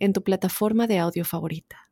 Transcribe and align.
en 0.00 0.12
tu 0.12 0.22
plataforma 0.22 0.86
de 0.86 0.98
audio 0.98 1.24
favorita. 1.24 1.90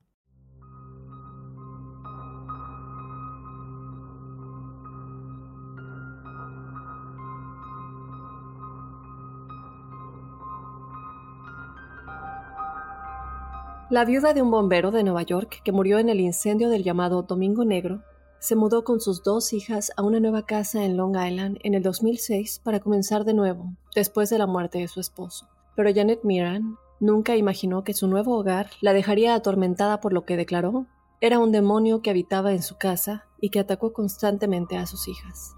La 13.91 14.05
viuda 14.05 14.35
de 14.35 14.43
un 14.43 14.51
bombero 14.51 14.91
de 14.91 15.03
Nueva 15.03 15.23
York 15.23 15.63
que 15.65 15.73
murió 15.73 15.99
en 15.99 16.11
el 16.11 16.21
incendio 16.21 16.69
del 16.69 16.85
llamado 16.85 17.23
Domingo 17.23 17.65
Negro 17.65 18.03
se 18.39 18.55
mudó 18.55 18.85
con 18.85 19.01
sus 19.01 19.23
dos 19.23 19.55
hijas 19.55 19.93
a 19.97 20.03
una 20.03 20.21
nueva 20.21 20.43
casa 20.43 20.85
en 20.85 20.99
Long 20.99 21.17
Island 21.17 21.59
en 21.63 21.73
el 21.73 21.83
2006 21.83 22.61
para 22.63 22.81
comenzar 22.81 23.25
de 23.25 23.33
nuevo, 23.33 23.73
después 23.95 24.29
de 24.29 24.37
la 24.37 24.47
muerte 24.47 24.79
de 24.79 24.89
su 24.89 25.01
esposo. 25.01 25.49
Pero 25.75 25.91
Janet 25.95 26.21
Miran 26.23 26.77
Nunca 27.01 27.37
imaginó 27.37 27.85
que 27.85 27.95
su 27.95 28.09
nuevo 28.09 28.37
hogar 28.37 28.71
la 28.81 28.93
dejaría 28.93 29.35
atormentada 29.35 30.01
por 30.01 30.13
lo 30.13 30.25
que 30.25 30.37
declaró 30.37 30.87
era 31.21 31.39
un 31.39 31.53
demonio 31.53 32.03
que 32.03 32.11
habitaba 32.11 32.53
en 32.53 32.63
su 32.63 32.77
casa 32.77 33.27
y 33.41 33.51
que 33.51 33.61
atacó 33.61 33.93
constantemente 33.93 34.77
a 34.77 34.87
sus 34.87 35.09
hijas. 35.09 35.55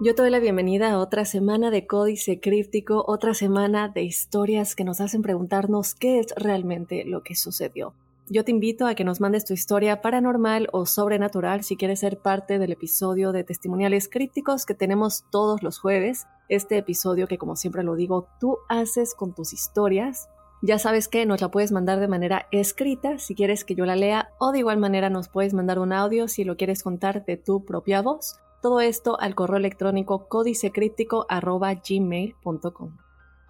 Yo 0.00 0.14
te 0.14 0.22
doy 0.22 0.30
la 0.30 0.38
bienvenida 0.38 0.92
a 0.92 0.98
otra 0.98 1.24
semana 1.24 1.72
de 1.72 1.88
Códice 1.88 2.38
Críptico, 2.38 3.04
otra 3.08 3.34
semana 3.34 3.88
de 3.88 4.04
historias 4.04 4.76
que 4.76 4.84
nos 4.84 5.00
hacen 5.00 5.22
preguntarnos 5.22 5.96
qué 5.96 6.20
es 6.20 6.32
realmente 6.36 7.04
lo 7.04 7.24
que 7.24 7.34
sucedió. 7.34 7.94
Yo 8.28 8.44
te 8.44 8.52
invito 8.52 8.86
a 8.86 8.94
que 8.94 9.02
nos 9.02 9.20
mandes 9.20 9.44
tu 9.44 9.54
historia 9.54 10.00
paranormal 10.00 10.68
o 10.70 10.86
sobrenatural 10.86 11.64
si 11.64 11.76
quieres 11.76 11.98
ser 11.98 12.18
parte 12.18 12.60
del 12.60 12.70
episodio 12.70 13.32
de 13.32 13.42
testimoniales 13.42 14.08
crípticos 14.08 14.66
que 14.66 14.74
tenemos 14.74 15.24
todos 15.32 15.64
los 15.64 15.80
jueves. 15.80 16.28
Este 16.48 16.78
episodio 16.78 17.26
que 17.26 17.38
como 17.38 17.56
siempre 17.56 17.82
lo 17.82 17.94
digo, 17.94 18.28
tú 18.40 18.58
haces 18.68 19.14
con 19.14 19.34
tus 19.34 19.52
historias. 19.52 20.28
Ya 20.62 20.78
sabes 20.78 21.08
que 21.08 21.26
nos 21.26 21.40
la 21.40 21.50
puedes 21.50 21.72
mandar 21.72 22.00
de 22.00 22.08
manera 22.08 22.46
escrita 22.50 23.18
si 23.18 23.34
quieres 23.34 23.64
que 23.64 23.74
yo 23.74 23.84
la 23.84 23.96
lea 23.96 24.30
o 24.38 24.50
de 24.50 24.60
igual 24.60 24.78
manera 24.78 25.10
nos 25.10 25.28
puedes 25.28 25.54
mandar 25.54 25.78
un 25.78 25.92
audio 25.92 26.26
si 26.26 26.44
lo 26.44 26.56
quieres 26.56 26.82
contar 26.82 27.24
de 27.24 27.36
tu 27.36 27.64
propia 27.64 28.02
voz. 28.02 28.40
Todo 28.60 28.80
esto 28.80 29.20
al 29.20 29.34
correo 29.34 29.58
electrónico 29.58 30.26
códicecríptico.gmail.com. 30.28 32.96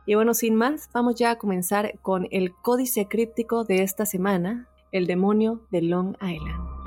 Y 0.04 0.14
bueno, 0.14 0.34
sin 0.34 0.54
más, 0.54 0.90
vamos 0.92 1.14
ya 1.14 1.30
a 1.30 1.38
comenzar 1.38 1.98
con 2.00 2.26
el 2.30 2.54
códice 2.54 3.08
críptico 3.08 3.64
de 3.64 3.82
esta 3.82 4.06
semana, 4.06 4.68
el 4.90 5.06
demonio 5.06 5.60
de 5.70 5.82
Long 5.82 6.16
Island. 6.22 6.77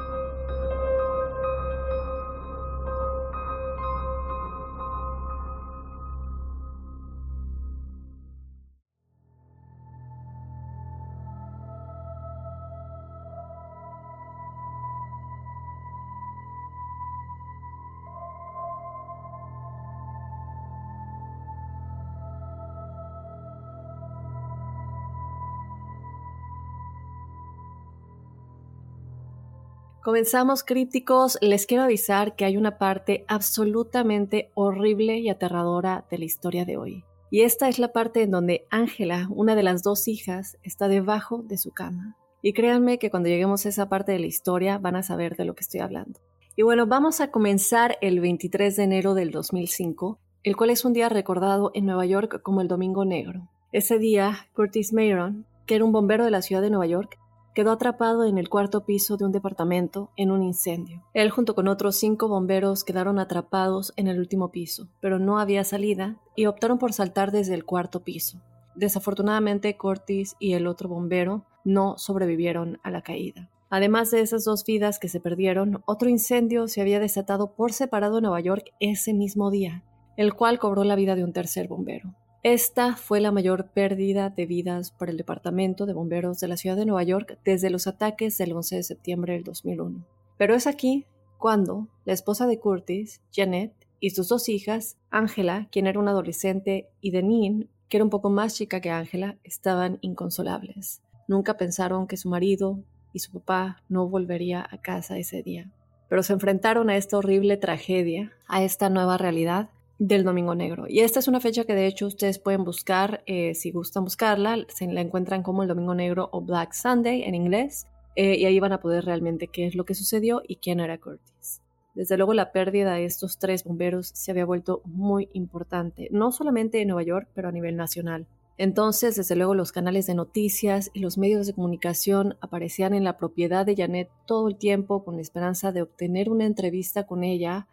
Comenzamos 30.04 30.64
crípticos, 30.64 31.38
les 31.42 31.68
quiero 31.68 31.84
avisar 31.84 32.36
que 32.36 32.44
hay 32.44 32.58
una 32.58 32.80
parte 32.80 33.24
absolutamente 33.28 34.50
horrible 34.56 35.20
y 35.20 35.30
aterradora 35.30 36.06
de 36.10 36.18
la 36.18 36.26
historia 36.26 36.66
de 36.66 36.76
hoy. 36.76 37.04
Y 37.30 37.42
esta 37.42 37.70
es 37.70 37.78
la 37.78 37.94
parte 37.94 38.24
en 38.24 38.32
donde 38.32 38.66
Ángela, 38.72 39.28
una 39.30 39.54
de 39.54 39.62
las 39.62 39.84
dos 39.84 40.08
hijas, 40.08 40.58
está 40.64 40.88
debajo 40.88 41.44
de 41.44 41.60
su 41.60 41.70
cama. 41.70 42.18
Y 42.42 42.54
créanme 42.54 42.98
que 42.98 43.12
cuando 43.12 43.30
lleguemos 43.30 43.64
a 43.64 43.70
esa 43.70 43.90
parte 43.90 44.12
de 44.12 44.18
la 44.18 44.26
historia 44.26 44.80
van 44.80 44.96
a 44.96 45.04
saber 45.04 45.38
de 45.38 45.46
lo 45.46 45.54
que 45.54 45.62
estoy 45.62 45.82
hablando. 45.82 46.20
Y 46.56 46.64
bueno, 46.64 46.88
vamos 46.88 47.22
a 47.22 47.30
comenzar 47.30 48.00
el 48.02 48.22
23 48.22 48.76
de 48.76 48.84
enero 48.84 49.14
del 49.14 49.30
2005, 49.30 50.20
el 50.42 50.58
cual 50.58 50.72
es 50.72 50.84
un 50.84 50.94
día 50.94 51.10
recordado 51.10 51.70
en 51.76 51.86
Nueva 51.86 52.08
York 52.08 52.42
como 52.42 52.62
el 52.62 52.68
Domingo 52.68 53.06
Negro. 53.06 53.50
Ese 53.72 54.00
día, 54.00 54.48
Curtis 54.56 54.94
Mayron, 54.94 55.46
que 55.68 55.76
era 55.76 55.86
un 55.86 55.92
bombero 55.92 56.26
de 56.26 56.32
la 56.32 56.42
ciudad 56.42 56.64
de 56.64 56.72
Nueva 56.72 56.88
York, 56.88 57.21
quedó 57.54 57.72
atrapado 57.72 58.24
en 58.26 58.38
el 58.38 58.50
cuarto 58.50 58.86
piso 58.86 59.18
de 59.18 59.26
un 59.26 59.32
departamento 59.32 60.12
en 60.16 60.32
un 60.32 60.44
incendio. 60.44 61.04
Él 61.14 61.30
junto 61.30 61.56
con 61.56 61.68
otros 61.68 61.96
cinco 61.96 62.28
bomberos 62.28 62.84
quedaron 62.84 63.20
atrapados 63.20 63.94
en 63.98 64.08
el 64.08 64.20
último 64.20 64.52
piso, 64.52 64.88
pero 65.00 65.20
no 65.20 65.40
había 65.40 65.64
salida 65.64 66.18
y 66.36 66.46
optaron 66.46 66.78
por 66.78 66.94
saltar 66.94 67.32
desde 67.32 67.54
el 67.54 67.66
cuarto 67.66 68.04
piso. 68.04 68.42
Desafortunadamente, 68.76 69.78
Curtis 69.78 70.36
y 70.40 70.54
el 70.54 70.68
otro 70.68 70.88
bombero 70.90 71.46
no 71.64 71.98
sobrevivieron 71.98 72.80
a 72.84 72.92
la 72.92 73.02
caída. 73.02 73.50
Además 73.70 74.12
de 74.12 74.22
esas 74.22 74.44
dos 74.44 74.66
vidas 74.66 75.00
que 75.00 75.08
se 75.08 75.22
perdieron, 75.22 75.82
otro 75.86 76.10
incendio 76.10 76.68
se 76.68 76.82
había 76.82 77.00
desatado 77.00 77.54
por 77.54 77.72
separado 77.72 78.18
en 78.18 78.24
Nueva 78.24 78.42
York 78.42 78.74
ese 78.80 79.14
mismo 79.14 79.50
día, 79.50 79.84
el 80.18 80.34
cual 80.34 80.60
cobró 80.60 80.84
la 80.84 80.96
vida 80.96 81.16
de 81.16 81.24
un 81.24 81.32
tercer 81.32 81.68
bombero. 81.68 82.14
Esta 82.44 82.96
fue 82.96 83.22
la 83.22 83.32
mayor 83.32 83.68
pérdida 83.68 84.32
de 84.32 84.48
vidas 84.48 84.90
para 84.90 85.12
el 85.12 85.18
Departamento 85.18 85.86
de 85.86 85.94
Bomberos 85.94 86.40
de 86.40 86.48
la 86.48 86.58
Ciudad 86.58 86.76
de 86.76 86.88
Nueva 86.88 87.04
York 87.04 87.38
desde 87.46 87.70
los 87.70 87.86
ataques 87.86 88.36
del 88.40 88.54
11 88.54 88.78
de 88.78 88.84
septiembre 88.84 89.34
del 89.34 89.44
2001. 89.44 90.04
Pero 90.38 90.56
es 90.56 90.66
aquí 90.66 91.06
cuando 91.38 91.88
la 92.04 92.14
esposa 92.14 92.48
de 92.48 92.58
Curtis, 92.60 93.22
Janet, 93.32 93.74
y 94.00 94.10
sus 94.10 94.28
dos 94.28 94.50
hijas, 94.50 94.98
Angela, 95.12 95.68
quien 95.72 95.86
era 95.86 96.00
una 96.00 96.12
adolescente, 96.12 96.90
y 97.00 97.12
Deneen, 97.12 97.70
que 97.88 97.98
era 97.98 98.04
un 98.04 98.10
poco 98.10 98.32
más 98.32 98.56
chica 98.56 98.82
que 98.82 98.90
Angela, 98.90 99.38
estaban 99.44 100.00
inconsolables. 100.02 101.04
Nunca 101.28 101.58
pensaron 101.58 102.08
que 102.08 102.18
su 102.18 102.28
marido 102.28 102.80
y 103.14 103.20
su 103.20 103.32
papá 103.32 103.84
no 103.88 104.10
volvería 104.10 104.68
a 104.68 104.82
casa 104.82 105.20
ese 105.20 105.44
día. 105.44 105.72
Pero 106.10 106.24
se 106.24 106.34
enfrentaron 106.34 106.90
a 106.90 106.98
esta 106.98 107.20
horrible 107.20 107.58
tragedia, 107.58 108.34
a 108.48 108.64
esta 108.64 108.90
nueva 108.90 109.20
realidad, 109.20 109.70
del 110.02 110.24
Domingo 110.24 110.56
Negro. 110.56 110.86
Y 110.90 111.02
esta 111.02 111.20
es 111.20 111.28
una 111.28 111.40
fecha 111.40 111.64
que 111.64 111.76
de 111.76 111.86
hecho 111.86 112.08
ustedes 112.08 112.40
pueden 112.40 112.64
buscar, 112.64 113.22
eh, 113.28 113.54
si 113.54 113.72
gustan 113.72 114.04
buscarla, 114.04 114.58
se 114.68 114.88
la 114.88 115.00
encuentran 115.00 115.44
como 115.44 115.62
el 115.62 115.70
Domingo 115.70 115.94
Negro 115.94 116.28
o 116.32 116.42
Black 116.42 116.74
Sunday 116.74 117.22
en 117.22 117.36
inglés, 117.36 117.86
eh, 118.16 118.36
y 118.36 118.46
ahí 118.46 118.60
van 118.60 118.74
a 118.74 118.82
poder 118.82 119.06
realmente 119.06 119.48
qué 119.48 119.68
es 119.68 119.76
lo 119.76 119.86
que 119.86 119.94
sucedió 119.94 120.42
y 120.48 120.56
quién 120.56 120.80
era 120.80 120.98
Curtis. 120.98 121.62
Desde 121.94 122.18
luego 122.18 122.34
la 122.34 122.52
pérdida 122.52 122.96
de 122.96 123.06
estos 123.06 123.38
tres 123.38 123.64
bomberos 123.64 124.08
se 124.08 124.32
había 124.32 124.44
vuelto 124.44 124.82
muy 124.86 125.30
importante, 125.34 126.08
no 126.12 126.32
solamente 126.32 126.82
en 126.82 126.88
Nueva 126.88 127.04
York, 127.04 127.30
pero 127.36 127.50
a 127.50 127.52
nivel 127.52 127.76
nacional. 127.76 128.26
Entonces, 128.58 129.16
desde 129.16 129.36
luego, 129.36 129.54
los 129.54 129.72
canales 129.72 130.08
de 130.08 130.16
noticias 130.16 130.90
y 130.94 131.02
los 131.02 131.20
medios 131.20 131.46
de 131.46 131.54
comunicación 131.54 132.38
aparecían 132.42 132.96
en 132.96 133.04
la 133.04 133.18
propiedad 133.18 133.68
de 133.68 133.76
Janet 133.76 134.10
todo 134.26 134.48
el 134.48 134.56
tiempo 134.56 135.04
con 135.04 135.16
la 135.16 135.22
esperanza 135.22 135.72
de 135.72 135.84
obtener 135.84 136.30
una 136.30 136.46
entrevista 136.46 137.06
con 137.06 137.24
ella 137.24 137.68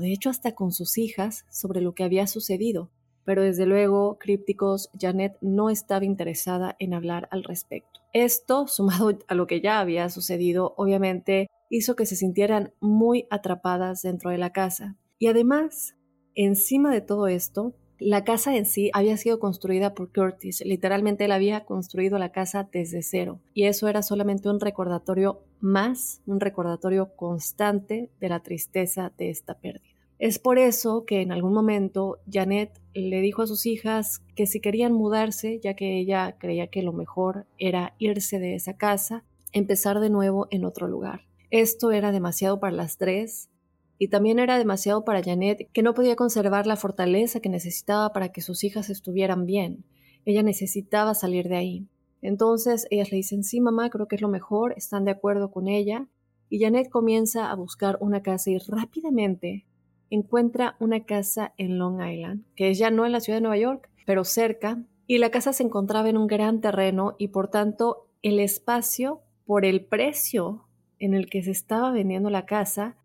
de 0.00 0.12
hecho 0.12 0.30
hasta 0.30 0.54
con 0.54 0.72
sus 0.72 0.98
hijas, 0.98 1.44
sobre 1.50 1.80
lo 1.80 1.94
que 1.94 2.04
había 2.04 2.26
sucedido. 2.26 2.90
Pero 3.24 3.42
desde 3.42 3.66
luego, 3.66 4.18
crípticos, 4.18 4.90
Janet 4.98 5.36
no 5.40 5.70
estaba 5.70 6.04
interesada 6.04 6.76
en 6.78 6.94
hablar 6.94 7.28
al 7.30 7.42
respecto. 7.42 8.00
Esto, 8.12 8.66
sumado 8.66 9.18
a 9.28 9.34
lo 9.34 9.46
que 9.46 9.60
ya 9.60 9.80
había 9.80 10.08
sucedido, 10.10 10.74
obviamente 10.76 11.48
hizo 11.70 11.96
que 11.96 12.06
se 12.06 12.16
sintieran 12.16 12.72
muy 12.80 13.26
atrapadas 13.30 14.02
dentro 14.02 14.30
de 14.30 14.38
la 14.38 14.52
casa. 14.52 14.96
Y 15.18 15.28
además, 15.28 15.96
encima 16.34 16.92
de 16.92 17.00
todo 17.00 17.26
esto, 17.26 17.74
la 17.98 18.24
casa 18.24 18.56
en 18.56 18.66
sí 18.66 18.90
había 18.92 19.16
sido 19.16 19.38
construida 19.38 19.94
por 19.94 20.12
Curtis, 20.12 20.62
literalmente 20.64 21.24
él 21.26 21.32
había 21.32 21.64
construido 21.64 22.18
la 22.18 22.32
casa 22.32 22.68
desde 22.72 23.02
cero 23.02 23.40
y 23.54 23.64
eso 23.64 23.88
era 23.88 24.02
solamente 24.02 24.48
un 24.48 24.60
recordatorio 24.60 25.42
más, 25.60 26.20
un 26.26 26.40
recordatorio 26.40 27.14
constante 27.16 28.10
de 28.20 28.28
la 28.28 28.40
tristeza 28.40 29.12
de 29.16 29.30
esta 29.30 29.54
pérdida. 29.54 29.94
Es 30.18 30.38
por 30.38 30.58
eso 30.58 31.04
que 31.04 31.20
en 31.22 31.32
algún 31.32 31.52
momento 31.52 32.18
Janet 32.30 32.80
le 32.94 33.20
dijo 33.20 33.42
a 33.42 33.46
sus 33.46 33.66
hijas 33.66 34.22
que 34.34 34.46
si 34.46 34.60
querían 34.60 34.92
mudarse, 34.92 35.60
ya 35.62 35.74
que 35.74 35.98
ella 35.98 36.36
creía 36.38 36.68
que 36.68 36.82
lo 36.82 36.92
mejor 36.92 37.46
era 37.58 37.94
irse 37.98 38.38
de 38.38 38.54
esa 38.54 38.76
casa, 38.76 39.24
empezar 39.52 40.00
de 40.00 40.10
nuevo 40.10 40.46
en 40.50 40.64
otro 40.64 40.88
lugar. 40.88 41.26
Esto 41.50 41.90
era 41.92 42.10
demasiado 42.10 42.58
para 42.60 42.72
las 42.72 42.96
tres 42.96 43.50
y 43.98 44.08
también 44.08 44.38
era 44.38 44.58
demasiado 44.58 45.04
para 45.04 45.22
Janet, 45.22 45.68
que 45.72 45.82
no 45.82 45.94
podía 45.94 46.16
conservar 46.16 46.66
la 46.66 46.76
fortaleza 46.76 47.40
que 47.40 47.48
necesitaba 47.48 48.12
para 48.12 48.30
que 48.30 48.40
sus 48.40 48.64
hijas 48.64 48.90
estuvieran 48.90 49.46
bien. 49.46 49.84
Ella 50.24 50.42
necesitaba 50.42 51.14
salir 51.14 51.48
de 51.48 51.56
ahí. 51.56 51.88
Entonces 52.22 52.86
ellas 52.90 53.10
le 53.10 53.18
dicen, 53.18 53.44
sí, 53.44 53.60
mamá, 53.60 53.90
creo 53.90 54.08
que 54.08 54.16
es 54.16 54.22
lo 54.22 54.28
mejor, 54.28 54.74
están 54.76 55.04
de 55.04 55.12
acuerdo 55.12 55.50
con 55.50 55.68
ella. 55.68 56.08
Y 56.48 56.60
Janet 56.60 56.88
comienza 56.88 57.50
a 57.50 57.54
buscar 57.54 57.98
una 58.00 58.22
casa 58.22 58.50
y 58.50 58.58
rápidamente 58.58 59.66
encuentra 60.10 60.76
una 60.80 61.04
casa 61.04 61.52
en 61.58 61.78
Long 61.78 62.00
Island, 62.02 62.44
que 62.56 62.70
es 62.70 62.78
ya 62.78 62.90
no 62.90 63.04
en 63.06 63.12
la 63.12 63.20
ciudad 63.20 63.38
de 63.38 63.42
Nueva 63.42 63.58
York, 63.58 63.90
pero 64.06 64.24
cerca. 64.24 64.82
Y 65.06 65.18
la 65.18 65.30
casa 65.30 65.52
se 65.52 65.62
encontraba 65.62 66.08
en 66.08 66.16
un 66.16 66.26
gran 66.26 66.60
terreno 66.60 67.14
y 67.18 67.28
por 67.28 67.48
tanto 67.48 68.08
el 68.22 68.40
espacio 68.40 69.20
por 69.44 69.64
el 69.64 69.84
precio 69.84 70.66
en 70.98 71.14
el 71.14 71.28
que 71.28 71.42
se 71.42 71.50
estaba 71.50 71.92
vendiendo 71.92 72.30
la 72.30 72.46
casa 72.46 72.96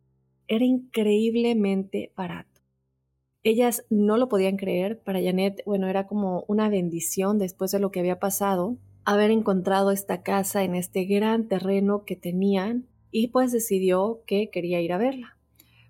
era 0.49 0.65
increíblemente 0.65 2.11
barato. 2.17 2.49
Ellas 3.43 3.85
no 3.89 4.17
lo 4.17 4.27
podían 4.27 4.57
creer, 4.57 4.99
para 4.99 5.21
Janet, 5.21 5.61
bueno, 5.65 5.87
era 5.87 6.07
como 6.07 6.43
una 6.47 6.67
bendición 6.67 7.37
después 7.37 7.71
de 7.71 7.79
lo 7.79 7.91
que 7.91 8.01
había 8.01 8.19
pasado, 8.19 8.75
haber 9.05 9.31
encontrado 9.31 9.91
esta 9.91 10.23
casa 10.23 10.63
en 10.63 10.75
este 10.75 11.05
gran 11.05 11.47
terreno 11.47 12.03
que 12.03 12.17
tenían 12.17 12.87
y 13.11 13.29
pues 13.29 13.51
decidió 13.51 14.21
que 14.25 14.49
quería 14.49 14.81
ir 14.81 14.91
a 14.91 14.97
verla. 14.97 15.37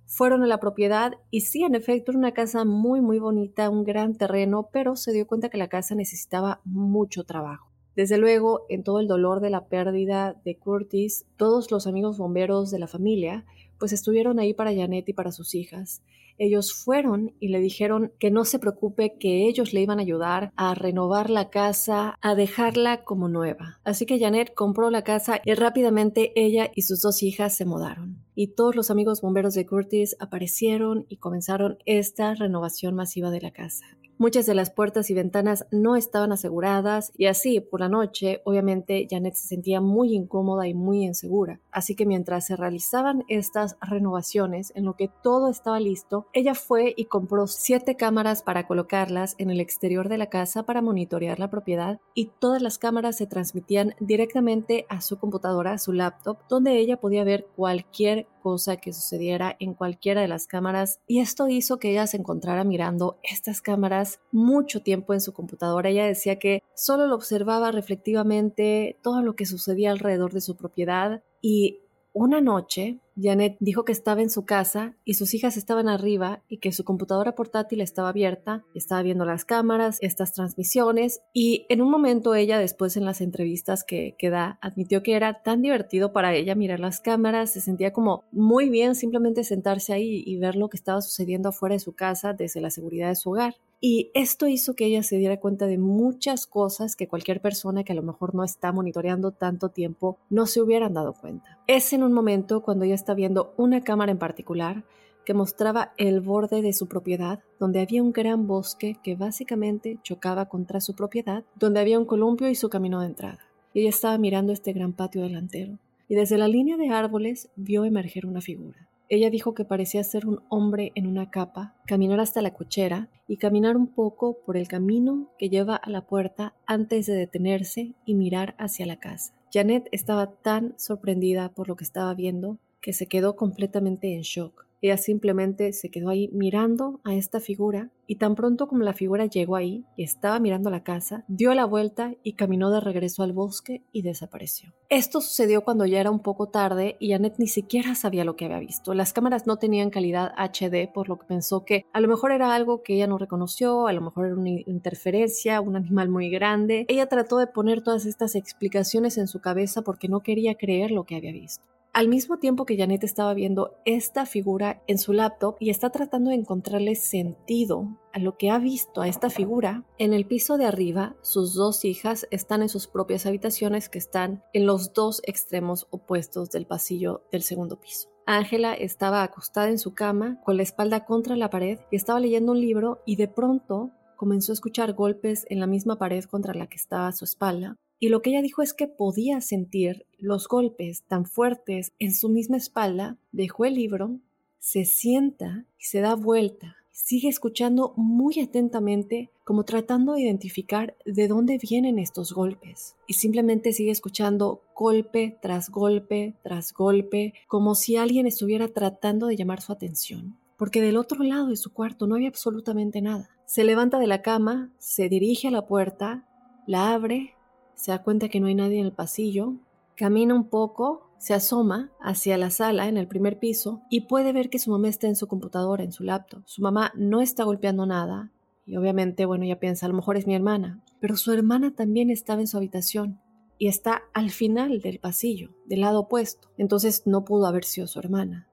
Fueron 0.06 0.44
a 0.44 0.48
la 0.48 0.60
propiedad 0.60 1.14
y 1.32 1.42
sí, 1.42 1.64
en 1.64 1.74
efecto, 1.74 2.12
era 2.12 2.20
una 2.20 2.34
casa 2.34 2.66
muy, 2.66 3.02
muy 3.02 3.20
bonita, 3.20 3.70
un 3.70 3.84
gran 3.84 4.16
terreno, 4.16 4.70
pero 4.72 4.96
se 4.96 5.14
dio 5.14 5.26
cuenta 5.26 5.50
que 5.50 5.58
la 5.58 5.70
casa 5.70 5.96
necesitaba 5.96 6.62
mucho 6.66 7.24
trabajo. 7.24 7.72
Desde 7.96 8.18
luego, 8.18 8.66
en 8.70 8.84
todo 8.84 9.00
el 9.00 9.08
dolor 9.08 9.40
de 9.40 9.50
la 9.50 9.66
pérdida 9.66 10.40
de 10.46 10.58
Curtis, 10.58 11.26
todos 11.38 11.72
los 11.72 11.88
amigos 11.88 12.18
bomberos 12.18 12.72
de 12.72 12.80
la 12.80 12.88
familia 12.88 13.46
pues 13.80 13.94
estuvieron 13.94 14.40
ahí 14.40 14.54
para 14.54 14.76
Janet 14.76 15.10
y 15.10 15.14
para 15.14 15.32
sus 15.32 15.56
hijas. 15.56 16.04
Ellos 16.38 16.74
fueron 16.74 17.34
y 17.42 17.50
le 17.50 17.60
dijeron 17.60 18.14
que 18.18 18.32
no 18.32 18.46
se 18.46 18.60
preocupe, 18.60 19.18
que 19.20 19.48
ellos 19.48 19.74
le 19.74 19.82
iban 19.82 20.00
a 20.00 20.04
ayudar 20.04 20.54
a 20.56 20.74
renovar 20.74 21.30
la 21.30 21.50
casa, 21.50 22.18
a 22.22 22.34
dejarla 22.34 23.04
como 23.04 23.28
nueva. 23.28 23.80
Así 23.84 24.06
que 24.06 24.20
Janet 24.20 24.54
compró 24.54 24.90
la 24.90 25.04
casa 25.04 25.42
y 25.44 25.54
rápidamente 25.54 26.32
ella 26.36 26.72
y 26.74 26.84
sus 26.84 27.02
dos 27.02 27.24
hijas 27.24 27.56
se 27.56 27.66
mudaron. 27.66 28.24
Y 28.36 28.56
todos 28.56 28.76
los 28.76 28.90
amigos 28.90 29.22
bomberos 29.22 29.54
de 29.54 29.66
Curtis 29.66 30.16
aparecieron 30.20 31.06
y 31.10 31.18
comenzaron 31.18 31.78
esta 31.86 32.34
renovación 32.36 32.96
masiva 32.96 33.32
de 33.32 33.42
la 33.42 33.52
casa. 33.52 33.86
Muchas 34.22 34.46
de 34.46 34.54
las 34.54 34.70
puertas 34.70 35.10
y 35.10 35.14
ventanas 35.14 35.66
no 35.72 35.96
estaban 35.96 36.34
aseguradas 36.34 37.14
y 37.16 37.28
así, 37.28 37.62
por 37.62 37.80
la 37.80 37.88
noche, 37.88 38.42
obviamente 38.44 39.08
Janet 39.10 39.36
se 39.36 39.48
sentía 39.48 39.80
muy 39.80 40.14
incómoda 40.14 40.68
y 40.68 40.74
muy 40.74 41.06
insegura. 41.06 41.62
Así 41.72 41.96
que 41.96 42.06
mientras 42.06 42.46
se 42.46 42.58
realizaban 42.58 43.24
estas 43.30 43.78
renovaciones, 43.80 44.74
en 44.76 44.84
lo 44.84 44.98
que 44.98 45.10
todo 45.24 45.50
estaba 45.50 45.80
listo, 45.80 46.28
ella 46.34 46.54
fue 46.54 46.94
y 46.98 47.06
compró 47.06 47.48
siete 47.48 47.96
cámaras 47.96 48.44
para 48.44 48.68
colocarlas 48.68 49.36
en 49.38 49.52
el 49.52 49.62
exterior 49.62 50.10
de 50.10 50.18
la 50.18 50.28
casa 50.28 50.64
para 50.64 50.82
monitorear 50.82 51.40
la 51.40 51.50
propiedad 51.50 52.02
y 52.14 52.30
todas 52.40 52.62
las 52.62 52.78
cámaras 52.78 53.16
se 53.16 53.26
transmitían 53.26 53.96
directamente 54.02 54.86
a 54.90 55.00
su 55.00 55.18
computadora, 55.18 55.78
su 55.78 55.94
laptop, 55.94 56.40
donde 56.50 56.76
ella 56.76 57.00
podía 57.00 57.24
ver 57.24 57.48
cualquier 57.56 58.28
cosa 58.40 58.78
que 58.78 58.94
sucediera 58.94 59.56
en 59.60 59.74
cualquiera 59.74 60.22
de 60.22 60.28
las 60.28 60.48
cámaras 60.48 61.00
y 61.08 61.20
esto 61.20 61.48
hizo 61.48 61.78
que 61.78 61.92
ella 61.92 62.08
se 62.08 62.18
encontrara 62.18 62.64
mirando 62.64 63.20
estas 63.24 63.62
cámaras 63.62 64.20
mucho 64.32 64.82
tiempo 64.82 65.14
en 65.14 65.22
su 65.22 65.34
computadora. 65.34 65.90
Ella 65.90 66.06
decía 66.06 66.40
que 66.40 66.64
solo 66.76 67.08
lo 67.08 67.16
observaba 67.16 67.72
reflectivamente 67.72 68.98
todo 69.04 69.22
lo 69.22 69.36
que 69.36 69.46
sucedía 69.46 69.92
alrededor 69.92 70.34
de 70.34 70.42
su 70.42 70.56
propiedad 70.56 71.24
y 71.42 71.80
una 72.14 72.42
noche, 72.42 73.00
Janet 73.22 73.58
dijo 73.60 73.86
que 73.86 73.92
estaba 73.92 74.22
en 74.22 74.30
su 74.30 74.46
casa 74.46 74.96
y 75.06 75.16
sus 75.16 75.34
hijas 75.34 75.58
estaban 75.58 75.88
arriba 75.88 76.44
y 76.48 76.58
que 76.58 76.72
su 76.72 76.84
computadora 76.84 77.36
portátil 77.36 77.82
estaba 77.82 78.10
abierta, 78.10 78.64
estaba 78.74 79.02
viendo 79.02 79.26
las 79.26 79.46
cámaras, 79.46 79.98
estas 80.02 80.34
transmisiones 80.34 81.22
y 81.34 81.66
en 81.70 81.82
un 81.82 81.90
momento 81.92 82.36
ella 82.36 82.60
después 82.60 82.98
en 82.98 83.06
las 83.06 83.22
entrevistas 83.22 83.84
que, 83.84 84.16
que 84.18 84.30
da 84.30 84.58
admitió 84.62 85.04
que 85.04 85.16
era 85.16 85.42
tan 85.42 85.62
divertido 85.62 86.14
para 86.14 86.34
ella 86.34 86.56
mirar 86.56 86.80
las 86.80 87.02
cámaras, 87.02 87.52
se 87.52 87.62
sentía 87.62 87.94
como 87.94 88.24
muy 88.32 88.70
bien 88.70 88.96
simplemente 88.96 89.44
sentarse 89.44 89.94
ahí 89.94 90.24
y 90.26 90.38
ver 90.38 90.56
lo 90.56 90.70
que 90.70 90.78
estaba 90.78 91.02
sucediendo 91.02 91.50
afuera 91.50 91.74
de 91.74 91.80
su 91.80 91.94
casa 91.94 92.34
desde 92.34 92.62
la 92.62 92.70
seguridad 92.70 93.10
de 93.10 93.16
su 93.16 93.32
hogar. 93.32 93.56
Y 93.82 94.12
esto 94.14 94.48
hizo 94.48 94.76
que 94.76 94.86
ella 94.86 95.04
se 95.04 95.16
diera 95.18 95.40
cuenta 95.40 95.66
de 95.66 95.78
muchas 95.78 96.48
cosas 96.48 96.98
que 96.98 97.08
cualquier 97.08 97.42
persona 97.42 97.86
que 97.86 97.94
a 97.94 97.96
lo 97.96 98.04
mejor 98.04 98.36
no 98.36 98.44
está 98.44 98.74
monitoreando 98.74 99.32
tanto 99.32 99.70
tiempo 99.70 100.18
no 100.30 100.48
se 100.48 100.62
hubieran 100.62 100.94
dado 100.94 101.14
cuenta. 101.14 101.60
Es 101.66 101.94
en 101.94 102.04
un 102.04 102.12
momento 102.12 102.62
cuando 102.62 102.84
ella 102.84 102.96
está 102.96 103.09
viendo 103.14 103.54
una 103.58 103.82
cámara 103.82 104.12
en 104.12 104.18
particular 104.18 104.84
que 105.26 105.34
mostraba 105.34 105.94
el 105.98 106.22
borde 106.22 106.62
de 106.62 106.74
su 106.74 106.88
propiedad, 106.88 107.40
donde 107.60 107.82
había 107.82 108.02
un 108.02 108.12
gran 108.12 108.48
bosque 108.48 108.98
que 109.04 109.16
básicamente 109.16 110.00
chocaba 110.02 110.48
contra 110.48 110.82
su 110.82 110.96
propiedad, 110.96 111.44
donde 111.56 111.80
había 111.80 112.00
un 112.00 112.06
columpio 112.06 112.50
y 112.50 112.56
su 112.56 112.70
camino 112.70 113.02
de 113.02 113.08
entrada. 113.08 113.40
Ella 113.74 113.90
estaba 113.90 114.18
mirando 114.18 114.52
este 114.52 114.74
gran 114.74 114.94
patio 114.94 115.22
delantero, 115.22 115.78
y 116.08 116.16
desde 116.16 116.38
la 116.40 116.48
línea 116.48 116.78
de 116.78 116.90
árboles 116.90 117.50
vio 117.56 117.86
emerger 117.86 118.26
una 118.26 118.42
figura. 118.42 118.90
Ella 119.08 119.32
dijo 119.32 119.56
que 119.56 119.66
parecía 119.66 120.04
ser 120.04 120.28
un 120.28 120.42
hombre 120.50 120.92
en 120.94 121.08
una 121.08 121.32
capa, 121.32 121.76
caminar 121.88 122.20
hasta 122.20 122.44
la 122.44 122.54
cochera 122.54 123.10
y 123.28 123.38
caminar 123.38 123.76
un 123.76 123.88
poco 123.88 124.38
por 124.46 124.56
el 124.56 124.68
camino 124.68 125.32
que 125.40 125.50
lleva 125.50 125.76
a 125.76 125.90
la 125.90 126.06
puerta 126.06 126.54
antes 126.68 127.08
de 127.08 127.14
detenerse 127.14 127.94
y 128.06 128.14
mirar 128.14 128.56
hacia 128.60 128.86
la 128.86 128.98
casa. 128.98 129.34
Janet 129.52 129.88
estaba 129.92 130.28
tan 130.28 130.76
sorprendida 130.78 131.50
por 131.50 131.68
lo 131.68 131.76
que 131.76 131.84
estaba 131.84 132.14
viendo 132.14 132.60
que 132.82 132.94
se 132.94 133.08
quedó 133.08 133.36
completamente 133.36 134.14
en 134.14 134.22
shock. 134.22 134.70
Ella 134.82 134.98
simplemente 134.98 135.74
se 135.74 135.90
quedó 135.90 136.10
ahí 136.10 136.30
mirando 136.32 137.02
a 137.04 137.14
esta 137.14 137.42
figura 137.42 137.92
y 138.08 138.16
tan 138.16 138.36
pronto 138.36 138.68
como 138.68 138.84
la 138.84 138.94
figura 138.94 139.26
llegó 139.26 139.58
ahí 139.58 139.84
y 139.98 140.04
estaba 140.04 140.40
mirando 140.40 140.70
la 140.70 140.84
casa, 140.84 141.26
dio 141.28 141.54
la 141.54 141.66
vuelta 141.66 142.16
y 142.24 142.34
caminó 142.34 142.72
de 142.72 142.80
regreso 142.80 143.24
al 143.24 143.34
bosque 143.34 143.84
y 143.92 144.04
desapareció. 144.04 144.74
Esto 144.88 145.20
sucedió 145.20 145.66
cuando 145.66 145.86
ya 145.86 146.00
era 146.00 146.12
un 146.12 146.22
poco 146.22 146.48
tarde 146.48 146.96
y 147.00 147.12
Annette 147.12 147.40
ni 147.40 147.48
siquiera 147.48 147.94
sabía 147.94 148.24
lo 148.24 148.38
que 148.38 148.46
había 148.46 148.60
visto. 148.60 148.94
Las 148.94 149.12
cámaras 149.12 149.46
no 149.46 149.58
tenían 149.58 149.90
calidad 149.90 150.32
HD, 150.38 150.90
por 150.92 151.10
lo 151.10 151.20
que 151.20 151.28
pensó 151.28 151.66
que 151.66 151.86
a 151.92 152.00
lo 152.00 152.08
mejor 152.08 152.32
era 152.32 152.56
algo 152.56 152.82
que 152.82 152.96
ella 152.96 153.08
no 153.08 153.18
reconoció, 153.18 153.86
a 153.86 153.94
lo 153.94 154.02
mejor 154.02 154.28
era 154.28 154.36
una 154.36 154.50
interferencia, 154.50 155.60
un 155.60 155.76
animal 155.76 156.08
muy 156.10 156.30
grande. 156.30 156.86
Ella 156.88 157.08
trató 157.08 157.38
de 157.38 157.48
poner 157.48 157.84
todas 157.84 158.06
estas 158.06 158.36
explicaciones 158.36 159.18
en 159.18 159.28
su 159.28 159.42
cabeza 159.42 159.82
porque 159.82 160.08
no 160.08 160.22
quería 160.22 160.56
creer 160.56 160.92
lo 160.92 161.04
que 161.04 161.18
había 161.18 161.34
visto. 161.34 161.68
Al 162.00 162.08
mismo 162.08 162.40
tiempo 162.40 162.66
que 162.66 162.78
Janet 162.78 163.04
estaba 163.04 163.34
viendo 163.34 163.76
esta 163.84 164.26
figura 164.26 164.82
en 164.88 164.98
su 164.98 165.12
laptop 165.12 165.58
y 165.60 165.70
está 165.70 165.90
tratando 165.90 166.30
de 166.30 166.38
encontrarle 166.38 166.96
sentido 166.96 168.00
a 168.14 168.20
lo 168.20 168.38
que 168.38 168.52
ha 168.52 168.58
visto 168.58 169.02
a 169.02 169.10
esta 169.10 169.30
figura, 169.30 169.84
en 169.98 170.14
el 170.14 170.26
piso 170.26 170.58
de 170.58 170.64
arriba 170.64 171.18
sus 171.22 171.54
dos 171.56 171.84
hijas 171.84 172.26
están 172.32 172.62
en 172.62 172.70
sus 172.70 172.88
propias 172.88 173.26
habitaciones 173.26 173.90
que 173.90 173.98
están 173.98 174.42
en 174.54 174.66
los 174.66 174.94
dos 174.94 175.22
extremos 175.26 175.88
opuestos 175.90 176.52
del 176.52 176.66
pasillo 176.66 177.26
del 177.34 177.44
segundo 177.44 177.82
piso. 177.82 178.08
Ángela 178.26 178.76
estaba 178.76 179.22
acostada 179.22 179.68
en 179.68 179.78
su 179.78 179.94
cama 179.94 180.40
con 180.46 180.56
la 180.56 180.64
espalda 180.64 181.04
contra 181.04 181.36
la 181.36 181.50
pared 181.50 181.80
y 181.92 181.98
estaba 181.98 182.22
leyendo 182.22 182.54
un 182.54 182.62
libro 182.62 183.04
y 183.06 183.18
de 183.18 183.28
pronto 183.28 183.92
comenzó 184.16 184.54
a 184.54 184.56
escuchar 184.56 184.94
golpes 184.94 185.46
en 185.50 185.60
la 185.60 185.68
misma 185.68 185.98
pared 185.98 186.24
contra 186.24 186.54
la 186.54 186.68
que 186.68 186.78
estaba 186.78 187.12
su 187.12 187.26
espalda 187.26 187.78
y 188.00 188.10
lo 188.10 188.22
que 188.22 188.30
ella 188.30 188.42
dijo 188.42 188.62
es 188.62 188.74
que 188.74 188.88
podía 188.88 189.42
sentir 189.42 190.06
los 190.18 190.48
golpes 190.48 191.04
tan 191.04 191.26
fuertes 191.26 191.92
en 192.00 192.14
su 192.14 192.30
misma 192.30 192.58
espalda, 192.58 193.18
dejó 193.32 193.66
el 193.66 193.76
libro, 193.76 194.20
se 194.60 194.86
sienta 194.86 195.66
y 195.78 195.84
se 195.84 196.00
da 196.00 196.16
vuelta. 196.16 196.78
Sigue 196.92 197.30
escuchando 197.30 197.94
muy 197.96 198.40
atentamente, 198.40 199.30
como 199.44 199.64
tratando 199.64 200.14
de 200.14 200.22
identificar 200.22 200.96
de 201.06 201.28
dónde 201.28 201.58
vienen 201.58 201.98
estos 201.98 202.34
golpes. 202.34 202.96
Y 203.08 203.14
simplemente 203.14 203.74
sigue 203.74 203.92
escuchando 203.92 204.62
golpe 204.76 205.38
tras 205.42 205.70
golpe 205.70 206.36
tras 206.44 206.74
golpe, 206.74 207.34
como 207.48 207.76
si 207.76 207.96
alguien 207.96 208.28
estuviera 208.28 208.68
tratando 208.68 209.28
de 209.28 209.38
llamar 209.38 209.62
su 209.62 209.72
atención. 209.72 210.38
Porque 210.58 210.82
del 210.82 210.98
otro 210.98 211.24
lado 211.24 211.48
de 211.48 211.56
su 211.56 211.74
cuarto 211.74 212.06
no 212.06 212.16
había 212.16 212.28
absolutamente 212.28 213.02
nada. 213.02 213.30
Se 213.46 213.64
levanta 213.64 213.98
de 213.98 214.08
la 214.08 214.22
cama, 214.22 214.72
se 214.78 215.08
dirige 215.08 215.48
a 215.48 215.52
la 215.52 215.68
puerta, 215.68 216.28
la 216.68 216.94
abre 216.94 217.34
se 217.80 217.92
da 217.92 218.04
cuenta 218.04 218.28
que 218.28 218.42
no 218.42 218.48
hay 218.48 218.56
nadie 218.56 218.78
en 218.78 218.86
el 218.86 218.92
pasillo, 218.92 219.54
camina 219.96 220.36
un 220.36 220.50
poco, 220.50 221.14
se 221.18 221.34
asoma 221.34 221.94
hacia 222.02 222.38
la 222.38 222.50
sala 222.50 222.90
en 222.90 222.98
el 222.98 223.08
primer 223.08 223.40
piso 223.40 223.84
y 223.90 224.02
puede 224.02 224.34
ver 224.34 224.50
que 224.50 224.60
su 224.60 224.70
mamá 224.70 224.90
está 224.90 225.08
en 225.08 225.16
su 225.16 225.28
computadora, 225.28 225.86
en 225.86 225.94
su 225.94 226.04
laptop. 226.04 226.44
Su 226.46 226.62
mamá 226.62 226.92
no 226.98 227.22
está 227.22 227.46
golpeando 227.46 227.86
nada 227.86 228.34
y 228.66 228.76
obviamente, 228.76 229.26
bueno, 229.26 229.46
ella 229.46 229.62
piensa, 229.62 229.86
a 229.86 229.90
lo 229.90 229.96
mejor 229.96 230.18
es 230.18 230.28
mi 230.28 230.36
hermana, 230.36 230.84
pero 231.00 231.16
su 231.16 231.32
hermana 231.32 231.74
también 231.74 232.10
estaba 232.10 232.42
en 232.42 232.48
su 232.48 232.58
habitación 232.58 233.22
y 233.58 233.70
está 233.70 234.02
al 234.14 234.30
final 234.30 234.82
del 234.82 235.00
pasillo, 235.00 235.52
del 235.66 235.80
lado 235.80 236.02
opuesto. 236.02 236.50
Entonces 236.58 237.04
no 237.06 237.24
pudo 237.24 237.48
haber 237.48 237.64
sido 237.64 237.88
su 237.88 237.98
hermana. 238.00 238.50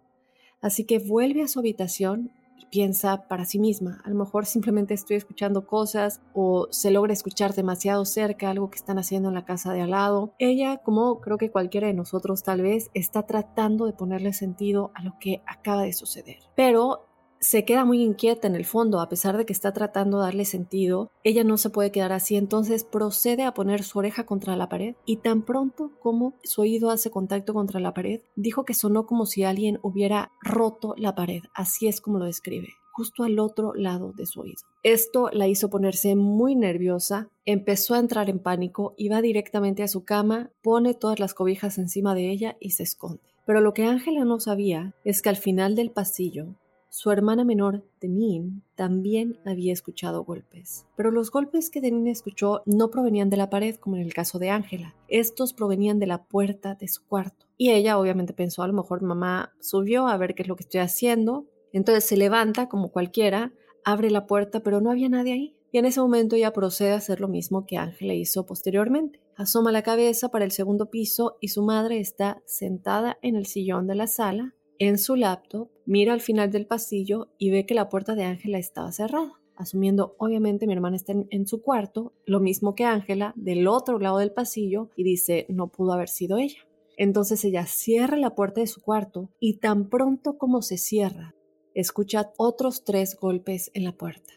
Así 0.61 0.85
que 0.85 1.01
vuelve 1.01 1.43
a 1.43 1.49
su 1.49 1.59
habitación 1.59 2.31
piensa 2.71 3.29
para 3.29 3.45
sí 3.45 3.59
misma. 3.59 4.01
A 4.05 4.11
lo 4.11 4.17
mejor 4.17 4.47
simplemente 4.47 4.95
estoy 4.95 5.17
escuchando 5.17 5.67
cosas 5.67 6.21
o 6.35 6.69
se 6.71 6.91
logra 6.91 7.13
escuchar 7.13 7.55
demasiado 7.55 8.05
cerca 8.05 8.51
algo 8.51 8.71
que 8.71 8.77
están 8.77 8.99
haciendo 8.99 9.29
en 9.29 9.35
la 9.35 9.45
casa 9.45 9.73
de 9.73 9.83
al 9.83 9.91
lado. 9.91 10.35
Ella, 10.39 10.79
como 10.79 11.21
creo 11.21 11.39
que 11.39 11.51
cualquiera 11.51 11.87
de 11.87 11.95
nosotros 11.95 12.43
tal 12.43 12.63
vez, 12.63 12.91
está 12.95 13.23
tratando 13.23 13.87
de 13.87 13.93
ponerle 13.93 14.33
sentido 14.33 14.91
a 14.95 15.03
lo 15.03 15.19
que 15.19 15.43
acaba 15.47 15.83
de 15.83 15.93
suceder. 15.93 16.39
Pero 16.55 17.07
se 17.41 17.65
queda 17.65 17.85
muy 17.85 18.03
inquieta 18.03 18.47
en 18.47 18.55
el 18.55 18.65
fondo, 18.65 19.01
a 19.01 19.09
pesar 19.09 19.37
de 19.37 19.47
que 19.47 19.53
está 19.53 19.73
tratando 19.73 20.19
de 20.19 20.25
darle 20.25 20.45
sentido, 20.45 21.11
ella 21.25 21.45
no 21.45 21.59
se 21.59 21.71
puede 21.71 21.93
quedar 21.93 22.13
así, 22.13 22.37
entonces 22.37 22.85
procede 22.85 23.45
a 23.45 23.55
poner 23.55 23.83
su 23.83 23.99
oreja 23.99 24.27
contra 24.27 24.57
la 24.57 24.69
pared 24.69 24.95
y 25.05 25.17
tan 25.17 25.43
pronto 25.43 25.93
como 26.01 26.35
su 26.43 26.63
oído 26.63 26.91
hace 26.91 27.11
contacto 27.11 27.55
contra 27.55 27.81
la 27.81 27.95
pared, 27.95 28.21
dijo 28.35 28.65
que 28.65 28.75
sonó 28.75 29.07
como 29.07 29.27
si 29.27 29.45
alguien 29.45 29.79
hubiera 29.83 30.33
roto 30.41 30.95
la 30.97 31.15
pared, 31.15 31.43
así 31.55 31.87
es 31.87 32.01
como 32.01 32.19
lo 32.19 32.27
describe 32.27 32.69
justo 32.97 33.25
al 33.25 33.39
otro 33.39 33.75
lado 33.75 34.15
de 34.15 34.25
su 34.25 34.41
oído. 34.41 34.63
Esto 34.83 35.29
la 35.31 35.47
hizo 35.47 35.69
ponerse 35.69 36.17
muy 36.17 36.55
nerviosa, 36.55 37.29
empezó 37.45 37.93
a 37.93 37.99
entrar 37.99 38.31
en 38.31 38.39
pánico 38.39 38.95
y 38.97 39.11
va 39.11 39.21
directamente 39.21 39.83
a 39.83 39.89
su 39.89 40.05
cama, 40.05 40.51
pone 40.63 40.95
todas 40.95 41.21
las 41.21 41.35
cobijas 41.35 41.77
encima 41.77 42.15
de 42.15 42.31
ella 42.31 42.57
y 42.59 42.71
se 42.71 42.85
esconde. 42.85 43.21
Pero 43.45 43.61
lo 43.61 43.75
que 43.75 43.85
Ángela 43.85 44.25
no 44.25 44.41
sabía 44.41 44.95
es 45.05 45.21
que 45.21 45.29
al 45.29 45.37
final 45.37 45.77
del 45.77 45.91
pasillo 45.91 46.57
su 46.89 47.11
hermana 47.11 47.45
menor, 47.45 47.85
Deneen, 48.01 48.63
también 48.75 49.39
había 49.45 49.73
escuchado 49.73 50.25
golpes. 50.25 50.87
Pero 50.97 51.11
los 51.11 51.31
golpes 51.31 51.71
que 51.71 51.81
Deneen 51.81 52.07
escuchó 52.07 52.63
no 52.65 52.91
provenían 52.91 53.31
de 53.31 53.37
la 53.37 53.51
pared, 53.51 53.77
como 53.77 53.97
en 53.97 54.03
el 54.03 54.15
caso 54.15 54.39
de 54.39 54.51
Ángela. 54.51 54.95
Estos 55.09 55.53
provenían 55.53 55.99
de 55.99 56.07
la 56.07 56.25
puerta 56.25 56.75
de 56.75 56.89
su 56.89 57.05
cuarto. 57.05 57.47
Y 57.57 57.71
ella 57.71 57.99
obviamente 57.99 58.33
pensó, 58.33 58.63
a 58.63 58.69
lo 58.69 58.75
mejor 58.75 59.03
mamá 59.03 59.55
subió 59.61 60.07
a 60.09 60.17
ver 60.17 60.35
qué 60.35 60.43
es 60.43 60.49
lo 60.49 60.57
que 60.57 60.63
estoy 60.63 60.81
haciendo. 60.81 61.47
Entonces 61.73 62.05
se 62.05 62.17
levanta 62.17 62.69
como 62.69 62.91
cualquiera, 62.91 63.53
abre 63.85 64.11
la 64.11 64.27
puerta, 64.27 64.61
pero 64.61 64.81
no 64.81 64.91
había 64.91 65.09
nadie 65.09 65.33
ahí. 65.33 65.57
Y 65.73 65.79
en 65.79 65.85
ese 65.85 66.01
momento 66.01 66.37
ella 66.37 66.53
procede 66.53 66.93
a 66.93 66.97
hacer 66.97 67.21
lo 67.21 67.29
mismo 67.29 67.67
que 67.67 67.77
Ángela 67.77 68.15
hizo 68.15 68.47
posteriormente. 68.47 69.21
Asoma 69.37 69.73
la 69.73 69.83
cabeza 69.83 70.31
para 70.31 70.47
el 70.47 70.53
segundo 70.53 70.89
piso 70.89 71.37
y 71.41 71.49
su 71.49 71.63
madre 71.63 72.01
está 72.01 72.43
sentada 72.47 73.19
en 73.21 73.37
el 73.37 73.45
sillón 73.45 73.87
de 73.87 73.95
la 73.95 74.07
sala, 74.07 74.55
en 74.79 74.97
su 74.97 75.17
laptop, 75.17 75.69
mira 75.87 76.13
al 76.13 76.21
final 76.21 76.51
del 76.51 76.67
pasillo 76.67 77.29
y 77.39 77.51
ve 77.51 77.65
que 77.65 77.75
la 77.75 77.89
puerta 77.89 78.15
de 78.15 78.25
Ángela 78.25 78.59
estaba 78.59 78.93
cerrada. 78.93 79.41
Asumiendo, 79.57 80.15
obviamente, 80.19 80.67
mi 80.67 80.75
hermana 80.75 80.97
está 80.97 81.15
en, 81.31 81.47
su 81.47 81.63
cuarto, 81.63 82.13
lo 82.27 82.41
mismo 82.41 82.75
que 82.75 82.85
Ángela, 82.85 83.33
del 83.37 83.67
otro 83.69 83.99
lado 83.99 84.19
del 84.19 84.33
pasillo, 84.33 84.91
y 84.97 85.03
dice, 85.03 85.47
no 85.49 85.69
pudo 85.69 85.93
haber 85.93 86.09
sido 86.09 86.37
ella. 86.37 86.67
Entonces 86.99 87.43
ella 87.45 87.65
cierra 87.67 88.19
la 88.19 88.35
puerta 88.35 88.61
de 88.61 88.67
su 88.67 88.83
cuarto 88.83 89.31
y 89.41 89.59
tan 89.59 89.89
pronto 89.89 90.37
como 90.37 90.61
se 90.61 90.77
cierra, 90.77 91.35
escucha 91.75 92.33
otros 92.37 92.85
tres 92.85 93.17
golpes 93.19 93.71
en 93.75 93.85
la 93.85 93.93
puerta. 93.93 94.33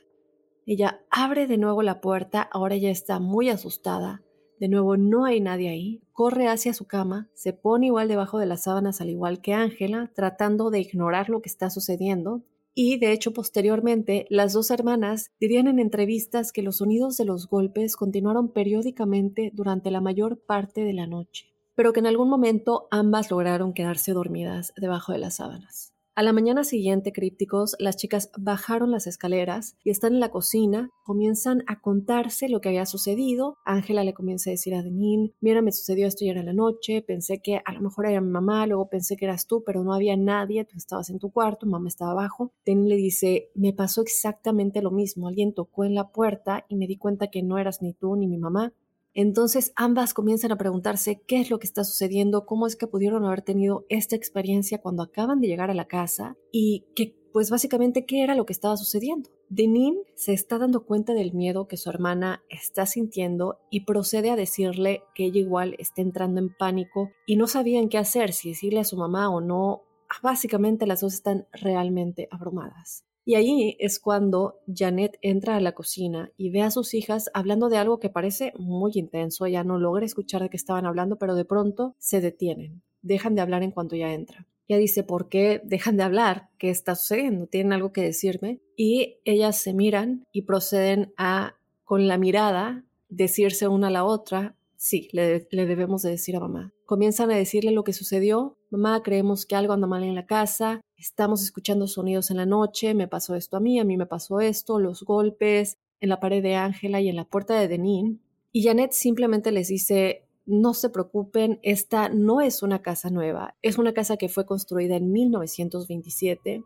Ella 0.66 1.02
abre 1.10 1.48
de 1.48 1.58
nuevo 1.58 1.82
la 1.84 2.00
puerta, 2.00 2.42
ahora 2.42 2.76
ya 2.76 2.90
está 2.90 3.20
muy 3.20 3.50
asustada, 3.50 4.22
de 4.60 4.68
nuevo, 4.68 4.98
no 4.98 5.26
hay 5.26 5.40
nadie 5.40 5.70
ahí. 5.70 6.02
Corre 6.12 6.48
hacia 6.48 6.74
su 6.74 6.86
cama, 6.86 7.30
se 7.34 7.54
pone 7.54 7.88
igual 7.88 8.10
debajo 8.10 8.40
de 8.40 8.46
las 8.46 8.64
sábanas 8.64 9.00
al 9.00 9.10
igual 9.10 9.42
que 9.42 9.54
Ángela, 9.54 10.12
tratando 10.14 10.70
de 10.70 10.80
ignorar 10.80 11.30
lo 11.30 11.42
que 11.42 11.50
está 11.50 11.70
sucediendo. 11.70 12.44
Y 12.74 12.98
de 12.98 13.12
hecho, 13.12 13.34
posteriormente, 13.34 14.26
las 14.30 14.54
dos 14.54 14.70
hermanas 14.70 15.32
dirían 15.40 15.68
en 15.68 15.80
entrevistas 15.80 16.52
que 16.52 16.62
los 16.62 16.78
sonidos 16.78 17.18
de 17.18 17.26
los 17.26 17.48
golpes 17.48 17.96
continuaron 17.96 18.52
periódicamente 18.52 19.52
durante 19.54 19.92
la 19.92 20.02
mayor 20.02 20.40
parte 20.40 20.84
de 20.84 20.94
la 20.94 21.08
noche, 21.08 21.48
pero 21.74 21.94
que 21.94 22.02
en 22.02 22.08
algún 22.08 22.30
momento 22.30 22.88
ambas 22.92 23.32
lograron 23.32 23.74
quedarse 23.74 24.12
dormidas 24.12 24.74
debajo 24.78 25.14
de 25.14 25.20
las 25.20 25.36
sábanas. 25.36 25.89
A 26.20 26.22
la 26.22 26.34
mañana 26.34 26.66
siguiente, 26.66 27.14
crípticos, 27.14 27.78
las 27.80 27.96
chicas 27.96 28.30
bajaron 28.38 28.92
las 28.92 29.08
escaleras 29.08 29.78
y 29.86 29.90
están 29.90 30.16
en 30.16 30.20
la 30.20 30.32
cocina, 30.32 30.90
comienzan 31.06 31.64
a 31.66 31.80
contarse 31.80 32.50
lo 32.50 32.60
que 32.60 32.68
había 32.68 32.86
sucedido. 32.86 33.56
Ángela 33.64 34.04
le 34.04 34.14
comienza 34.14 34.50
a 34.50 34.52
decir 34.52 34.76
a 34.76 34.84
Denín, 34.84 35.34
mira, 35.40 35.62
me 35.62 35.72
sucedió 35.72 36.08
esto 36.08 36.26
ayer 36.26 36.36
en 36.36 36.48
la 36.48 36.52
noche, 36.52 37.02
pensé 37.02 37.40
que 37.42 37.62
a 37.64 37.72
lo 37.72 37.80
mejor 37.80 38.06
era 38.06 38.20
mi 38.20 38.32
mamá, 38.32 38.68
luego 38.68 38.90
pensé 38.90 39.16
que 39.16 39.24
eras 39.24 39.48
tú, 39.48 39.64
pero 39.66 39.82
no 39.82 39.94
había 39.94 40.18
nadie, 40.18 40.66
tú 40.66 40.76
estabas 40.76 41.10
en 41.10 41.20
tu 41.20 41.32
cuarto, 41.32 41.66
mamá 41.66 41.88
estaba 41.88 42.12
abajo. 42.12 42.52
Denín 42.66 42.90
le 42.90 42.98
dice, 42.98 43.52
me 43.56 43.72
pasó 43.72 44.02
exactamente 44.02 44.82
lo 44.82 44.92
mismo, 44.92 45.30
alguien 45.30 45.54
tocó 45.54 45.86
en 45.86 45.96
la 45.96 46.10
puerta 46.10 46.66
y 46.68 46.76
me 46.76 46.86
di 46.86 46.98
cuenta 46.98 47.28
que 47.28 47.44
no 47.44 47.58
eras 47.58 47.82
ni 47.82 47.94
tú 47.94 48.18
ni 48.18 48.28
mi 48.28 48.38
mamá. 48.38 48.74
Entonces 49.22 49.74
ambas 49.76 50.14
comienzan 50.14 50.54
a 50.54 50.58
preguntarse 50.58 51.22
qué 51.28 51.42
es 51.42 51.50
lo 51.50 51.60
que 51.60 51.68
está 51.68 51.84
sucediendo, 51.84 52.46
cómo 52.46 52.68
es 52.68 52.78
que 52.78 52.88
pudieron 52.88 53.26
haber 53.26 53.42
tenido 53.42 53.86
esta 53.90 54.16
experiencia 54.16 54.82
cuando 54.82 55.04
acaban 55.04 55.42
de 55.42 55.48
llegar 55.50 55.70
a 55.70 55.74
la 55.74 55.90
casa 55.90 56.38
y 56.54 56.86
que 56.96 57.18
pues 57.34 57.50
básicamente 57.50 58.06
qué 58.06 58.24
era 58.24 58.34
lo 58.34 58.46
que 58.46 58.54
estaba 58.54 58.78
sucediendo. 58.78 59.30
Denin 59.50 59.98
se 60.16 60.32
está 60.32 60.58
dando 60.58 60.86
cuenta 60.86 61.14
del 61.14 61.34
miedo 61.34 61.68
que 61.68 61.76
su 61.76 61.90
hermana 61.90 62.46
está 62.48 62.86
sintiendo 62.86 63.60
y 63.70 63.84
procede 63.84 64.30
a 64.30 64.38
decirle 64.38 65.04
que 65.14 65.26
ella 65.26 65.42
igual 65.42 65.76
está 65.80 66.02
entrando 66.02 66.40
en 66.40 66.56
pánico 66.56 67.12
y 67.26 67.36
no 67.36 67.48
sabían 67.48 67.90
qué 67.90 67.98
hacer, 67.98 68.32
si 68.32 68.48
decirle 68.48 68.80
a 68.80 68.86
su 68.86 68.96
mamá 68.96 69.30
o 69.30 69.42
no. 69.42 69.82
Básicamente 70.24 70.88
las 70.88 71.02
dos 71.02 71.14
están 71.14 71.46
realmente 71.52 72.30
abrumadas. 72.32 73.04
Y 73.30 73.36
ahí 73.36 73.78
es 73.78 74.00
cuando 74.00 74.56
Janet 74.66 75.20
entra 75.22 75.56
a 75.56 75.60
la 75.60 75.74
cocina 75.74 76.32
y 76.36 76.50
ve 76.50 76.64
a 76.64 76.72
sus 76.72 76.96
hijas 76.96 77.30
hablando 77.36 77.70
de 77.70 77.78
algo 77.78 78.00
que 78.00 78.10
parece 78.10 78.54
muy 78.58 78.94
intenso. 78.96 79.46
Ella 79.46 79.64
no 79.64 79.78
logra 79.78 80.04
escuchar 80.04 80.42
de 80.42 80.50
qué 80.50 80.58
estaban 80.58 80.88
hablando, 80.88 81.20
pero 81.20 81.36
de 81.36 81.46
pronto 81.46 81.94
se 82.00 82.22
detienen. 82.22 82.82
Dejan 83.04 83.36
de 83.36 83.42
hablar 83.42 83.62
en 83.62 83.70
cuanto 83.70 83.96
ya 83.96 84.16
entra. 84.16 84.48
Ella 84.68 84.80
dice, 84.80 85.04
¿por 85.04 85.30
qué 85.30 85.62
dejan 85.64 85.96
de 85.96 86.02
hablar? 86.02 86.50
¿Qué 86.58 86.72
está 86.72 86.96
sucediendo? 86.96 87.46
¿Tienen 87.46 87.72
algo 87.72 87.94
que 87.94 88.02
decirme? 88.02 88.62
Y 88.76 89.20
ellas 89.26 89.62
se 89.62 89.76
miran 89.76 90.26
y 90.32 90.42
proceden 90.42 91.14
a, 91.16 91.56
con 91.84 92.08
la 92.08 92.18
mirada, 92.18 92.84
decirse 93.10 93.68
una 93.68 93.90
a 93.90 93.92
la 93.92 94.06
otra, 94.06 94.56
sí, 94.76 95.08
le, 95.12 95.48
le 95.52 95.68
debemos 95.68 96.02
de 96.02 96.10
decir 96.10 96.36
a 96.36 96.40
mamá. 96.40 96.74
Comienzan 96.84 97.30
a 97.30 97.38
decirle 97.38 97.70
lo 97.70 97.84
que 97.84 97.94
sucedió. 97.94 98.58
Mamá, 98.72 99.02
creemos 99.02 99.48
que 99.48 99.56
algo 99.56 99.74
anda 99.74 99.88
mal 99.88 100.04
en 100.04 100.14
la 100.14 100.28
casa. 100.28 100.82
Estamos 100.96 101.42
escuchando 101.42 101.88
sonidos 101.88 102.30
en 102.30 102.38
la 102.38 102.46
noche. 102.46 102.94
Me 102.94 103.08
pasó 103.08 103.34
esto 103.34 103.58
a 103.58 103.60
mí, 103.60 103.80
a 103.80 103.84
mí 103.84 103.98
me 103.98 104.06
pasó 104.06 104.42
esto, 104.42 104.80
los 104.80 105.04
golpes 105.04 105.78
en 106.02 106.10
la 106.10 106.20
pared 106.20 106.44
de 106.44 106.56
Ángela 106.56 107.02
y 107.02 107.10
en 107.10 107.16
la 107.16 107.26
puerta 107.26 107.60
de 107.60 107.68
Denín. 107.68 108.22
Y 108.52 108.64
Janet 108.64 108.92
simplemente 108.92 109.52
les 109.52 109.70
dice, 109.70 110.24
no 110.46 110.76
se 110.76 110.90
preocupen, 110.90 111.60
esta 111.64 112.10
no 112.10 112.42
es 112.42 112.62
una 112.62 112.82
casa 112.84 113.10
nueva, 113.10 113.56
es 113.62 113.78
una 113.78 113.94
casa 113.94 114.18
que 114.18 114.30
fue 114.30 114.46
construida 114.46 114.96
en 114.96 115.12
1927 115.12 116.64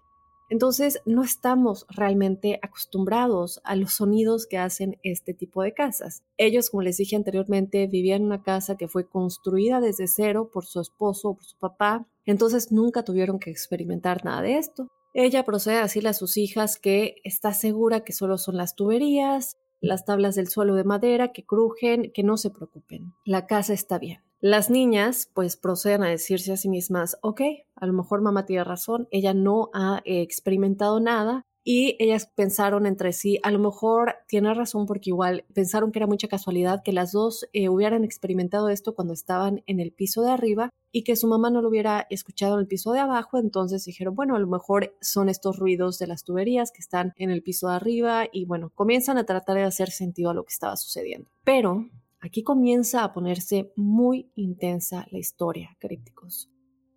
entonces, 0.54 1.02
no 1.08 1.24
estamos 1.24 1.88
realmente 1.90 2.60
acostumbrados 2.62 3.60
a 3.64 3.76
los 3.76 3.96
sonidos 3.96 4.46
que 4.46 4.60
hacen 4.60 5.00
este 5.02 5.34
tipo 5.34 5.64
de 5.64 5.74
casas. 5.74 6.22
Ellos, 6.38 6.70
como 6.70 6.84
les 6.84 6.98
dije 6.98 7.16
anteriormente, 7.16 7.88
vivían 7.88 8.22
en 8.22 8.28
una 8.28 8.44
casa 8.44 8.78
que 8.78 8.88
fue 8.88 9.10
construida 9.10 9.82
desde 9.82 10.06
cero 10.06 10.52
por 10.54 10.68
su 10.68 10.80
esposo 10.80 11.30
o 11.30 11.34
por 11.38 11.44
su 11.44 11.58
papá, 11.58 12.06
entonces 12.28 12.72
nunca 12.72 13.02
tuvieron 13.02 13.40
que 13.40 13.50
experimentar 13.50 14.24
nada 14.24 14.44
de 14.44 14.60
esto. 14.60 14.90
Ella 15.16 15.44
procede 15.44 15.78
a 15.78 15.82
decirle 15.82 16.10
a 16.10 16.14
sus 16.14 16.38
hijas 16.38 16.78
que 16.78 17.16
está 17.24 17.52
segura 17.56 18.04
que 18.04 18.14
solo 18.14 18.38
son 18.38 18.56
las 18.56 18.76
tuberías, 18.76 19.58
las 19.82 20.06
tablas 20.06 20.36
del 20.36 20.50
suelo 20.50 20.76
de 20.76 20.84
madera 20.84 21.32
que 21.32 21.44
crujen, 21.44 22.12
que 22.14 22.22
no 22.22 22.38
se 22.38 22.52
preocupen, 22.52 23.16
la 23.26 23.48
casa 23.48 23.74
está 23.74 23.98
bien. 23.98 24.22
Las 24.44 24.70
niñas 24.70 25.32
pues 25.34 25.56
proceden 25.56 26.04
a 26.04 26.10
decirse 26.10 26.52
a 26.52 26.58
sí 26.58 26.68
mismas, 26.68 27.18
ok, 27.22 27.40
a 27.78 27.86
lo 27.86 27.94
mejor 27.94 28.22
mamá 28.22 28.46
tiene 28.46 28.66
razón, 28.66 29.08
ella 29.10 29.34
no 29.34 29.70
ha 29.74 30.02
eh, 30.04 30.22
experimentado 30.22 31.00
nada 31.00 31.44
y 31.64 31.96
ellas 31.98 32.30
pensaron 32.36 32.86
entre 32.86 33.14
sí, 33.14 33.40
a 33.42 33.52
lo 33.52 33.60
mejor 33.60 34.16
tiene 34.28 34.54
razón 34.54 34.86
porque 34.86 35.12
igual 35.12 35.46
pensaron 35.54 35.94
que 35.94 36.00
era 36.00 36.08
mucha 36.08 36.28
casualidad 36.28 36.82
que 36.84 36.92
las 36.92 37.14
dos 37.14 37.48
eh, 37.54 37.70
hubieran 37.70 38.04
experimentado 38.04 38.68
esto 38.68 38.96
cuando 38.96 39.14
estaban 39.14 39.64
en 39.66 39.80
el 39.80 39.94
piso 39.94 40.24
de 40.24 40.32
arriba 40.32 40.72
y 40.92 41.06
que 41.06 41.16
su 41.16 41.30
mamá 41.30 41.50
no 41.50 41.62
lo 41.62 41.70
hubiera 41.70 42.06
escuchado 42.10 42.56
en 42.56 42.60
el 42.60 42.68
piso 42.68 42.92
de 42.92 43.00
abajo, 43.00 43.38
entonces 43.38 43.86
dijeron, 43.86 44.14
bueno, 44.14 44.36
a 44.36 44.40
lo 44.40 44.48
mejor 44.48 44.94
son 45.00 45.30
estos 45.30 45.58
ruidos 45.58 46.00
de 46.00 46.08
las 46.08 46.26
tuberías 46.26 46.74
que 46.74 46.82
están 46.82 47.14
en 47.16 47.30
el 47.30 47.44
piso 47.44 47.70
de 47.70 47.76
arriba 47.76 48.26
y 48.30 48.44
bueno, 48.44 48.74
comienzan 48.76 49.18
a 49.18 49.26
tratar 49.26 49.56
de 49.56 49.64
hacer 49.64 49.90
sentido 49.90 50.32
a 50.32 50.34
lo 50.34 50.44
que 50.44 50.52
estaba 50.52 50.76
sucediendo. 50.76 51.30
Pero 51.46 51.88
Aquí 52.24 52.42
comienza 52.42 53.04
a 53.04 53.12
ponerse 53.12 53.74
muy 53.76 54.32
intensa 54.36 55.06
la 55.12 55.18
historia, 55.18 55.76
críticos. 55.78 56.50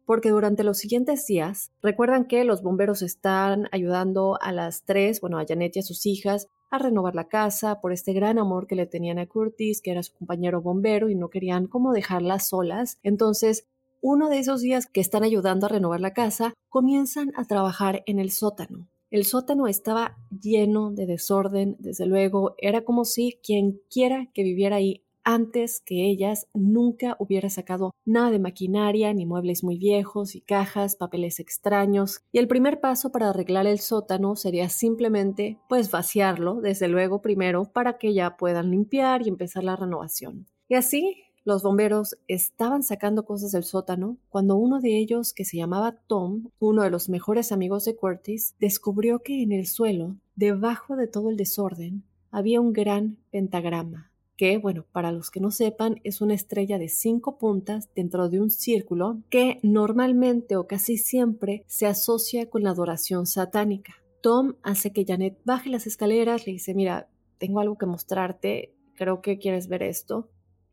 Porque 0.04 0.30
durante 0.30 0.62
los 0.62 0.78
siguientes 0.78 1.26
días, 1.26 1.72
recuerdan 1.82 2.26
que 2.26 2.44
los 2.44 2.62
bomberos 2.62 3.02
están 3.02 3.66
ayudando 3.72 4.38
a 4.40 4.52
las 4.52 4.84
tres, 4.84 5.20
bueno, 5.20 5.40
a 5.40 5.44
Janet 5.44 5.74
y 5.74 5.78
a 5.80 5.82
sus 5.82 6.06
hijas, 6.06 6.46
a 6.70 6.78
renovar 6.78 7.16
la 7.16 7.26
casa 7.26 7.80
por 7.80 7.92
este 7.92 8.12
gran 8.12 8.38
amor 8.38 8.68
que 8.68 8.76
le 8.76 8.86
tenían 8.86 9.18
a 9.18 9.26
Curtis, 9.26 9.82
que 9.82 9.90
era 9.90 10.04
su 10.04 10.14
compañero 10.14 10.62
bombero, 10.62 11.10
y 11.10 11.16
no 11.16 11.28
querían 11.28 11.66
como 11.66 11.92
dejarlas 11.92 12.46
solas. 12.48 13.00
Entonces, 13.02 13.66
uno 14.00 14.28
de 14.28 14.38
esos 14.38 14.60
días 14.60 14.86
que 14.86 15.00
están 15.00 15.24
ayudando 15.24 15.66
a 15.66 15.70
renovar 15.70 16.00
la 16.00 16.12
casa, 16.12 16.54
comienzan 16.68 17.32
a 17.34 17.46
trabajar 17.46 18.04
en 18.06 18.20
el 18.20 18.30
sótano. 18.30 18.88
El 19.10 19.24
sótano 19.24 19.66
estaba 19.66 20.18
lleno 20.30 20.92
de 20.92 21.06
desorden, 21.06 21.74
desde 21.80 22.06
luego, 22.06 22.54
era 22.58 22.84
como 22.84 23.04
si 23.04 23.40
quien 23.42 23.80
quiera 23.90 24.30
que 24.32 24.44
viviera 24.44 24.76
ahí 24.76 25.02
antes 25.26 25.82
que 25.84 26.08
ellas 26.08 26.46
nunca 26.54 27.16
hubiera 27.18 27.50
sacado 27.50 27.94
nada 28.04 28.30
de 28.30 28.38
maquinaria, 28.38 29.12
ni 29.12 29.26
muebles 29.26 29.64
muy 29.64 29.76
viejos 29.76 30.36
y 30.36 30.40
cajas, 30.40 30.94
papeles 30.94 31.40
extraños, 31.40 32.22
y 32.30 32.38
el 32.38 32.46
primer 32.46 32.80
paso 32.80 33.10
para 33.10 33.30
arreglar 33.30 33.66
el 33.66 33.80
sótano 33.80 34.36
sería 34.36 34.68
simplemente 34.68 35.58
pues 35.68 35.90
vaciarlo, 35.90 36.60
desde 36.60 36.86
luego 36.86 37.22
primero, 37.22 37.64
para 37.64 37.98
que 37.98 38.14
ya 38.14 38.36
puedan 38.36 38.70
limpiar 38.70 39.26
y 39.26 39.28
empezar 39.28 39.64
la 39.64 39.74
renovación. 39.74 40.46
Y 40.68 40.76
así 40.76 41.16
los 41.44 41.64
bomberos 41.64 42.16
estaban 42.28 42.84
sacando 42.84 43.24
cosas 43.24 43.50
del 43.50 43.64
sótano 43.64 44.18
cuando 44.28 44.56
uno 44.56 44.80
de 44.80 44.96
ellos, 44.96 45.32
que 45.32 45.44
se 45.44 45.56
llamaba 45.56 45.96
Tom, 46.06 46.50
uno 46.60 46.82
de 46.82 46.90
los 46.90 47.08
mejores 47.08 47.50
amigos 47.50 47.84
de 47.84 47.96
Curtis, 47.96 48.54
descubrió 48.60 49.20
que 49.20 49.42
en 49.42 49.50
el 49.50 49.66
suelo, 49.66 50.16
debajo 50.36 50.94
de 50.94 51.08
todo 51.08 51.30
el 51.30 51.36
desorden, 51.36 52.04
había 52.30 52.60
un 52.60 52.72
gran 52.72 53.18
pentagrama, 53.30 54.12
que, 54.36 54.58
bueno, 54.58 54.84
para 54.92 55.12
los 55.12 55.30
que 55.30 55.40
no 55.40 55.50
sepan, 55.50 56.00
es 56.04 56.20
una 56.20 56.34
estrella 56.34 56.78
de 56.78 56.88
cinco 56.88 57.38
puntas 57.38 57.88
dentro 57.94 58.28
de 58.28 58.40
un 58.40 58.50
círculo 58.50 59.18
que 59.30 59.58
normalmente 59.62 60.56
o 60.56 60.66
casi 60.66 60.98
siempre 60.98 61.64
se 61.66 61.86
asocia 61.86 62.48
con 62.50 62.62
la 62.62 62.70
adoración 62.70 63.26
satánica. 63.26 63.94
Tom 64.20 64.54
hace 64.62 64.92
que 64.92 65.04
Janet 65.04 65.38
baje 65.44 65.70
las 65.70 65.86
escaleras, 65.86 66.46
le 66.46 66.52
dice, 66.52 66.74
mira, 66.74 67.08
tengo 67.38 67.60
algo 67.60 67.76
que 67.78 67.86
mostrarte, 67.86 68.74
creo 68.94 69.20
que 69.20 69.38
quieres 69.38 69.68
ver 69.68 69.82
esto. 69.82 70.28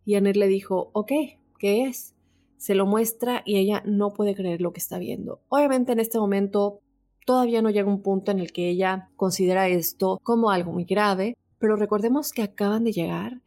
Y 0.06 0.16
Annette 0.16 0.38
le 0.38 0.48
dijo, 0.48 0.90
ok, 0.94 1.12
¿qué 1.60 1.84
es? 1.84 2.16
Se 2.58 2.76
lo 2.76 2.86
muestra 2.86 3.44
y 3.46 3.58
ella 3.58 3.84
no 3.86 4.14
puede 4.14 4.36
creer 4.36 4.62
lo 4.62 4.74
que 4.74 4.80
está 4.80 4.98
viendo. 4.98 5.42
Obviamente 5.50 5.92
en 5.92 6.00
este 6.00 6.18
momento 6.18 6.80
todavía 7.26 7.62
no 7.62 7.70
llega 7.70 7.90
un 7.90 8.02
punto 8.02 8.32
en 8.32 8.40
el 8.40 8.52
que 8.52 8.70
ella 8.70 9.10
considera 9.16 9.68
esto 9.68 10.20
como 10.24 10.50
algo 10.50 10.72
muy 10.72 10.86
grave, 10.86 11.38
pero 11.60 11.76
recordemos 11.76 12.32
que 12.32 12.42
acaban 12.42 12.84
de 12.84 12.92
llegar. 12.92 13.42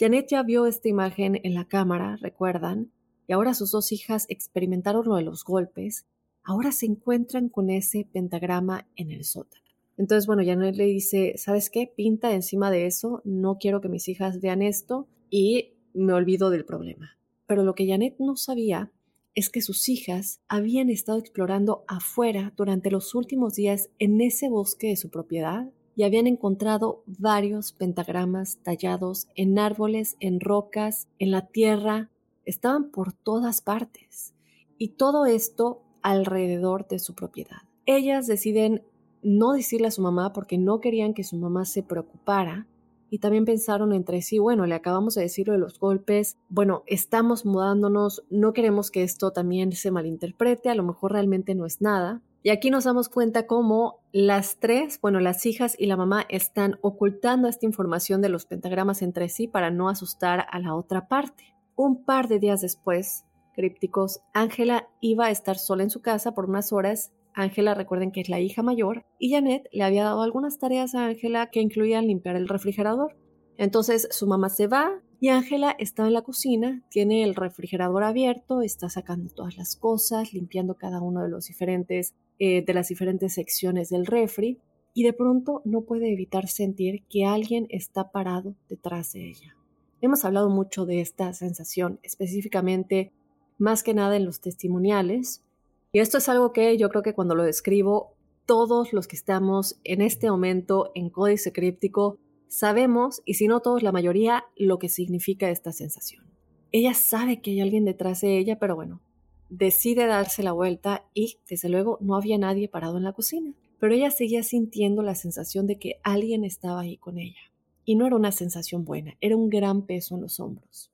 Janet 0.00 0.28
ya 0.30 0.42
vio 0.42 0.64
esta 0.64 0.88
imagen 0.88 1.38
en 1.42 1.52
la 1.52 1.66
cámara, 1.66 2.16
recuerdan, 2.22 2.90
y 3.26 3.34
ahora 3.34 3.52
sus 3.52 3.70
dos 3.70 3.92
hijas 3.92 4.24
experimentaron 4.30 5.06
lo 5.06 5.16
de 5.16 5.22
los 5.22 5.44
golpes, 5.44 6.06
ahora 6.42 6.72
se 6.72 6.86
encuentran 6.86 7.50
con 7.50 7.68
ese 7.68 8.08
pentagrama 8.10 8.88
en 8.96 9.10
el 9.10 9.24
sótano. 9.24 9.62
Entonces, 9.98 10.26
bueno, 10.26 10.42
Janet 10.42 10.74
le 10.76 10.86
dice, 10.86 11.34
¿sabes 11.36 11.68
qué? 11.68 11.86
Pinta 11.94 12.32
encima 12.32 12.70
de 12.70 12.86
eso, 12.86 13.20
no 13.26 13.58
quiero 13.58 13.82
que 13.82 13.90
mis 13.90 14.08
hijas 14.08 14.40
vean 14.40 14.62
esto 14.62 15.06
y 15.28 15.74
me 15.92 16.14
olvido 16.14 16.48
del 16.48 16.64
problema. 16.64 17.18
Pero 17.46 17.62
lo 17.62 17.74
que 17.74 17.86
Janet 17.86 18.16
no 18.18 18.36
sabía 18.36 18.90
es 19.34 19.50
que 19.50 19.60
sus 19.60 19.86
hijas 19.90 20.40
habían 20.48 20.88
estado 20.88 21.18
explorando 21.18 21.84
afuera 21.88 22.54
durante 22.56 22.90
los 22.90 23.14
últimos 23.14 23.52
días 23.52 23.90
en 23.98 24.18
ese 24.22 24.48
bosque 24.48 24.86
de 24.86 24.96
su 24.96 25.10
propiedad 25.10 25.70
y 26.00 26.02
habían 26.02 26.26
encontrado 26.26 27.02
varios 27.04 27.72
pentagramas 27.72 28.56
tallados 28.62 29.28
en 29.34 29.58
árboles, 29.58 30.16
en 30.18 30.40
rocas, 30.40 31.08
en 31.18 31.30
la 31.30 31.48
tierra, 31.48 32.08
estaban 32.46 32.90
por 32.90 33.12
todas 33.12 33.60
partes. 33.60 34.32
Y 34.78 34.92
todo 34.92 35.26
esto 35.26 35.82
alrededor 36.00 36.88
de 36.88 37.00
su 37.00 37.14
propiedad. 37.14 37.58
Ellas 37.84 38.26
deciden 38.26 38.82
no 39.22 39.52
decirle 39.52 39.88
a 39.88 39.90
su 39.90 40.00
mamá 40.00 40.32
porque 40.32 40.56
no 40.56 40.80
querían 40.80 41.12
que 41.12 41.22
su 41.22 41.36
mamá 41.36 41.66
se 41.66 41.82
preocupara 41.82 42.66
y 43.10 43.18
también 43.18 43.44
pensaron 43.44 43.92
entre 43.92 44.22
sí, 44.22 44.38
bueno, 44.38 44.64
le 44.64 44.76
acabamos 44.76 45.16
de 45.16 45.20
decir 45.24 45.48
lo 45.48 45.52
de 45.52 45.58
los 45.58 45.78
golpes, 45.78 46.38
bueno, 46.48 46.82
estamos 46.86 47.44
mudándonos, 47.44 48.24
no 48.30 48.54
queremos 48.54 48.90
que 48.90 49.02
esto 49.02 49.32
también 49.32 49.70
se 49.72 49.90
malinterprete, 49.90 50.70
a 50.70 50.74
lo 50.74 50.82
mejor 50.82 51.12
realmente 51.12 51.54
no 51.54 51.66
es 51.66 51.82
nada. 51.82 52.22
Y 52.42 52.50
aquí 52.50 52.70
nos 52.70 52.84
damos 52.84 53.08
cuenta 53.08 53.46
cómo 53.46 54.00
las 54.12 54.58
tres, 54.58 54.98
bueno, 55.00 55.20
las 55.20 55.44
hijas 55.44 55.76
y 55.78 55.86
la 55.86 55.96
mamá 55.96 56.24
están 56.28 56.78
ocultando 56.80 57.48
esta 57.48 57.66
información 57.66 58.22
de 58.22 58.30
los 58.30 58.46
pentagramas 58.46 59.02
entre 59.02 59.28
sí 59.28 59.46
para 59.46 59.70
no 59.70 59.88
asustar 59.88 60.46
a 60.50 60.58
la 60.58 60.74
otra 60.74 61.06
parte. 61.06 61.54
Un 61.76 62.04
par 62.04 62.28
de 62.28 62.38
días 62.38 62.60
después, 62.60 63.24
crípticos, 63.54 64.20
Ángela 64.32 64.88
iba 65.00 65.26
a 65.26 65.30
estar 65.30 65.58
sola 65.58 65.82
en 65.82 65.90
su 65.90 66.00
casa 66.00 66.32
por 66.32 66.46
unas 66.48 66.72
horas 66.72 67.12
Ángela, 67.34 67.74
recuerden 67.74 68.12
que 68.12 68.20
es 68.20 68.28
la 68.28 68.40
hija 68.40 68.62
mayor, 68.62 69.04
y 69.18 69.30
Janet 69.30 69.68
le 69.72 69.84
había 69.84 70.04
dado 70.04 70.22
algunas 70.22 70.58
tareas 70.58 70.94
a 70.94 71.06
Ángela 71.06 71.48
que 71.50 71.60
incluían 71.60 72.06
limpiar 72.06 72.36
el 72.36 72.48
refrigerador. 72.48 73.16
Entonces 73.56 74.08
su 74.10 74.26
mamá 74.26 74.48
se 74.48 74.66
va 74.66 75.00
y 75.20 75.28
Ángela 75.28 75.76
está 75.78 76.06
en 76.06 76.14
la 76.14 76.22
cocina, 76.22 76.82
tiene 76.88 77.22
el 77.22 77.34
refrigerador 77.34 78.02
abierto, 78.02 78.62
está 78.62 78.88
sacando 78.88 79.30
todas 79.30 79.58
las 79.58 79.76
cosas, 79.76 80.32
limpiando 80.32 80.74
cada 80.74 81.02
uno 81.02 81.22
de 81.22 81.28
los 81.28 81.46
diferentes 81.46 82.14
eh, 82.38 82.64
de 82.64 82.72
las 82.72 82.88
diferentes 82.88 83.34
secciones 83.34 83.90
del 83.90 84.06
refri 84.06 84.58
y 84.94 85.04
de 85.04 85.12
pronto 85.12 85.60
no 85.66 85.82
puede 85.82 86.10
evitar 86.10 86.48
sentir 86.48 87.04
que 87.10 87.26
alguien 87.26 87.66
está 87.68 88.10
parado 88.10 88.54
detrás 88.70 89.12
de 89.12 89.28
ella. 89.28 89.54
Hemos 90.00 90.24
hablado 90.24 90.48
mucho 90.48 90.86
de 90.86 91.02
esta 91.02 91.34
sensación, 91.34 92.00
específicamente 92.02 93.12
más 93.58 93.82
que 93.82 93.92
nada 93.92 94.16
en 94.16 94.24
los 94.24 94.40
testimoniales, 94.40 95.44
y 95.92 95.98
esto 95.98 96.16
es 96.16 96.30
algo 96.30 96.54
que 96.54 96.78
yo 96.78 96.88
creo 96.88 97.02
que 97.02 97.12
cuando 97.12 97.34
lo 97.34 97.42
describo, 97.42 98.14
todos 98.46 98.94
los 98.94 99.06
que 99.06 99.16
estamos 99.16 99.78
en 99.84 100.00
este 100.00 100.30
momento 100.30 100.92
en 100.94 101.10
códice 101.10 101.52
críptico 101.52 102.16
sabemos, 102.50 103.22
y 103.24 103.34
si 103.34 103.46
no 103.46 103.60
todos, 103.60 103.82
la 103.82 103.92
mayoría, 103.92 104.44
lo 104.56 104.78
que 104.78 104.88
significa 104.88 105.48
esta 105.48 105.72
sensación. 105.72 106.24
Ella 106.72 106.94
sabe 106.94 107.40
que 107.40 107.52
hay 107.52 107.60
alguien 107.60 107.84
detrás 107.84 108.20
de 108.20 108.38
ella, 108.38 108.58
pero 108.58 108.74
bueno, 108.74 109.00
decide 109.48 110.06
darse 110.06 110.42
la 110.42 110.52
vuelta 110.52 111.04
y, 111.14 111.38
desde 111.48 111.68
luego, 111.68 111.96
no 112.00 112.16
había 112.16 112.38
nadie 112.38 112.68
parado 112.68 112.98
en 112.98 113.04
la 113.04 113.12
cocina. 113.12 113.54
Pero 113.78 113.94
ella 113.94 114.10
seguía 114.10 114.42
sintiendo 114.42 115.02
la 115.02 115.14
sensación 115.14 115.66
de 115.66 115.78
que 115.78 116.00
alguien 116.02 116.44
estaba 116.44 116.80
ahí 116.80 116.96
con 116.98 117.18
ella. 117.18 117.40
Y 117.84 117.94
no 117.94 118.06
era 118.06 118.16
una 118.16 118.32
sensación 118.32 118.84
buena, 118.84 119.16
era 119.20 119.36
un 119.36 119.48
gran 119.48 119.86
peso 119.86 120.16
en 120.16 120.22
los 120.22 120.38
hombros. 120.38 120.90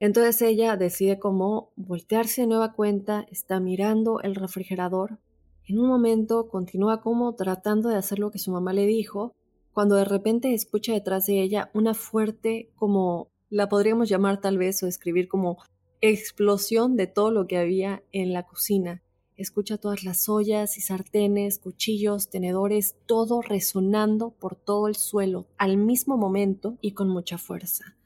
Entonces 0.00 0.42
ella 0.42 0.76
decide 0.76 1.18
como 1.18 1.70
voltearse 1.76 2.42
de 2.42 2.48
nueva 2.48 2.72
cuenta, 2.72 3.26
está 3.30 3.60
mirando 3.60 4.20
el 4.20 4.34
refrigerador. 4.34 5.18
En 5.66 5.78
un 5.78 5.86
momento 5.86 6.48
continúa 6.48 7.00
como 7.00 7.34
tratando 7.34 7.88
de 7.88 7.96
hacer 7.96 8.18
lo 8.18 8.30
que 8.30 8.38
su 8.38 8.50
mamá 8.50 8.72
le 8.72 8.86
dijo, 8.86 9.34
cuando 9.74 9.96
de 9.96 10.06
repente 10.06 10.54
escucha 10.54 10.94
detrás 10.94 11.26
de 11.26 11.42
ella 11.42 11.70
una 11.74 11.92
fuerte, 11.92 12.70
como 12.76 13.28
la 13.50 13.68
podríamos 13.68 14.08
llamar 14.08 14.40
tal 14.40 14.56
vez 14.56 14.82
o 14.82 14.86
escribir 14.86 15.28
como 15.28 15.58
explosión 16.00 16.96
de 16.96 17.06
todo 17.06 17.30
lo 17.30 17.46
que 17.46 17.58
había 17.58 18.02
en 18.12 18.32
la 18.32 18.44
cocina. 18.44 19.02
Escucha 19.36 19.76
todas 19.76 20.04
las 20.04 20.28
ollas 20.28 20.78
y 20.78 20.80
sartenes, 20.80 21.58
cuchillos, 21.58 22.30
tenedores, 22.30 22.96
todo 23.04 23.42
resonando 23.42 24.30
por 24.30 24.56
todo 24.56 24.88
el 24.88 24.94
suelo 24.94 25.48
al 25.58 25.76
mismo 25.76 26.16
momento 26.16 26.78
y 26.80 26.92
con 26.92 27.08
mucha 27.08 27.36
fuerza 27.36 27.96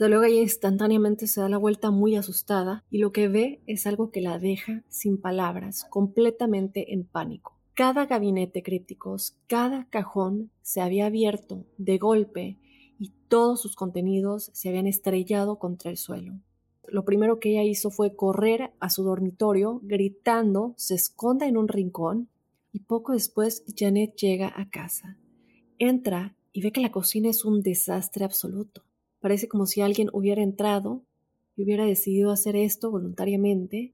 luego 0.00 0.24
ella 0.24 0.42
instantáneamente 0.42 1.26
se 1.26 1.40
da 1.40 1.48
la 1.48 1.56
vuelta 1.56 1.90
muy 1.90 2.16
asustada 2.16 2.84
y 2.90 2.98
lo 2.98 3.12
que 3.12 3.28
ve 3.28 3.62
es 3.66 3.86
algo 3.86 4.10
que 4.10 4.20
la 4.20 4.38
deja 4.38 4.84
sin 4.88 5.18
palabras, 5.18 5.86
completamente 5.88 6.92
en 6.92 7.04
pánico. 7.04 7.55
Cada 7.76 8.06
gabinete 8.06 8.62
críticos, 8.62 9.36
cada 9.48 9.84
cajón 9.90 10.50
se 10.62 10.80
había 10.80 11.04
abierto 11.04 11.66
de 11.76 11.98
golpe 11.98 12.56
y 12.98 13.12
todos 13.28 13.60
sus 13.60 13.76
contenidos 13.76 14.48
se 14.54 14.70
habían 14.70 14.86
estrellado 14.86 15.58
contra 15.58 15.90
el 15.90 15.98
suelo. 15.98 16.40
Lo 16.88 17.04
primero 17.04 17.38
que 17.38 17.50
ella 17.50 17.64
hizo 17.64 17.90
fue 17.90 18.16
correr 18.16 18.72
a 18.80 18.88
su 18.88 19.04
dormitorio, 19.04 19.80
gritando, 19.82 20.72
se 20.78 20.94
esconde 20.94 21.48
en 21.48 21.58
un 21.58 21.68
rincón 21.68 22.30
y 22.72 22.80
poco 22.80 23.12
después 23.12 23.62
Janet 23.76 24.16
llega 24.16 24.50
a 24.56 24.70
casa. 24.70 25.18
Entra 25.78 26.34
y 26.54 26.62
ve 26.62 26.72
que 26.72 26.80
la 26.80 26.90
cocina 26.90 27.28
es 27.28 27.44
un 27.44 27.60
desastre 27.60 28.24
absoluto. 28.24 28.84
Parece 29.20 29.48
como 29.48 29.66
si 29.66 29.82
alguien 29.82 30.08
hubiera 30.14 30.42
entrado 30.42 31.02
y 31.56 31.64
hubiera 31.64 31.84
decidido 31.84 32.30
hacer 32.30 32.56
esto 32.56 32.90
voluntariamente 32.90 33.92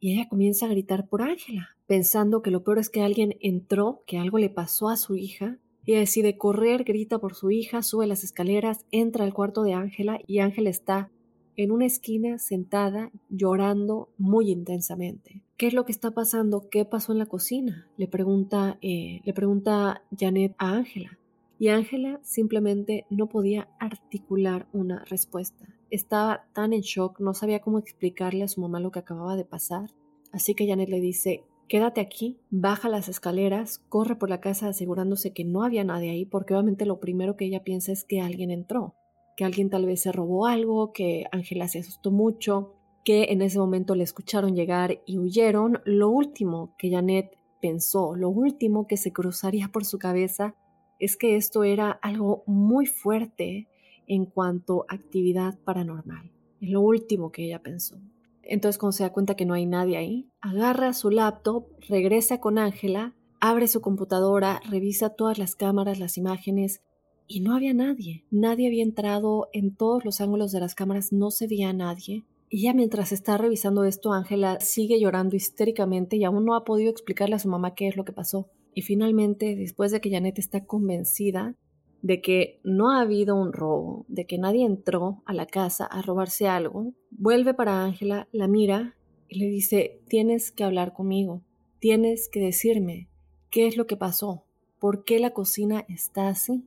y 0.00 0.12
ella 0.12 0.28
comienza 0.28 0.66
a 0.66 0.70
gritar 0.70 1.08
por 1.08 1.22
Ángela, 1.22 1.76
pensando 1.86 2.42
que 2.42 2.50
lo 2.50 2.62
peor 2.62 2.78
es 2.78 2.90
que 2.90 3.02
alguien 3.02 3.36
entró, 3.40 4.02
que 4.06 4.18
algo 4.18 4.38
le 4.38 4.50
pasó 4.50 4.88
a 4.88 4.96
su 4.96 5.16
hija. 5.16 5.58
Ella 5.86 6.00
decide 6.00 6.36
correr, 6.36 6.84
grita 6.84 7.18
por 7.18 7.34
su 7.34 7.50
hija, 7.50 7.82
sube 7.82 8.06
las 8.06 8.24
escaleras, 8.24 8.84
entra 8.90 9.24
al 9.24 9.34
cuarto 9.34 9.62
de 9.62 9.74
Ángela 9.74 10.20
y 10.26 10.40
Ángela 10.40 10.70
está 10.70 11.10
en 11.56 11.72
una 11.72 11.86
esquina 11.86 12.38
sentada 12.38 13.10
llorando 13.28 14.10
muy 14.16 14.50
intensamente. 14.50 15.42
¿Qué 15.56 15.66
es 15.66 15.74
lo 15.74 15.84
que 15.84 15.92
está 15.92 16.12
pasando? 16.12 16.68
¿Qué 16.70 16.84
pasó 16.84 17.12
en 17.12 17.18
la 17.18 17.26
cocina? 17.26 17.88
Le 17.96 18.06
pregunta, 18.06 18.78
eh, 18.80 19.20
le 19.24 19.32
pregunta 19.32 20.02
Janet 20.16 20.54
a 20.58 20.74
Ángela 20.74 21.18
y 21.58 21.68
Ángela 21.68 22.20
simplemente 22.22 23.06
no 23.10 23.28
podía 23.28 23.68
articular 23.80 24.68
una 24.72 25.04
respuesta. 25.06 25.66
Estaba 25.90 26.46
tan 26.52 26.72
en 26.72 26.82
shock, 26.82 27.20
no 27.20 27.34
sabía 27.34 27.60
cómo 27.60 27.78
explicarle 27.78 28.44
a 28.44 28.48
su 28.48 28.60
mamá 28.60 28.80
lo 28.80 28.90
que 28.90 28.98
acababa 28.98 29.36
de 29.36 29.44
pasar. 29.44 29.90
Así 30.32 30.54
que 30.54 30.66
Janet 30.66 30.88
le 30.88 31.00
dice, 31.00 31.44
quédate 31.68 32.00
aquí, 32.00 32.38
baja 32.50 32.88
las 32.88 33.08
escaleras, 33.08 33.78
corre 33.88 34.16
por 34.16 34.28
la 34.28 34.40
casa 34.40 34.68
asegurándose 34.68 35.32
que 35.32 35.44
no 35.44 35.62
había 35.62 35.84
nadie 35.84 36.10
ahí, 36.10 36.24
porque 36.24 36.54
obviamente 36.54 36.86
lo 36.86 37.00
primero 37.00 37.36
que 37.36 37.46
ella 37.46 37.64
piensa 37.64 37.92
es 37.92 38.04
que 38.04 38.20
alguien 38.20 38.50
entró, 38.50 38.94
que 39.36 39.44
alguien 39.44 39.70
tal 39.70 39.86
vez 39.86 40.02
se 40.02 40.12
robó 40.12 40.46
algo, 40.46 40.92
que 40.92 41.26
Ángela 41.32 41.68
se 41.68 41.78
asustó 41.78 42.10
mucho, 42.10 42.74
que 43.04 43.24
en 43.30 43.40
ese 43.40 43.58
momento 43.58 43.94
le 43.94 44.04
escucharon 44.04 44.54
llegar 44.54 45.00
y 45.06 45.18
huyeron. 45.18 45.80
Lo 45.84 46.10
último 46.10 46.74
que 46.78 46.90
Janet 46.90 47.38
pensó, 47.60 48.14
lo 48.14 48.28
último 48.28 48.86
que 48.86 48.96
se 48.96 49.12
cruzaría 49.12 49.68
por 49.68 49.84
su 49.84 49.98
cabeza 49.98 50.54
es 50.98 51.16
que 51.16 51.36
esto 51.36 51.64
era 51.64 51.90
algo 51.90 52.42
muy 52.46 52.86
fuerte 52.86 53.68
en 54.08 54.26
cuanto 54.26 54.84
a 54.88 54.94
actividad 54.94 55.58
paranormal. 55.60 56.32
Es 56.60 56.70
lo 56.70 56.80
último 56.80 57.30
que 57.30 57.44
ella 57.44 57.62
pensó. 57.62 58.00
Entonces, 58.42 58.78
cuando 58.78 58.92
se 58.92 59.02
da 59.04 59.12
cuenta 59.12 59.36
que 59.36 59.44
no 59.44 59.54
hay 59.54 59.66
nadie 59.66 59.98
ahí, 59.98 60.28
agarra 60.40 60.94
su 60.94 61.10
laptop, 61.10 61.66
regresa 61.88 62.40
con 62.40 62.58
Ángela, 62.58 63.14
abre 63.40 63.68
su 63.68 63.80
computadora, 63.80 64.60
revisa 64.68 65.10
todas 65.10 65.38
las 65.38 65.54
cámaras, 65.54 65.98
las 65.98 66.16
imágenes, 66.16 66.82
y 67.26 67.40
no 67.40 67.54
había 67.54 67.74
nadie. 67.74 68.24
Nadie 68.30 68.66
había 68.66 68.82
entrado 68.82 69.48
en 69.52 69.76
todos 69.76 70.04
los 70.04 70.20
ángulos 70.22 70.50
de 70.50 70.60
las 70.60 70.74
cámaras, 70.74 71.12
no 71.12 71.30
se 71.30 71.46
veía 71.46 71.68
a 71.68 71.74
nadie. 71.74 72.24
Y 72.48 72.62
ya 72.62 72.72
mientras 72.72 73.12
está 73.12 73.36
revisando 73.36 73.84
esto, 73.84 74.14
Ángela 74.14 74.58
sigue 74.60 74.98
llorando 74.98 75.36
histéricamente 75.36 76.16
y 76.16 76.24
aún 76.24 76.46
no 76.46 76.54
ha 76.54 76.64
podido 76.64 76.90
explicarle 76.90 77.36
a 77.36 77.38
su 77.38 77.48
mamá 77.48 77.74
qué 77.74 77.88
es 77.88 77.96
lo 77.96 78.06
que 78.06 78.14
pasó. 78.14 78.48
Y 78.74 78.82
finalmente, 78.82 79.54
después 79.56 79.92
de 79.92 80.00
que 80.00 80.10
Janet 80.10 80.38
está 80.38 80.64
convencida 80.64 81.54
de 82.02 82.20
que 82.20 82.60
no 82.62 82.90
ha 82.90 83.00
habido 83.00 83.34
un 83.36 83.52
robo, 83.52 84.04
de 84.08 84.26
que 84.26 84.38
nadie 84.38 84.64
entró 84.64 85.22
a 85.26 85.32
la 85.32 85.46
casa 85.46 85.84
a 85.84 86.02
robarse 86.02 86.48
algo, 86.48 86.92
vuelve 87.10 87.54
para 87.54 87.84
Ángela, 87.84 88.28
la 88.32 88.48
mira 88.48 88.96
y 89.28 89.40
le 89.40 89.46
dice, 89.48 90.00
tienes 90.08 90.52
que 90.52 90.64
hablar 90.64 90.92
conmigo, 90.92 91.42
tienes 91.80 92.28
que 92.28 92.40
decirme 92.40 93.08
qué 93.50 93.66
es 93.66 93.76
lo 93.76 93.86
que 93.86 93.96
pasó, 93.96 94.44
por 94.78 95.04
qué 95.04 95.18
la 95.18 95.30
cocina 95.30 95.84
está 95.88 96.28
así. 96.28 96.64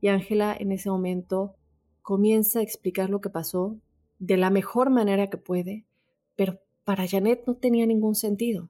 Y 0.00 0.08
Ángela 0.08 0.54
en 0.58 0.72
ese 0.72 0.90
momento 0.90 1.54
comienza 2.02 2.58
a 2.58 2.62
explicar 2.62 3.08
lo 3.08 3.20
que 3.20 3.30
pasó 3.30 3.78
de 4.18 4.36
la 4.36 4.50
mejor 4.50 4.90
manera 4.90 5.30
que 5.30 5.38
puede, 5.38 5.86
pero 6.36 6.60
para 6.84 7.06
Janet 7.08 7.44
no 7.46 7.54
tenía 7.54 7.86
ningún 7.86 8.14
sentido. 8.14 8.68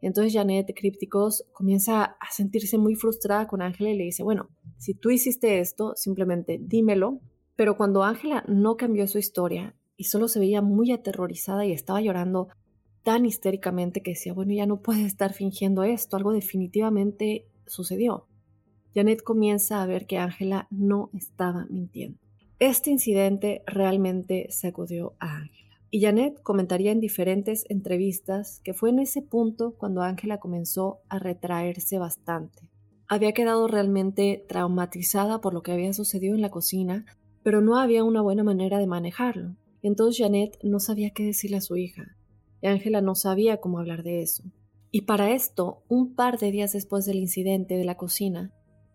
Entonces 0.00 0.32
Janet 0.32 0.72
Crípticos 0.76 1.44
comienza 1.52 2.04
a 2.04 2.30
sentirse 2.30 2.78
muy 2.78 2.94
frustrada 2.94 3.46
con 3.46 3.62
Ángela 3.62 3.90
y 3.90 3.96
le 3.96 4.04
dice, 4.04 4.22
bueno, 4.22 4.48
si 4.76 4.94
tú 4.94 5.10
hiciste 5.10 5.58
esto, 5.58 5.94
simplemente 5.96 6.58
dímelo. 6.60 7.20
Pero 7.56 7.76
cuando 7.76 8.04
Ángela 8.04 8.44
no 8.46 8.76
cambió 8.76 9.06
su 9.08 9.18
historia 9.18 9.74
y 9.96 10.04
solo 10.04 10.28
se 10.28 10.38
veía 10.38 10.62
muy 10.62 10.92
aterrorizada 10.92 11.66
y 11.66 11.72
estaba 11.72 12.00
llorando 12.00 12.48
tan 13.02 13.26
histéricamente 13.26 14.02
que 14.02 14.12
decía, 14.12 14.32
bueno, 14.32 14.52
ya 14.52 14.66
no 14.66 14.80
puede 14.80 15.04
estar 15.04 15.32
fingiendo 15.32 15.82
esto, 15.82 16.16
algo 16.16 16.32
definitivamente 16.32 17.46
sucedió. 17.66 18.26
Janet 18.94 19.22
comienza 19.22 19.82
a 19.82 19.86
ver 19.86 20.06
que 20.06 20.18
Ángela 20.18 20.68
no 20.70 21.10
estaba 21.14 21.66
mintiendo. 21.68 22.18
Este 22.58 22.90
incidente 22.90 23.62
realmente 23.66 24.48
sacudió 24.50 25.14
a 25.20 25.36
Ángela. 25.36 25.67
Y 25.90 26.02
Janet 26.02 26.42
comentaría 26.42 26.92
en 26.92 27.00
diferentes 27.00 27.64
entrevistas 27.68 28.60
que 28.62 28.74
fue 28.74 28.90
en 28.90 28.98
ese 28.98 29.22
punto 29.22 29.74
cuando 29.78 30.02
Ángela 30.02 30.38
comenzó 30.38 31.00
a 31.08 31.18
retraerse 31.18 31.98
bastante. 31.98 32.68
Había 33.08 33.32
quedado 33.32 33.68
realmente 33.68 34.44
traumatizada 34.48 35.40
por 35.40 35.54
lo 35.54 35.62
que 35.62 35.72
había 35.72 35.92
sucedido 35.94 36.34
en 36.34 36.42
la 36.42 36.50
cocina, 36.50 37.06
pero 37.42 37.62
no 37.62 37.78
había 37.78 38.04
una 38.04 38.20
buena 38.20 38.44
manera 38.44 38.78
de 38.78 38.86
manejarlo. 38.86 39.56
Entonces 39.82 40.22
Janet 40.22 40.58
no 40.62 40.78
sabía 40.78 41.10
qué 41.10 41.24
decirle 41.24 41.56
a 41.56 41.62
su 41.62 41.76
hija. 41.76 42.16
Y 42.60 42.66
Ángela 42.66 43.00
no 43.00 43.14
sabía 43.14 43.58
cómo 43.58 43.78
hablar 43.78 44.02
de 44.02 44.20
eso. 44.20 44.44
Y 44.90 45.02
para 45.02 45.30
esto, 45.32 45.82
un 45.88 46.14
par 46.14 46.38
de 46.38 46.50
días 46.50 46.72
después 46.72 47.06
del 47.06 47.18
incidente 47.18 47.76
de 47.76 47.84
la 47.84 47.96
cocina, 47.96 48.52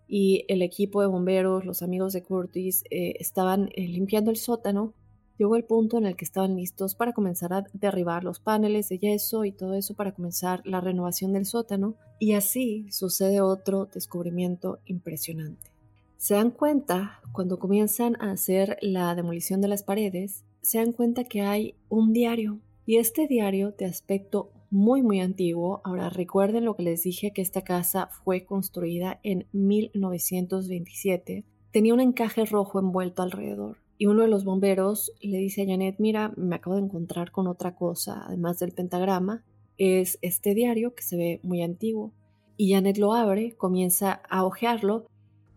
y 0.08 0.46
el 0.48 0.62
equipo 0.62 1.02
de 1.02 1.08
bomberos, 1.08 1.66
los 1.66 1.82
amigos 1.82 2.14
de 2.14 2.22
Curtis, 2.22 2.84
eh, 2.92 3.16
estaban 3.20 3.70
eh, 3.74 3.88
limpiando 3.88 4.30
el 4.30 4.38
sótano, 4.38 4.94
llegó 5.38 5.56
el 5.56 5.64
punto 5.64 5.98
en 5.98 6.06
el 6.06 6.16
que 6.16 6.26
estaban 6.26 6.56
listos 6.56 6.96
para 6.96 7.14
comenzar 7.14 7.54
a 7.54 7.66
derribar 7.74 8.24
los 8.24 8.40
paneles 8.40 8.90
de 8.90 9.00
yeso 9.00 9.46
y 9.46 9.52
todo 9.52 9.74
eso 9.74 9.96
para 9.96 10.14
comenzar 10.14 10.62
la 10.66 10.82
renovación 10.82 11.34
del 11.34 11.46
sótano, 11.46 11.96
y 12.20 12.34
así 12.34 12.86
sucede 12.92 13.42
otro 13.42 13.86
descubrimiento 13.86 14.80
impresionante. 14.86 15.72
Se 16.18 16.36
dan 16.36 16.52
cuenta, 16.52 17.20
cuando 17.34 17.60
comienzan 17.60 18.16
a 18.22 18.32
hacer 18.32 18.78
la 18.82 19.14
demolición 19.16 19.60
de 19.62 19.68
las 19.68 19.84
paredes, 19.84 20.46
se 20.62 20.78
dan 20.78 20.94
cuenta 20.94 21.26
que 21.26 21.42
hay 21.42 21.76
un 21.90 22.14
diario, 22.14 22.60
y 22.86 22.98
este 22.98 23.28
diario 23.28 23.72
de 23.72 23.86
aspecto 23.86 24.52
muy 24.70 25.04
muy 25.04 25.20
antiguo, 25.20 25.82
ahora 25.84 26.10
recuerden 26.10 26.66
lo 26.66 26.76
que 26.76 26.84
les 26.84 27.04
dije 27.04 27.32
que 27.32 27.44
esta 27.44 27.62
casa 27.62 28.10
fue 28.24 28.44
construida 28.44 29.20
en 29.22 29.46
1927, 29.52 31.46
tenía 31.72 31.94
un 31.94 32.00
encaje 32.00 32.44
rojo 32.46 32.80
envuelto 32.80 33.22
alrededor 33.22 33.83
y 34.04 34.06
uno 34.06 34.24
de 34.24 34.28
los 34.28 34.44
bomberos 34.44 35.14
le 35.22 35.38
dice 35.38 35.62
a 35.62 35.66
Janet, 35.66 35.96
mira, 35.98 36.34
me 36.36 36.58
acabo 36.58 36.76
de 36.76 36.82
encontrar 36.82 37.32
con 37.32 37.48
otra 37.48 37.74
cosa, 37.74 38.26
además 38.28 38.60
del 38.60 38.74
pentagrama, 38.74 39.46
es 39.78 40.20
este 40.22 40.54
diario 40.54 40.94
que 40.94 41.04
se 41.04 41.16
ve 41.16 41.40
muy 41.42 41.62
antiguo. 41.62 42.12
Y 42.58 42.74
Janet 42.74 42.98
lo 42.98 43.14
abre, 43.14 43.56
comienza 43.56 44.12
a 44.30 44.44
hojearlo 44.44 45.06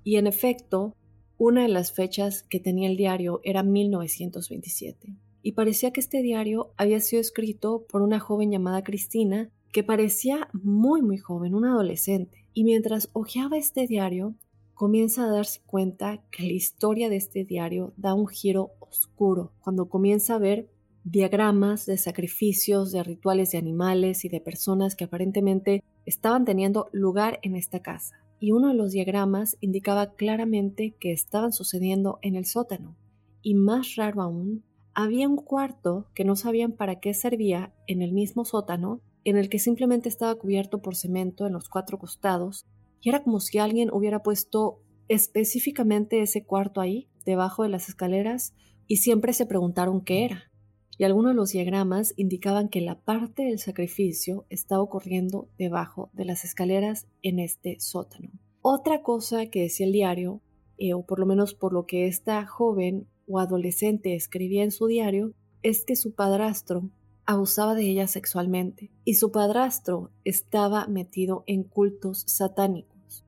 y 0.05 0.15
en 0.15 0.29
efecto, 0.29 0.95
una 1.39 1.63
de 1.63 1.69
las 1.69 1.91
fechas 1.91 2.45
que 2.45 2.61
tenía 2.61 2.89
el 2.89 2.97
diario 2.97 3.41
era 3.43 3.65
1927. 3.65 5.17
Y 5.43 5.51
parecía 5.51 5.91
que 5.91 5.99
este 5.99 6.23
diario 6.23 6.71
había 6.77 7.01
sido 7.01 7.21
escrito 7.21 7.85
por 7.89 8.01
una 8.01 8.21
joven 8.21 8.53
llamada 8.53 8.85
Cristina, 8.85 9.51
que 9.73 9.83
parecía 9.83 10.51
muy 10.53 11.03
muy 11.03 11.19
joven, 11.19 11.53
una 11.53 11.73
adolescente. 11.73 12.45
Y 12.55 12.63
mientras 12.63 13.11
hojeaba 13.13 13.59
este 13.59 13.89
diario, 13.89 14.37
comienza 14.77 15.25
a 15.25 15.31
darse 15.31 15.63
cuenta 15.65 16.23
que 16.31 16.43
la 16.43 16.53
historia 16.53 17.09
de 17.09 17.17
este 17.17 17.45
diario 17.45 17.95
da 17.97 18.13
un 18.13 18.29
giro 18.29 18.73
oscuro 18.79 19.53
cuando 19.61 19.89
comienza 19.89 20.35
a 20.35 20.39
ver 20.39 20.69
diagramas 21.03 21.87
de 21.87 21.97
sacrificios, 21.97 22.93
de 22.93 23.03
rituales 23.03 23.53
de 23.53 23.59
animales 23.59 24.27
y 24.27 24.29
de 24.29 24.43
personas 24.43 24.95
que 24.95 25.05
aparentemente 25.05 25.83
estaban 26.05 26.45
teniendo 26.45 26.91
lugar 26.93 27.39
en 27.41 27.57
esta 27.57 27.81
casa. 27.81 28.21
Y 28.39 28.53
uno 28.53 28.69
de 28.69 28.75
los 28.75 28.93
diagramas 28.93 29.57
indicaba 29.63 30.13
claramente 30.13 30.95
que 31.01 31.11
estaban 31.11 31.55
sucediendo 31.55 32.19
en 32.21 32.37
el 32.37 32.45
sótano. 32.45 32.97
Y 33.41 33.55
más 33.55 33.97
raro 33.97 34.21
aún, 34.21 34.63
había 34.93 35.27
un 35.27 35.37
cuarto 35.37 36.07
que 36.13 36.25
no 36.27 36.37
sabían 36.37 36.73
para 36.73 37.01
qué 37.01 37.15
servía 37.15 37.73
en 37.87 38.03
el 38.03 38.13
mismo 38.13 38.45
sótano, 38.45 39.01
en 39.25 39.39
el 39.39 39.49
que 39.49 39.59
simplemente 39.59 40.11
estaba 40.11 40.35
cubierto 40.35 40.83
por 40.83 40.97
cemento 40.97 41.47
en 41.47 41.55
los 41.55 41.71
cuatro 41.71 41.99
costados 41.99 42.67
y 43.01 43.09
era 43.09 43.23
como 43.23 43.41
si 43.41 43.59
alguien 43.59 43.91
hubiera 43.93 44.23
puesto 44.23 44.81
específicamente 45.09 46.21
ese 46.23 46.45
cuarto 46.45 46.81
ahí, 46.81 47.09
debajo 47.25 47.63
de 47.63 47.69
las 47.69 47.89
escaleras, 47.89 48.55
y 48.87 48.99
siempre 48.99 49.33
se 49.33 49.47
preguntaron 49.47 50.03
qué 50.03 50.25
era. 50.25 50.51
Y 50.99 51.05
algunos 51.05 51.33
de 51.33 51.37
los 51.37 51.51
diagramas 51.51 52.15
indicaban 52.17 52.69
que 52.69 52.81
la 52.81 53.01
parte 53.01 53.45
del 53.45 53.59
sacrificio 53.59 54.47
estaba 54.49 54.83
ocurriendo 54.83 55.49
debajo 55.59 56.11
de 56.15 56.25
las 56.25 56.45
escaleras 56.45 57.07
en 57.23 57.39
este 57.39 57.79
sótano. 57.81 58.31
Otra 58.63 59.03
cosa 59.03 59.47
que 59.47 59.63
decía 59.63 59.87
el 59.87 59.93
diario, 59.93 60.41
eh, 60.79 60.95
o 60.95 61.05
por 61.05 61.19
lo 61.19 61.27
menos 61.27 61.55
por 61.55 61.73
lo 61.73 61.87
que 61.87 62.07
esta 62.07 62.47
joven 62.47 63.09
o 63.29 63.39
adolescente 63.39 64.15
escribía 64.15 64.65
en 64.65 64.71
su 64.71 64.87
diario, 64.87 65.35
es 65.63 65.85
que 65.85 65.97
su 65.97 66.15
padrastro 66.15 66.91
abusaba 67.27 67.75
de 67.75 67.91
ella 67.91 68.07
sexualmente 68.07 68.91
y 69.05 69.15
su 69.15 69.33
padrastro 69.33 70.11
estaba 70.25 70.87
metido 70.87 71.43
en 71.47 71.65
cultos 71.65 72.23
satánicos. 72.27 73.25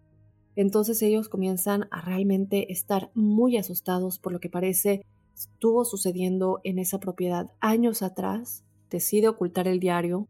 Entonces 0.57 1.03
ellos 1.03 1.29
comienzan 1.29 1.89
a 1.91 2.01
realmente 2.01 2.73
estar 2.73 3.11
muy 3.15 3.57
asustados 3.57 4.19
por 4.19 4.33
lo 4.33 4.41
que 4.41 4.49
parece 4.49 5.05
estuvo 5.35 5.85
sucediendo 5.85 6.61
en 6.65 6.79
esa 6.79 6.99
propiedad 6.99 7.53
años 7.61 8.03
atrás. 8.03 8.65
Decide 8.91 9.29
ocultar 9.29 9.69
el 9.69 9.79
diario, 9.79 10.27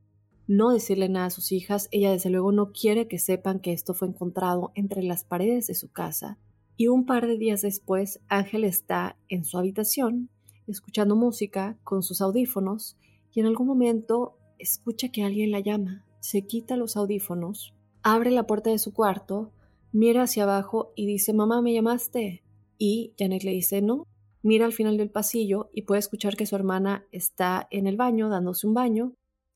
no 0.47 0.71
decirle 0.71 1.09
nada 1.09 1.27
a 1.27 1.31
sus 1.31 1.53
hijas. 1.53 1.89
Ella 1.93 2.11
desde 2.11 2.31
luego 2.31 2.53
no 2.53 2.73
quiere 2.73 3.09
que 3.09 3.19
sepan 3.19 3.61
que 3.61 3.73
esto 3.73 3.95
fue 3.95 4.09
encontrado 4.09 4.73
entre 4.75 5.03
las 5.03 5.25
paredes 5.25 5.67
de 5.67 5.75
su 5.75 5.91
casa. 5.91 6.39
Y 6.77 6.89
un 6.89 7.07
par 7.07 7.27
de 7.27 7.39
días 7.39 7.63
después, 7.63 8.21
Ángel 8.29 8.65
está 8.65 9.17
en 9.29 9.45
su 9.45 9.59
habitación, 9.59 10.29
escuchando 10.67 11.17
música 11.17 11.79
con 11.85 12.03
sus 12.03 12.21
audífonos, 12.21 12.97
y 13.33 13.41
en 13.41 13.47
algún 13.47 13.67
momento 13.67 14.37
escucha 14.59 15.11
que 15.11 15.23
alguien 15.23 15.51
la 15.51 15.61
llama, 15.61 16.05
se 16.21 16.47
quita 16.47 16.77
los 16.77 16.97
audífonos, 16.97 17.75
abre 18.03 18.31
la 18.31 18.47
puerta 18.47 18.71
de 18.71 18.79
su 18.79 18.93
cuarto, 18.93 19.53
mira 19.93 20.23
hacia 20.23 20.45
abajo 20.45 20.93
y 20.97 21.07
dice, 21.07 21.33
mamá, 21.33 21.63
¿me 21.63 21.73
llamaste? 21.73 22.43
Y 22.79 23.13
Janet 23.19 23.45
le 23.45 23.53
dice, 23.53 23.83
no, 23.83 24.07
mira 24.43 24.67
al 24.67 24.73
final 24.73 24.97
del 24.97 25.11
pasillo 25.11 25.71
y 25.73 25.83
puede 25.83 26.01
escuchar 26.01 26.37
que 26.37 26.47
su 26.47 26.57
hermana 26.57 27.07
está 27.13 27.69
en 27.71 27.87
el 27.87 27.97
baño 27.97 28.29
dándose 28.29 28.67
un 28.67 28.75
baño, 28.75 29.15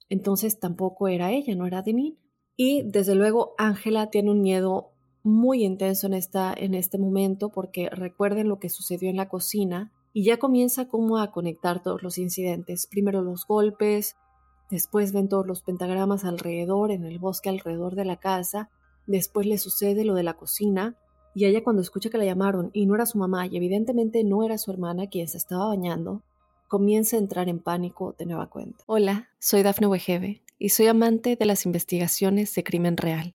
entonces 0.09 0.59
tampoco 0.59 1.09
era 1.09 1.33
ella, 1.33 1.55
no 1.55 1.67
era 1.67 1.83
Denise. 1.83 2.19
Y 2.57 2.83
desde 2.83 3.15
luego 3.15 3.55
Ángela 3.59 4.11
tiene 4.11 4.31
un 4.31 4.43
miedo 4.43 4.91
muy 5.23 5.65
intenso 5.65 6.07
en, 6.07 6.15
esta, 6.15 6.53
en 6.57 6.75
este 6.75 6.99
momento 6.99 7.49
porque 7.49 7.89
recuerden 7.89 8.49
lo 8.49 8.59
que 8.59 8.69
sucedió 8.69 9.09
en 9.09 9.17
la 9.17 9.29
cocina 9.29 9.93
y 10.13 10.25
ya 10.25 10.39
comienza 10.39 10.89
como 10.89 11.19
a 11.19 11.31
conectar 11.31 11.83
todos 11.83 12.03
los 12.03 12.19
incidentes. 12.19 12.87
Primero 12.87 13.23
los 13.23 13.47
golpes, 13.47 14.17
después 14.71 15.13
ven 15.13 15.29
todos 15.29 15.47
los 15.47 15.63
pentagramas 15.63 16.25
alrededor, 16.25 16.91
en 16.91 17.05
el 17.05 17.19
bosque 17.19 17.49
alrededor 17.49 17.95
de 17.95 18.05
la 18.05 18.17
casa, 18.17 18.71
después 19.07 19.47
le 19.47 19.59
sucede 19.59 20.05
lo 20.05 20.15
de 20.15 20.23
la 20.23 20.35
cocina, 20.35 20.97
y 21.35 21.47
ella 21.47 21.65
cuando 21.65 21.83
escucha 21.83 22.11
que 22.11 22.19
la 22.19 22.25
llamaron 22.25 22.71
y 22.73 22.87
no 22.87 22.95
era 22.95 23.07
su 23.07 23.19
mamá 23.19 23.47
y 23.47 23.57
evidentemente 23.57 24.23
no 24.23 24.45
era 24.45 24.59
su 24.59 24.71
hermana 24.71 25.07
quien 25.07 25.29
se 25.29 25.39
estaba 25.39 25.67
bañando, 25.67 26.23
comienza 26.69 27.17
a 27.17 27.21
entrar 27.21 27.49
en 27.49 27.59
pánico 27.59 28.15
de 28.19 28.27
nueva 28.27 28.51
cuenta. 28.51 28.85
Hola, 28.87 29.31
soy 29.39 29.63
Dafne 29.63 29.87
Wegebe 29.87 30.43
y 30.59 30.71
soy 30.71 30.87
amante 30.89 31.37
de 31.37 31.47
las 31.47 31.65
investigaciones 31.65 32.55
de 32.55 32.65
crimen 32.65 32.97
real. 32.97 33.35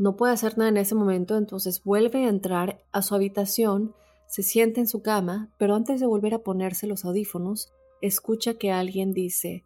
no 0.00 0.16
puede 0.16 0.32
hacer 0.32 0.56
nada 0.56 0.70
en 0.70 0.78
ese 0.78 0.94
momento, 0.94 1.36
entonces 1.36 1.84
vuelve 1.84 2.24
a 2.24 2.30
entrar 2.30 2.82
a 2.90 3.02
su 3.02 3.14
habitación, 3.14 3.94
se 4.26 4.42
sienta 4.42 4.80
en 4.80 4.86
su 4.88 5.02
cama, 5.02 5.52
pero 5.58 5.74
antes 5.74 6.00
de 6.00 6.06
volver 6.06 6.32
a 6.32 6.38
ponerse 6.38 6.86
los 6.86 7.04
audífonos, 7.04 7.70
escucha 8.00 8.54
que 8.54 8.72
alguien 8.72 9.12
dice, 9.12 9.62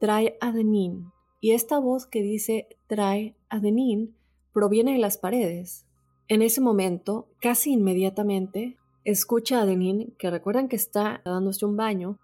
trae 0.00 0.38
adenín. 0.40 1.12
Y 1.38 1.50
esta 1.50 1.78
voz 1.78 2.06
que 2.06 2.22
dice 2.22 2.66
trae 2.86 3.36
adenín 3.50 4.16
proviene 4.54 4.94
de 4.94 5.00
las 5.00 5.18
paredes. 5.18 5.84
En 6.28 6.40
ese 6.40 6.62
momento, 6.62 7.28
casi 7.38 7.72
inmediatamente, 7.72 8.78
escucha 9.04 9.60
a 9.60 9.66
Denin, 9.66 10.14
que 10.18 10.30
recuerdan 10.30 10.68
que 10.68 10.76
está 10.76 11.20
dándose 11.26 11.66
un 11.66 11.76
baño, 11.76 12.18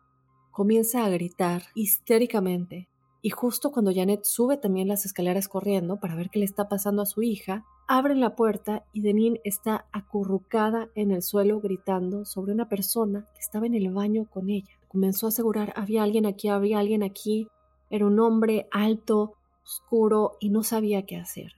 comienza 0.51 1.05
a 1.05 1.11
gritar 1.11 1.65
histéricamente. 1.75 2.89
Y 3.23 3.31
justo 3.31 3.71
cuando 3.71 3.93
Janet 3.95 4.25
sube 4.25 4.57
también 4.57 4.89
las 4.89 5.05
escaleras 5.05 5.47
corriendo 5.47 5.99
para 5.99 6.15
ver 6.15 6.31
qué 6.31 6.39
le 6.39 6.47
está 6.47 6.69
pasando 6.69 7.03
a 7.03 7.07
su 7.07 7.23
hija, 7.23 7.65
abren 7.87 8.21
la 8.21 8.35
puerta 8.35 8.85
y 8.93 9.03
Denin 9.03 9.39
está 9.45 9.85
acurrucada 9.93 10.89
en 10.95 11.11
el 11.11 11.23
suelo 11.23 11.61
gritando 11.61 12.25
sobre 12.25 12.53
una 12.53 12.69
persona 12.69 13.27
que 13.35 13.41
estaba 13.41 13.67
en 13.67 13.75
el 13.75 13.93
baño 13.93 14.27
con 14.31 14.49
ella. 14.49 14.79
Comenzó 14.89 15.27
a 15.27 15.29
asegurar, 15.29 15.75
había 15.77 16.03
alguien 16.03 16.25
aquí, 16.25 16.49
había 16.49 16.79
alguien 16.79 17.03
aquí. 17.03 17.49
Era 17.91 18.07
un 18.07 18.19
hombre 18.21 18.69
alto, 18.71 19.35
oscuro 19.63 20.37
y 20.41 20.49
no 20.49 20.63
sabía 20.63 21.05
qué 21.05 21.17
hacer. 21.17 21.53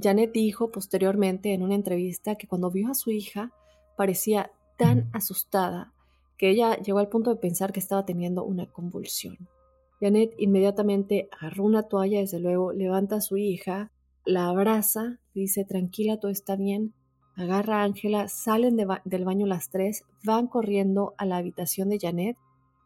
Janet 0.00 0.32
dijo 0.32 0.70
posteriormente 0.70 1.52
en 1.52 1.62
una 1.62 1.74
entrevista 1.74 2.36
que 2.36 2.46
cuando 2.46 2.70
vio 2.70 2.90
a 2.90 2.94
su 2.94 3.10
hija 3.10 3.52
parecía 3.96 4.52
tan 4.76 5.10
asustada 5.12 5.92
que 6.38 6.50
ella 6.50 6.76
llegó 6.76 7.00
al 7.00 7.08
punto 7.08 7.30
de 7.30 7.36
pensar 7.36 7.72
que 7.72 7.80
estaba 7.80 8.06
teniendo 8.06 8.44
una 8.44 8.66
convulsión. 8.66 9.36
Janet 10.00 10.32
inmediatamente 10.38 11.28
agarró 11.38 11.64
una 11.64 11.82
toalla, 11.82 12.20
desde 12.20 12.40
luego, 12.40 12.72
levanta 12.72 13.16
a 13.16 13.20
su 13.20 13.36
hija, 13.36 13.92
la 14.24 14.48
abraza, 14.48 15.18
dice 15.34 15.64
tranquila, 15.64 16.18
todo 16.18 16.30
está 16.30 16.56
bien, 16.56 16.94
agarra 17.34 17.80
a 17.80 17.84
Ángela, 17.84 18.28
salen 18.28 18.76
del 18.76 19.24
baño 19.24 19.46
las 19.46 19.70
tres, 19.70 20.04
van 20.24 20.46
corriendo 20.46 21.14
a 21.18 21.26
la 21.26 21.36
habitación 21.36 21.88
de 21.88 21.98
Janet 21.98 22.36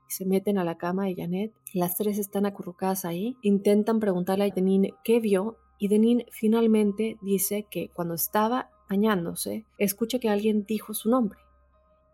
y 0.08 0.12
se 0.12 0.26
meten 0.26 0.58
a 0.58 0.64
la 0.64 0.76
cama 0.76 1.06
de 1.06 1.14
Janet. 1.14 1.52
Las 1.72 1.96
tres 1.96 2.18
están 2.18 2.46
acurrucadas 2.46 3.04
ahí, 3.04 3.36
intentan 3.42 4.00
preguntarle 4.00 4.44
a 4.44 4.52
Janine 4.52 4.94
qué 5.02 5.20
vio 5.20 5.56
y 5.78 5.88
Denin 5.88 6.24
finalmente 6.30 7.18
dice 7.20 7.66
que 7.70 7.88
cuando 7.88 8.14
estaba 8.14 8.70
bañándose, 8.88 9.64
escucha 9.78 10.18
que 10.18 10.28
alguien 10.28 10.64
dijo 10.66 10.94
su 10.94 11.10
nombre. 11.10 11.38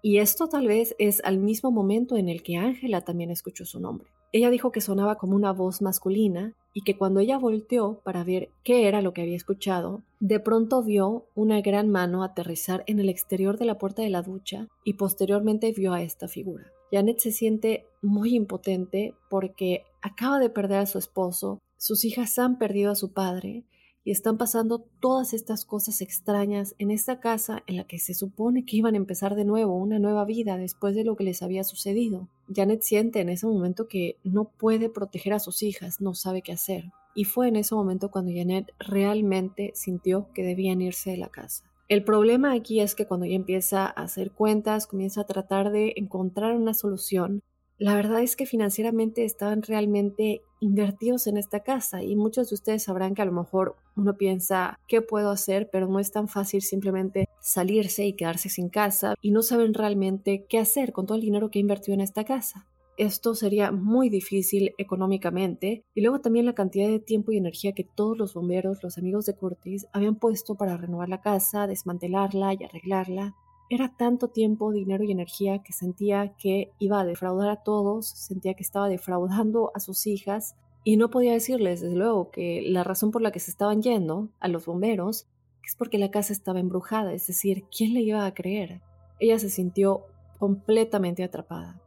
Y 0.02 0.18
esto 0.18 0.48
tal 0.48 0.66
vez 0.66 0.94
es 0.98 1.22
al 1.24 1.38
mismo 1.38 1.70
momento 1.70 2.16
en 2.16 2.28
el 2.28 2.42
que 2.42 2.56
Ángela 2.56 3.02
también 3.02 3.30
escuchó 3.30 3.66
su 3.66 3.80
nombre. 3.80 4.08
Ella 4.32 4.50
dijo 4.50 4.70
que 4.70 4.80
sonaba 4.80 5.16
como 5.16 5.34
una 5.34 5.52
voz 5.52 5.82
masculina 5.82 6.54
y 6.72 6.82
que 6.82 6.96
cuando 6.96 7.18
ella 7.20 7.36
volteó 7.36 8.00
para 8.04 8.22
ver 8.22 8.50
qué 8.62 8.86
era 8.86 9.02
lo 9.02 9.12
que 9.12 9.22
había 9.22 9.36
escuchado, 9.36 10.02
de 10.20 10.38
pronto 10.38 10.82
vio 10.84 11.26
una 11.34 11.60
gran 11.60 11.88
mano 11.88 12.22
aterrizar 12.22 12.84
en 12.86 13.00
el 13.00 13.08
exterior 13.08 13.58
de 13.58 13.64
la 13.64 13.78
puerta 13.78 14.02
de 14.02 14.10
la 14.10 14.22
ducha 14.22 14.68
y 14.84 14.94
posteriormente 14.94 15.72
vio 15.72 15.92
a 15.92 16.02
esta 16.02 16.28
figura. 16.28 16.70
Janet 16.92 17.18
se 17.18 17.32
siente 17.32 17.86
muy 18.02 18.34
impotente 18.36 19.14
porque 19.28 19.84
acaba 20.00 20.38
de 20.38 20.50
perder 20.50 20.78
a 20.78 20.86
su 20.86 20.98
esposo, 20.98 21.58
sus 21.76 22.04
hijas 22.04 22.38
han 22.38 22.58
perdido 22.58 22.92
a 22.92 22.96
su 22.96 23.12
padre 23.12 23.64
están 24.12 24.38
pasando 24.38 24.84
todas 25.00 25.34
estas 25.34 25.64
cosas 25.64 26.00
extrañas 26.00 26.74
en 26.78 26.90
esta 26.90 27.20
casa 27.20 27.62
en 27.66 27.76
la 27.76 27.84
que 27.84 27.98
se 27.98 28.14
supone 28.14 28.64
que 28.64 28.76
iban 28.76 28.94
a 28.94 28.98
empezar 28.98 29.34
de 29.34 29.44
nuevo 29.44 29.74
una 29.74 29.98
nueva 29.98 30.24
vida 30.24 30.56
después 30.56 30.94
de 30.94 31.04
lo 31.04 31.16
que 31.16 31.24
les 31.24 31.42
había 31.42 31.64
sucedido. 31.64 32.28
Janet 32.54 32.82
siente 32.82 33.20
en 33.20 33.28
ese 33.28 33.46
momento 33.46 33.88
que 33.88 34.16
no 34.24 34.44
puede 34.44 34.88
proteger 34.88 35.32
a 35.32 35.40
sus 35.40 35.62
hijas, 35.62 36.00
no 36.00 36.14
sabe 36.14 36.42
qué 36.42 36.52
hacer. 36.52 36.92
Y 37.14 37.24
fue 37.24 37.48
en 37.48 37.56
ese 37.56 37.74
momento 37.74 38.10
cuando 38.10 38.32
Janet 38.34 38.72
realmente 38.78 39.72
sintió 39.74 40.28
que 40.34 40.44
debían 40.44 40.80
irse 40.80 41.10
de 41.10 41.16
la 41.16 41.28
casa. 41.28 41.64
El 41.88 42.04
problema 42.04 42.52
aquí 42.52 42.80
es 42.80 42.94
que 42.94 43.06
cuando 43.06 43.26
ella 43.26 43.34
empieza 43.34 43.84
a 43.84 43.90
hacer 43.90 44.30
cuentas, 44.30 44.86
comienza 44.86 45.22
a 45.22 45.26
tratar 45.26 45.72
de 45.72 45.94
encontrar 45.96 46.54
una 46.54 46.72
solución, 46.72 47.42
la 47.80 47.94
verdad 47.94 48.20
es 48.20 48.36
que 48.36 48.44
financieramente 48.44 49.24
estaban 49.24 49.62
realmente 49.62 50.42
invertidos 50.60 51.26
en 51.26 51.38
esta 51.38 51.60
casa 51.60 52.02
y 52.02 52.14
muchos 52.14 52.50
de 52.50 52.54
ustedes 52.54 52.82
sabrán 52.82 53.14
que 53.14 53.22
a 53.22 53.24
lo 53.24 53.32
mejor 53.32 53.74
uno 53.96 54.18
piensa 54.18 54.78
qué 54.86 55.00
puedo 55.00 55.30
hacer, 55.30 55.70
pero 55.72 55.88
no 55.88 55.98
es 55.98 56.12
tan 56.12 56.28
fácil 56.28 56.60
simplemente 56.60 57.26
salirse 57.40 58.04
y 58.04 58.12
quedarse 58.12 58.50
sin 58.50 58.68
casa 58.68 59.14
y 59.22 59.30
no 59.30 59.42
saben 59.42 59.72
realmente 59.72 60.44
qué 60.46 60.58
hacer 60.58 60.92
con 60.92 61.06
todo 61.06 61.16
el 61.16 61.22
dinero 61.22 61.50
que 61.50 61.58
ha 61.58 61.62
invertido 61.62 61.94
en 61.94 62.02
esta 62.02 62.24
casa. 62.24 62.66
Esto 62.98 63.34
sería 63.34 63.72
muy 63.72 64.10
difícil 64.10 64.74
económicamente 64.76 65.82
y 65.94 66.02
luego 66.02 66.20
también 66.20 66.44
la 66.44 66.54
cantidad 66.54 66.86
de 66.86 67.00
tiempo 67.00 67.32
y 67.32 67.38
energía 67.38 67.72
que 67.72 67.84
todos 67.84 68.18
los 68.18 68.34
bomberos, 68.34 68.82
los 68.82 68.98
amigos 68.98 69.24
de 69.24 69.36
Curtis, 69.36 69.86
habían 69.94 70.16
puesto 70.16 70.54
para 70.54 70.76
renovar 70.76 71.08
la 71.08 71.22
casa, 71.22 71.66
desmantelarla 71.66 72.52
y 72.52 72.62
arreglarla. 72.62 73.36
Era 73.72 73.88
tanto 73.88 74.26
tiempo, 74.26 74.72
dinero 74.72 75.04
y 75.04 75.12
energía 75.12 75.62
que 75.62 75.72
sentía 75.72 76.34
que 76.36 76.72
iba 76.80 77.00
a 77.00 77.04
defraudar 77.04 77.50
a 77.50 77.62
todos, 77.62 78.08
sentía 78.08 78.54
que 78.54 78.64
estaba 78.64 78.88
defraudando 78.88 79.70
a 79.76 79.78
sus 79.80 80.08
hijas 80.08 80.56
y 80.82 80.96
no 80.96 81.08
podía 81.08 81.32
decirles, 81.32 81.80
desde 81.80 81.94
luego, 81.94 82.32
que 82.32 82.62
la 82.66 82.82
razón 82.82 83.12
por 83.12 83.22
la 83.22 83.30
que 83.30 83.38
se 83.38 83.52
estaban 83.52 83.80
yendo 83.80 84.28
a 84.40 84.48
los 84.48 84.66
bomberos 84.66 85.28
es 85.64 85.76
porque 85.76 85.98
la 85.98 86.10
casa 86.10 86.32
estaba 86.32 86.58
embrujada, 86.58 87.12
es 87.12 87.28
decir, 87.28 87.64
¿quién 87.70 87.94
le 87.94 88.00
iba 88.00 88.26
a 88.26 88.34
creer? 88.34 88.80
Ella 89.20 89.38
se 89.38 89.50
sintió 89.50 90.04
completamente 90.40 91.22
atrapada. 91.22 91.80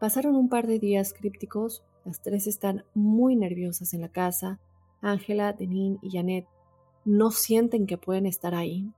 Pasaron 0.00 0.34
un 0.34 0.48
par 0.48 0.66
de 0.66 0.80
días 0.80 1.12
crípticos, 1.12 1.84
las 2.04 2.20
tres 2.20 2.48
están 2.48 2.84
muy 2.94 3.36
nerviosas 3.36 3.94
en 3.94 4.00
la 4.00 4.08
casa, 4.08 4.58
Ángela, 5.00 5.52
Denin 5.52 6.00
y 6.02 6.10
Janet 6.10 6.46
no 7.04 7.30
sienten 7.30 7.86
que 7.86 7.98
pueden 7.98 8.26
estar 8.26 8.56
ahí, 8.56 8.90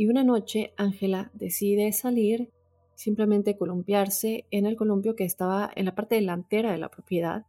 y 0.00 0.06
una 0.06 0.24
noche 0.24 0.72
Ángela 0.78 1.30
decide 1.34 1.92
salir, 1.92 2.48
simplemente 2.94 3.58
columpiarse 3.58 4.46
en 4.50 4.64
el 4.64 4.74
columpio 4.74 5.14
que 5.14 5.24
estaba 5.24 5.70
en 5.76 5.84
la 5.84 5.94
parte 5.94 6.14
delantera 6.14 6.72
de 6.72 6.78
la 6.78 6.88
propiedad. 6.88 7.44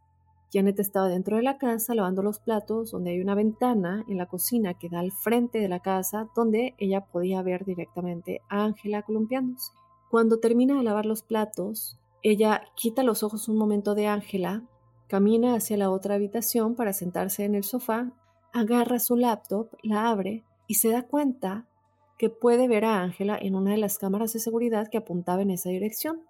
Janet 0.51 0.77
estaba 0.81 1.07
dentro 1.07 1.37
de 1.37 1.43
la 1.43 1.57
casa 1.57 1.95
lavando 1.95 2.21
los 2.21 2.39
platos, 2.39 2.91
donde 2.91 3.11
hay 3.11 3.21
una 3.21 3.35
ventana 3.35 4.03
en 4.09 4.17
la 4.17 4.25
cocina 4.25 4.73
que 4.73 4.89
da 4.89 4.99
al 4.99 5.13
frente 5.13 5.59
de 5.59 5.69
la 5.69 5.79
casa, 5.79 6.27
donde 6.35 6.75
ella 6.77 7.05
podía 7.05 7.41
ver 7.41 7.63
directamente 7.63 8.41
a 8.49 8.65
Ángela 8.65 9.03
columpiándose. 9.03 9.71
Cuando 10.09 10.41
termina 10.41 10.75
de 10.75 10.83
lavar 10.83 11.05
los 11.05 11.23
platos, 11.23 11.97
ella 12.21 12.63
quita 12.75 13.03
los 13.03 13.23
ojos 13.23 13.47
un 13.47 13.55
momento 13.55 13.95
de 13.95 14.07
Ángela, 14.07 14.67
camina 15.07 15.55
hacia 15.55 15.77
la 15.77 15.89
otra 15.89 16.15
habitación 16.15 16.75
para 16.75 16.91
sentarse 16.91 17.45
en 17.45 17.55
el 17.55 17.63
sofá, 17.63 18.11
agarra 18.51 18.99
su 18.99 19.15
laptop, 19.15 19.69
la 19.83 20.09
abre 20.09 20.43
y 20.67 20.73
se 20.75 20.89
da 20.89 21.03
cuenta 21.03 21.65
que 22.21 22.29
puede 22.29 22.67
ver 22.67 22.86
a 22.86 23.01
Ángela 23.01 23.36
en 23.36 23.55
una 23.55 23.71
de 23.71 23.79
las 23.79 23.97
cámaras 23.97 24.31
de 24.31 24.39
seguridad 24.39 24.89
que 24.89 24.99
apuntaba 24.99 25.41
en 25.41 25.49
esa 25.49 25.71
dirección. 25.71 26.21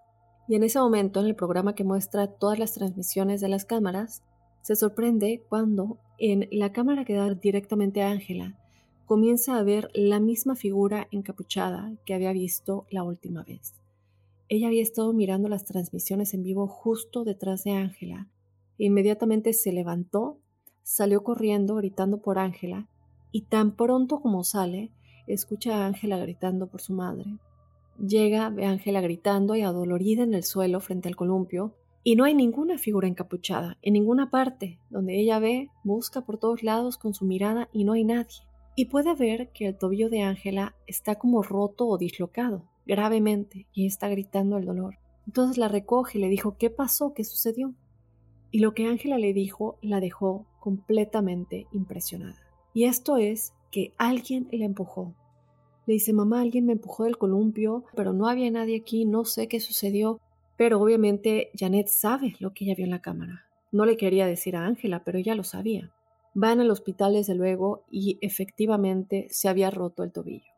Y 0.47 0.55
en 0.55 0.63
ese 0.63 0.79
momento, 0.79 1.19
en 1.19 1.25
el 1.25 1.35
programa 1.35 1.75
que 1.75 1.83
muestra 1.83 2.27
todas 2.27 2.57
las 2.57 2.71
transmisiones 2.71 3.41
de 3.41 3.49
las 3.49 3.65
cámaras, 3.65 4.23
se 4.61 4.77
sorprende 4.77 5.43
cuando 5.49 5.97
en 6.17 6.47
la 6.49 6.71
cámara 6.71 7.03
que 7.03 7.15
da 7.15 7.33
directamente 7.33 8.01
a 8.01 8.09
Ángela 8.09 8.57
comienza 9.05 9.57
a 9.57 9.63
ver 9.63 9.89
la 9.93 10.21
misma 10.21 10.55
figura 10.55 11.09
encapuchada 11.11 11.91
que 12.05 12.13
había 12.13 12.31
visto 12.31 12.85
la 12.89 13.03
última 13.03 13.43
vez. 13.43 13.73
Ella 14.47 14.67
había 14.67 14.83
estado 14.83 15.11
mirando 15.11 15.49
las 15.49 15.65
transmisiones 15.65 16.33
en 16.33 16.43
vivo 16.43 16.67
justo 16.67 17.25
detrás 17.25 17.65
de 17.65 17.71
Ángela 17.71 18.29
e 18.79 18.85
inmediatamente 18.85 19.51
se 19.51 19.73
levantó, 19.73 20.37
salió 20.83 21.21
corriendo 21.21 21.75
gritando 21.75 22.21
por 22.21 22.39
Ángela 22.39 22.87
y 23.33 23.41
tan 23.41 23.75
pronto 23.75 24.21
como 24.21 24.45
sale, 24.45 24.93
escucha 25.27 25.77
a 25.77 25.85
Ángela 25.87 26.17
gritando 26.17 26.67
por 26.67 26.81
su 26.81 26.93
madre. 26.93 27.37
Llega, 27.97 28.49
ve 28.49 28.65
a 28.65 28.71
Ángela 28.71 29.01
gritando 29.01 29.55
y 29.55 29.61
adolorida 29.61 30.23
en 30.23 30.33
el 30.33 30.43
suelo 30.43 30.79
frente 30.79 31.07
al 31.07 31.15
columpio, 31.15 31.75
y 32.03 32.15
no 32.15 32.23
hay 32.23 32.33
ninguna 32.33 32.79
figura 32.79 33.07
encapuchada, 33.07 33.77
en 33.83 33.93
ninguna 33.93 34.31
parte. 34.31 34.79
Donde 34.89 35.19
ella 35.19 35.39
ve, 35.39 35.69
busca 35.83 36.21
por 36.21 36.39
todos 36.39 36.63
lados 36.63 36.97
con 36.97 37.13
su 37.13 37.25
mirada 37.25 37.69
y 37.71 37.83
no 37.83 37.93
hay 37.93 38.03
nadie. 38.03 38.41
Y 38.75 38.85
puede 38.85 39.13
ver 39.13 39.51
que 39.51 39.67
el 39.67 39.77
tobillo 39.77 40.09
de 40.09 40.23
Ángela 40.23 40.75
está 40.87 41.15
como 41.15 41.43
roto 41.43 41.87
o 41.87 41.97
dislocado, 41.97 42.63
gravemente, 42.87 43.67
y 43.73 43.85
está 43.85 44.09
gritando 44.09 44.57
el 44.57 44.65
dolor. 44.65 44.97
Entonces 45.27 45.57
la 45.57 45.67
recoge 45.67 46.17
y 46.17 46.21
le 46.21 46.29
dijo, 46.29 46.57
¿qué 46.57 46.69
pasó? 46.71 47.13
¿Qué 47.13 47.23
sucedió? 47.23 47.75
Y 48.49 48.59
lo 48.59 48.73
que 48.73 48.87
Ángela 48.87 49.17
le 49.17 49.33
dijo 49.33 49.77
la 49.81 49.99
dejó 49.99 50.47
completamente 50.59 51.67
impresionada. 51.71 52.39
Y 52.73 52.85
esto 52.85 53.17
es 53.17 53.53
que 53.71 53.93
alguien 53.97 54.47
la 54.51 54.65
empujó. 54.65 55.15
Le 55.85 55.95
dice, 55.95 56.13
mamá, 56.13 56.41
alguien 56.41 56.65
me 56.65 56.73
empujó 56.73 57.05
del 57.05 57.17
columpio, 57.17 57.85
pero 57.95 58.13
no 58.13 58.27
había 58.27 58.51
nadie 58.51 58.77
aquí, 58.77 59.05
no 59.05 59.25
sé 59.25 59.47
qué 59.47 59.59
sucedió. 59.59 60.19
Pero 60.57 60.79
obviamente 60.79 61.49
Janet 61.57 61.87
sabe 61.87 62.35
lo 62.39 62.53
que 62.53 62.65
ella 62.65 62.75
vio 62.75 62.85
en 62.85 62.91
la 62.91 63.01
cámara. 63.01 63.45
No 63.71 63.85
le 63.85 63.97
quería 63.97 64.27
decir 64.27 64.55
a 64.55 64.65
Ángela, 64.65 65.03
pero 65.03 65.17
ella 65.17 65.33
lo 65.33 65.43
sabía. 65.43 65.91
Van 66.33 66.59
al 66.59 66.69
hospital 66.69 67.13
desde 67.13 67.35
luego 67.35 67.85
y 67.89 68.19
efectivamente 68.21 69.27
se 69.31 69.49
había 69.49 69.71
roto 69.71 70.03
el 70.03 70.11
tobillo. 70.11 70.51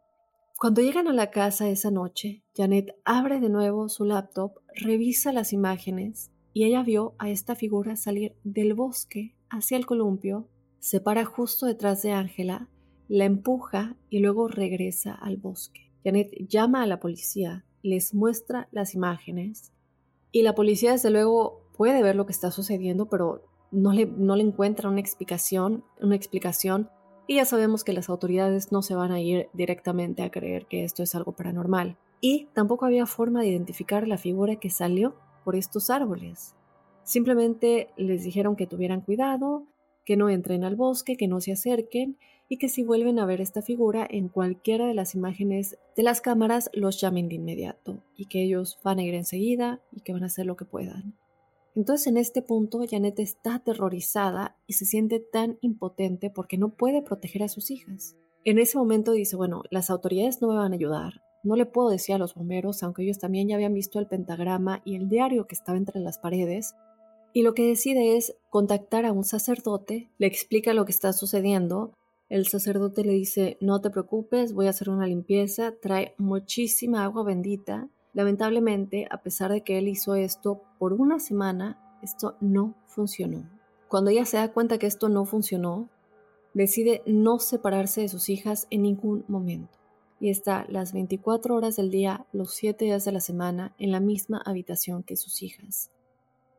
Cuando 0.59 0.81
llegan 0.81 1.07
a 1.07 1.13
la 1.13 1.31
casa 1.31 1.69
esa 1.69 1.91
noche, 1.91 2.43
Janet 2.55 2.95
abre 3.05 3.39
de 3.39 3.49
nuevo 3.49 3.89
su 3.89 4.05
laptop, 4.05 4.59
revisa 4.75 5.33
las 5.33 5.51
imágenes 5.51 6.31
y 6.53 6.65
ella 6.65 6.83
vio 6.83 7.15
a 7.17 7.29
esta 7.29 7.55
figura 7.55 7.95
salir 7.95 8.35
del 8.43 8.73
bosque 8.73 9.35
hacia 9.49 9.77
el 9.77 9.85
columpio, 9.85 10.47
se 10.79 11.01
para 11.01 11.25
justo 11.25 11.65
detrás 11.65 12.01
de 12.03 12.11
Ángela, 12.11 12.69
la 13.07 13.25
empuja 13.25 13.95
y 14.09 14.19
luego 14.19 14.47
regresa 14.47 15.13
al 15.13 15.37
bosque. 15.37 15.91
Janet 16.03 16.31
llama 16.47 16.83
a 16.83 16.87
la 16.87 16.99
policía, 16.99 17.65
les 17.81 18.13
muestra 18.13 18.67
las 18.71 18.95
imágenes 18.95 19.71
y 20.31 20.41
la 20.43 20.55
policía 20.55 20.91
desde 20.91 21.11
luego 21.11 21.61
puede 21.75 22.01
ver 22.03 22.15
lo 22.15 22.25
que 22.25 22.31
está 22.31 22.51
sucediendo, 22.51 23.09
pero 23.09 23.43
no 23.71 23.93
le, 23.93 24.05
no 24.05 24.35
le 24.35 24.43
encuentra 24.43 24.89
una 24.89 24.99
explicación, 24.99 25.83
una 26.01 26.15
explicación 26.15 26.89
y 27.25 27.35
ya 27.35 27.45
sabemos 27.45 27.83
que 27.83 27.93
las 27.93 28.09
autoridades 28.09 28.71
no 28.71 28.81
se 28.81 28.95
van 28.95 29.11
a 29.11 29.21
ir 29.21 29.47
directamente 29.53 30.23
a 30.23 30.31
creer 30.31 30.65
que 30.65 30.83
esto 30.83 31.03
es 31.03 31.15
algo 31.15 31.33
paranormal. 31.33 31.97
Y 32.19 32.47
tampoco 32.53 32.85
había 32.85 33.05
forma 33.05 33.41
de 33.41 33.47
identificar 33.47 34.07
la 34.07 34.17
figura 34.17 34.57
que 34.57 34.69
salió 34.69 35.15
por 35.43 35.55
estos 35.55 35.89
árboles. 35.89 36.55
Simplemente 37.03 37.89
les 37.97 38.23
dijeron 38.23 38.55
que 38.55 38.67
tuvieran 38.67 39.01
cuidado, 39.01 39.67
que 40.05 40.17
no 40.17 40.29
entren 40.29 40.63
al 40.63 40.75
bosque, 40.75 41.15
que 41.15 41.27
no 41.27 41.41
se 41.41 41.53
acerquen 41.53 42.17
y 42.53 42.57
que 42.57 42.69
si 42.69 42.83
vuelven 42.83 43.17
a 43.17 43.25
ver 43.25 43.41
esta 43.41 43.63
figura 43.63 44.05
en 44.07 44.29
cualquiera 44.29 44.85
de 44.85 44.93
las 44.93 45.15
imágenes 45.15 45.79
de 45.95 46.03
las 46.03 46.21
cámaras 46.21 46.69
los 46.71 47.01
llamen 47.01 47.27
de 47.27 47.33
inmediato 47.33 48.03
y 48.15 48.27
que 48.27 48.43
ellos 48.43 48.77
van 48.83 48.99
a 48.99 49.03
ir 49.03 49.15
enseguida 49.15 49.81
y 49.91 50.01
que 50.01 50.13
van 50.13 50.21
a 50.21 50.27
hacer 50.27 50.45
lo 50.45 50.55
que 50.55 50.63
puedan. 50.63 51.17
Entonces 51.75 52.05
en 52.05 52.17
este 52.17 52.43
punto 52.43 52.85
Janet 52.87 53.17
está 53.17 53.55
aterrorizada 53.55 54.55
y 54.67 54.73
se 54.73 54.85
siente 54.85 55.19
tan 55.19 55.57
impotente 55.61 56.29
porque 56.29 56.59
no 56.59 56.75
puede 56.75 57.01
proteger 57.01 57.41
a 57.41 57.47
sus 57.47 57.71
hijas. 57.71 58.15
En 58.45 58.59
ese 58.59 58.77
momento 58.77 59.13
dice, 59.13 59.35
bueno, 59.35 59.63
las 59.71 59.89
autoridades 59.89 60.39
no 60.39 60.49
me 60.49 60.57
van 60.57 60.73
a 60.73 60.75
ayudar, 60.75 61.23
no 61.43 61.55
le 61.55 61.65
puedo 61.65 61.89
decir 61.89 62.13
a 62.13 62.19
los 62.19 62.35
bomberos, 62.35 62.83
aunque 62.83 63.01
ellos 63.01 63.17
también 63.17 63.47
ya 63.47 63.55
habían 63.55 63.73
visto 63.73 63.97
el 63.97 64.05
pentagrama 64.05 64.83
y 64.85 64.95
el 64.95 65.09
diario 65.09 65.47
que 65.47 65.55
estaba 65.55 65.79
entre 65.79 66.01
las 66.01 66.19
paredes, 66.19 66.75
y 67.33 67.41
lo 67.41 67.55
que 67.55 67.65
decide 67.65 68.15
es 68.15 68.35
contactar 68.51 69.07
a 69.07 69.11
un 69.11 69.23
sacerdote, 69.23 70.11
le 70.19 70.27
explica 70.27 70.75
lo 70.75 70.85
que 70.85 70.91
está 70.91 71.13
sucediendo, 71.13 71.95
el 72.29 72.47
sacerdote 72.47 73.03
le 73.03 73.13
dice, 73.13 73.57
no 73.61 73.81
te 73.81 73.89
preocupes, 73.89 74.53
voy 74.53 74.67
a 74.67 74.71
hacer 74.71 74.89
una 74.89 75.07
limpieza, 75.07 75.73
trae 75.79 76.15
muchísima 76.17 77.03
agua 77.03 77.23
bendita, 77.23 77.89
Lamentablemente, 78.13 79.07
a 79.09 79.21
pesar 79.23 79.51
de 79.51 79.61
que 79.61 79.79
él 79.79 79.87
hizo 79.87 80.15
esto 80.15 80.61
por 80.77 80.93
una 80.93 81.19
semana, 81.19 81.79
esto 82.03 82.37
no 82.39 82.75
funcionó. 82.85 83.49
Cuando 83.87 84.11
ella 84.11 84.25
se 84.25 84.37
da 84.37 84.53
cuenta 84.53 84.77
que 84.77 84.85
esto 84.85 85.09
no 85.09 85.25
funcionó, 85.25 85.89
decide 86.53 87.01
no 87.07 87.39
separarse 87.39 88.01
de 88.01 88.09
sus 88.09 88.29
hijas 88.29 88.67
en 88.69 88.83
ningún 88.83 89.25
momento 89.27 89.79
y 90.19 90.29
está 90.29 90.65
las 90.69 90.93
24 90.93 91.55
horas 91.55 91.75
del 91.75 91.89
día, 91.89 92.27
los 92.31 92.53
7 92.53 92.85
días 92.85 93.03
de 93.03 93.11
la 93.11 93.19
semana, 93.19 93.73
en 93.79 93.91
la 93.91 93.99
misma 93.99 94.41
habitación 94.45 95.03
que 95.03 95.17
sus 95.17 95.41
hijas. 95.41 95.91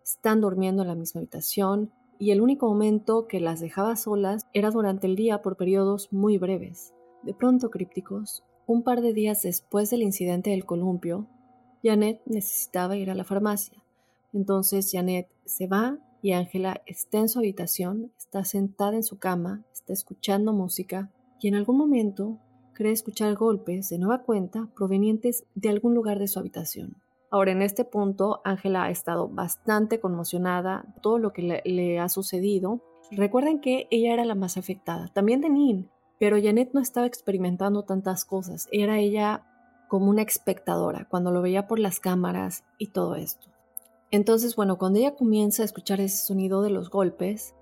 Están 0.03 0.41
durmiendo 0.41 0.83
en 0.83 0.89
la 0.89 0.95
misma 0.97 1.21
habitación 1.21 1.93
y 2.19 2.31
el 2.31 2.41
único 2.41 2.69
momento 2.69 3.27
que 3.27 3.41
las 3.41 3.61
dejaba 3.61 3.97
solas 3.97 4.47
era 4.53 4.71
durante 4.71 5.07
el 5.07 5.17
día 5.17 5.43
por 5.43 5.57
periodos 5.57 6.13
muy 6.13 6.39
breves. 6.39 6.95
De 7.23 7.35
pronto, 7.35 7.71
crípticos, 7.71 8.45
un 8.67 8.83
par 8.83 9.01
de 9.01 9.13
días 9.13 9.43
después 9.43 9.91
del 9.91 10.03
incidente 10.03 10.51
del 10.51 10.65
columpio, 10.65 11.27
Janet 11.83 12.23
necesitaba 12.27 12.97
ir 12.97 13.11
a 13.11 13.15
la 13.15 13.25
farmacia. 13.25 13.83
Entonces 14.33 14.91
Janet 14.91 15.29
se 15.45 15.67
va 15.67 15.99
y 16.23 16.33
Ángela 16.33 16.83
está 16.87 17.19
en 17.19 17.29
su 17.29 17.39
habitación, 17.39 18.11
está 18.19 18.45
sentada 18.45 18.97
en 18.97 19.03
su 19.03 19.19
cama, 19.19 19.65
está 19.73 19.93
escuchando 19.93 20.53
música 20.53 21.11
y 21.41 21.49
en 21.49 21.55
algún 21.55 21.77
momento 21.77 22.39
cree 22.73 22.93
escuchar 22.93 23.35
golpes 23.35 23.91
de 23.91 23.99
nueva 23.99 24.23
cuenta 24.23 24.69
provenientes 24.75 25.45
de 25.55 25.69
algún 25.69 25.95
lugar 25.95 26.19
de 26.19 26.29
su 26.29 26.39
habitación. 26.39 26.97
Ahora, 27.35 27.51
en 27.51 27.63
este 27.63 27.85
punto, 27.85 28.41
Ángela 28.45 28.85
ha 28.85 28.91
estado 28.91 29.29
bastante 29.29 29.99
conmocionada, 29.99 30.85
todo 31.03 31.19
lo 31.19 31.33
que 31.33 31.61
le, 31.65 31.99
ha 31.99 32.09
sucedido. 32.09 32.81
Recuerden 33.11 33.61
que 33.61 33.89
ella 33.91 34.13
era 34.13 34.25
la 34.25 34.37
más 34.37 34.57
afectada, 34.57 35.09
también 35.09 35.41
de 35.41 35.51
Nin, 35.51 35.91
pero 36.21 36.41
Janet 36.41 36.71
no 36.75 36.81
estaba 36.81 37.09
experimentando 37.09 37.83
tantas 37.83 38.25
cosas. 38.25 38.69
Era 38.71 39.01
ella 39.01 39.43
como 39.89 40.11
una 40.11 40.23
espectadora 40.23 41.09
cuando 41.11 41.33
lo 41.33 41.43
veía 41.43 41.67
por 41.67 41.81
las 41.81 41.99
cámaras 41.99 42.63
y 42.79 42.93
todo 42.93 43.17
esto. 43.17 43.49
Entonces, 44.13 44.55
bueno, 44.55 44.79
cuando 44.79 45.01
ella 45.01 45.17
comienza 45.17 45.63
a 45.63 45.65
escuchar 45.65 46.01
ese 46.01 46.25
sonido 46.25 46.63
de 46.63 46.71
los 46.71 46.89
golpes, 46.89 47.57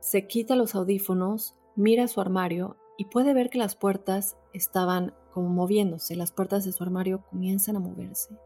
se 0.00 0.26
quita 0.26 0.54
los 0.54 0.74
audífonos, 0.74 1.54
mira 1.76 2.08
su 2.08 2.20
armario 2.20 2.76
y 2.98 3.06
puede 3.06 3.32
ver 3.32 3.48
que 3.48 3.56
las 3.56 3.74
puertas 3.74 4.36
estaban 4.52 5.14
como 5.32 5.48
moviéndose, 5.48 6.14
las 6.14 6.30
puertas 6.30 6.66
de 6.66 6.72
su 6.72 6.82
armario 6.84 7.24
comienzan 7.30 7.76
a 7.76 7.80
moverse. 7.80 8.36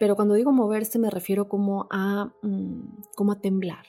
Pero 0.00 0.16
cuando 0.16 0.34
digo 0.34 0.50
moverse 0.50 0.98
me 0.98 1.10
refiero 1.10 1.46
como 1.46 1.86
a, 1.90 2.32
mm, 2.40 3.02
como 3.14 3.32
a 3.32 3.40
temblar. 3.40 3.84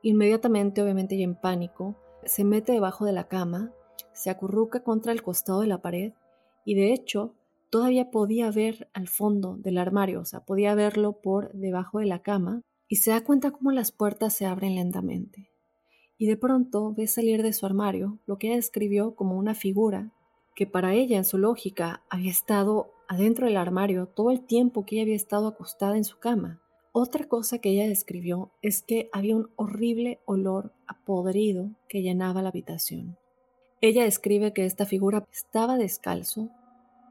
Inmediatamente, 0.00 0.82
obviamente 0.82 1.18
ya 1.18 1.24
en 1.24 1.38
pánico, 1.38 1.96
se 2.24 2.44
mete 2.44 2.72
debajo 2.72 3.04
de 3.04 3.12
la 3.12 3.28
cama, 3.28 3.70
se 4.14 4.30
acurruca 4.30 4.82
contra 4.82 5.12
el 5.12 5.22
costado 5.22 5.60
de 5.60 5.66
la 5.66 5.82
pared 5.82 6.14
y 6.64 6.74
de 6.76 6.94
hecho 6.94 7.34
todavía 7.68 8.10
podía 8.10 8.50
ver 8.50 8.88
al 8.94 9.06
fondo 9.06 9.58
del 9.58 9.76
armario, 9.76 10.20
o 10.20 10.24
sea, 10.24 10.40
podía 10.40 10.74
verlo 10.74 11.20
por 11.20 11.52
debajo 11.52 11.98
de 11.98 12.06
la 12.06 12.22
cama, 12.22 12.62
y 12.88 12.96
se 12.96 13.10
da 13.10 13.22
cuenta 13.22 13.50
cómo 13.50 13.70
las 13.70 13.92
puertas 13.92 14.34
se 14.34 14.46
abren 14.46 14.76
lentamente. 14.76 15.50
Y 16.16 16.26
de 16.26 16.38
pronto 16.38 16.94
ve 16.94 17.06
salir 17.06 17.42
de 17.42 17.52
su 17.52 17.66
armario 17.66 18.18
lo 18.24 18.38
que 18.38 18.46
ella 18.46 18.56
describió 18.56 19.14
como 19.14 19.36
una 19.36 19.54
figura 19.54 20.10
que 20.56 20.66
para 20.66 20.94
ella 20.94 21.18
en 21.18 21.26
su 21.26 21.36
lógica 21.36 22.02
había 22.08 22.30
estado 22.30 22.94
adentro 23.08 23.46
del 23.46 23.56
armario 23.56 24.06
todo 24.06 24.30
el 24.30 24.46
tiempo 24.46 24.86
que 24.86 24.96
ella 24.96 25.02
había 25.02 25.16
estado 25.16 25.48
acostada 25.48 25.96
en 25.96 26.04
su 26.04 26.18
cama. 26.18 26.60
Otra 26.92 27.24
cosa 27.26 27.58
que 27.58 27.70
ella 27.70 27.88
describió 27.88 28.52
es 28.62 28.82
que 28.82 29.08
había 29.12 29.36
un 29.36 29.50
horrible 29.56 30.20
olor 30.24 30.72
a 30.86 31.04
podrido 31.04 31.70
que 31.88 32.02
llenaba 32.02 32.42
la 32.42 32.50
habitación. 32.50 33.16
Ella 33.80 34.04
describe 34.04 34.52
que 34.52 34.64
esta 34.64 34.86
figura 34.86 35.26
estaba 35.32 35.76
descalzo 35.76 36.50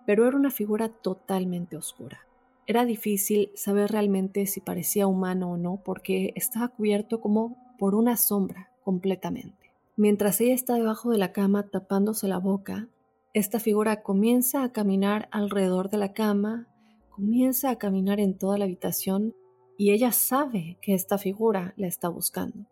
pero 0.08 0.26
era 0.26 0.38
una 0.38 0.52
figura 0.52 0.88
totalmente 0.88 1.76
oscura. 1.76 2.26
Era 2.66 2.86
difícil 2.86 3.52
saber 3.56 3.92
realmente 3.92 4.46
si 4.46 4.62
parecía 4.62 5.06
humano 5.06 5.52
o 5.52 5.58
no 5.58 5.82
porque 5.84 6.32
estaba 6.36 6.70
cubierto 6.70 7.20
como 7.20 7.58
por 7.78 7.94
una 7.94 8.16
sombra 8.16 8.72
completamente. 8.86 9.74
Mientras 9.98 10.40
ella 10.40 10.54
está 10.54 10.76
debajo 10.76 11.12
de 11.12 11.18
la 11.18 11.34
cama 11.34 11.64
tapándose 11.64 12.30
la 12.30 12.38
boca, 12.38 12.88
esta 13.38 13.60
figura 13.60 14.02
comienza 14.02 14.64
a 14.64 14.72
caminar 14.72 15.30
alrededor 15.32 15.90
de 15.90 15.98
la 15.98 16.14
cama, 16.14 16.68
comienza 17.10 17.70
a 17.70 17.78
caminar 17.78 18.20
en 18.20 18.38
toda 18.38 18.58
la 18.58 18.66
habitación 18.66 19.36
y 19.78 19.92
ella 19.92 20.12
sabe 20.12 20.78
que 20.82 20.94
esta 20.94 21.18
figura 21.18 21.74
la 21.78 21.88
está 21.88 22.10
buscando. 22.10 22.66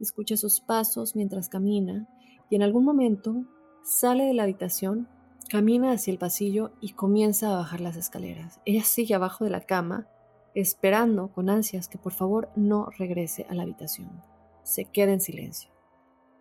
Escucha 0.00 0.36
sus 0.36 0.60
pasos 0.60 1.14
mientras 1.14 1.48
camina 1.48 2.08
y 2.50 2.56
en 2.56 2.62
algún 2.62 2.84
momento 2.84 3.44
sale 3.82 4.24
de 4.24 4.34
la 4.34 4.44
habitación 4.44 5.08
Camina 5.48 5.92
hacia 5.92 6.10
el 6.10 6.18
pasillo 6.18 6.72
y 6.78 6.92
comienza 6.92 7.48
a 7.48 7.56
bajar 7.56 7.80
las 7.80 7.96
escaleras. 7.96 8.60
Ella 8.66 8.84
sigue 8.84 9.14
abajo 9.14 9.44
de 9.44 9.50
la 9.50 9.62
cama, 9.62 10.06
esperando 10.54 11.32
con 11.32 11.48
ansias 11.48 11.88
que 11.88 11.96
por 11.96 12.12
favor 12.12 12.50
no 12.54 12.90
regrese 12.98 13.46
a 13.48 13.54
la 13.54 13.62
habitación. 13.62 14.22
Se 14.62 14.84
queda 14.84 15.12
en 15.12 15.22
silencio. 15.22 15.70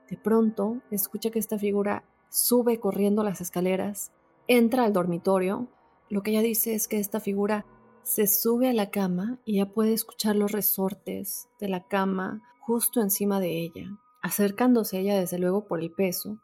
De 0.10 0.18
pronto, 0.18 0.82
escucha 0.92 1.30
que 1.30 1.40
esta 1.40 1.58
figura 1.58 2.04
sube 2.30 2.80
corriendo 2.80 3.24
las 3.24 3.42
escaleras, 3.42 4.12
entra 4.48 4.84
al 4.84 4.94
dormitorio. 4.94 5.68
Lo 6.10 6.24
que 6.24 6.32
ella 6.32 6.42
dice 6.42 6.74
es 6.74 6.88
que 6.88 7.00
esta 7.00 7.20
figura 7.20 7.66
se 8.04 8.28
sube 8.28 8.70
a 8.70 8.74
la 8.74 8.90
cama 8.90 9.40
y 9.46 9.58
ya 9.58 9.66
puede 9.66 9.94
escuchar 9.94 10.36
los 10.36 10.52
resortes 10.52 11.48
de 11.60 11.68
la 11.70 11.88
cama 11.88 12.42
justo 12.60 13.02
encima 13.02 13.40
de 13.40 13.62
ella, 13.62 13.98
acercándose 14.22 15.00
ella 15.00 15.20
desde 15.20 15.40
luego 15.40 15.68
por 15.68 15.82
el 15.82 15.92
peso, 15.92 16.40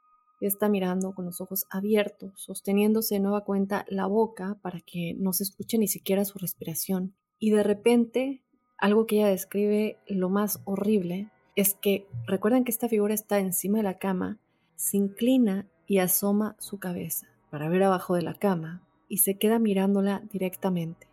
está 0.47 0.69
mirando 0.69 1.13
con 1.13 1.25
los 1.25 1.41
ojos 1.41 1.65
abiertos, 1.69 2.31
sosteniéndose 2.35 3.15
de 3.15 3.21
nueva 3.21 3.43
cuenta 3.43 3.85
la 3.87 4.07
boca 4.07 4.57
para 4.61 4.81
que 4.81 5.15
no 5.17 5.33
se 5.33 5.43
escuche 5.43 5.77
ni 5.77 5.87
siquiera 5.87 6.25
su 6.25 6.37
respiración. 6.37 7.15
Y 7.39 7.51
de 7.51 7.63
repente, 7.63 8.43
algo 8.77 9.05
que 9.05 9.17
ella 9.17 9.27
describe 9.27 9.97
lo 10.07 10.29
más 10.29 10.61
horrible 10.65 11.31
es 11.55 11.75
que 11.75 12.07
recuerden 12.25 12.63
que 12.63 12.71
esta 12.71 12.89
figura 12.89 13.13
está 13.13 13.39
encima 13.39 13.77
de 13.77 13.83
la 13.83 13.99
cama, 13.99 14.39
se 14.75 14.97
inclina 14.97 15.67
y 15.87 15.99
asoma 15.99 16.55
su 16.59 16.79
cabeza 16.79 17.27
para 17.49 17.69
ver 17.69 17.83
abajo 17.83 18.15
de 18.15 18.21
la 18.21 18.33
cama 18.33 18.83
y 19.07 19.17
se 19.17 19.37
queda 19.37 19.59
mirándola 19.59 20.23
directamente. 20.31 21.07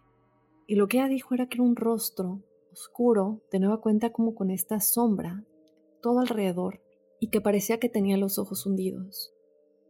Y 0.67 0.77
lo 0.77 0.89
que 0.89 0.99
ella 0.99 1.09
dijo 1.09 1.35
era 1.35 1.49
que 1.49 1.57
era 1.57 1.65
un 1.65 1.77
rostro 1.77 2.43
oscuro, 2.73 3.41
de 3.51 3.59
nueva 3.59 3.81
cuenta 3.81 4.11
como 4.11 4.35
con 4.35 4.51
esta 4.51 4.81
sombra 4.81 5.45
todo 6.01 6.21
alrededor 6.21 6.81
y 7.19 7.29
que 7.29 7.41
parecía 7.41 7.79
que 7.79 7.89
tenía 7.89 8.17
los 8.17 8.39
ojos 8.39 8.65
hundidos. 8.67 9.33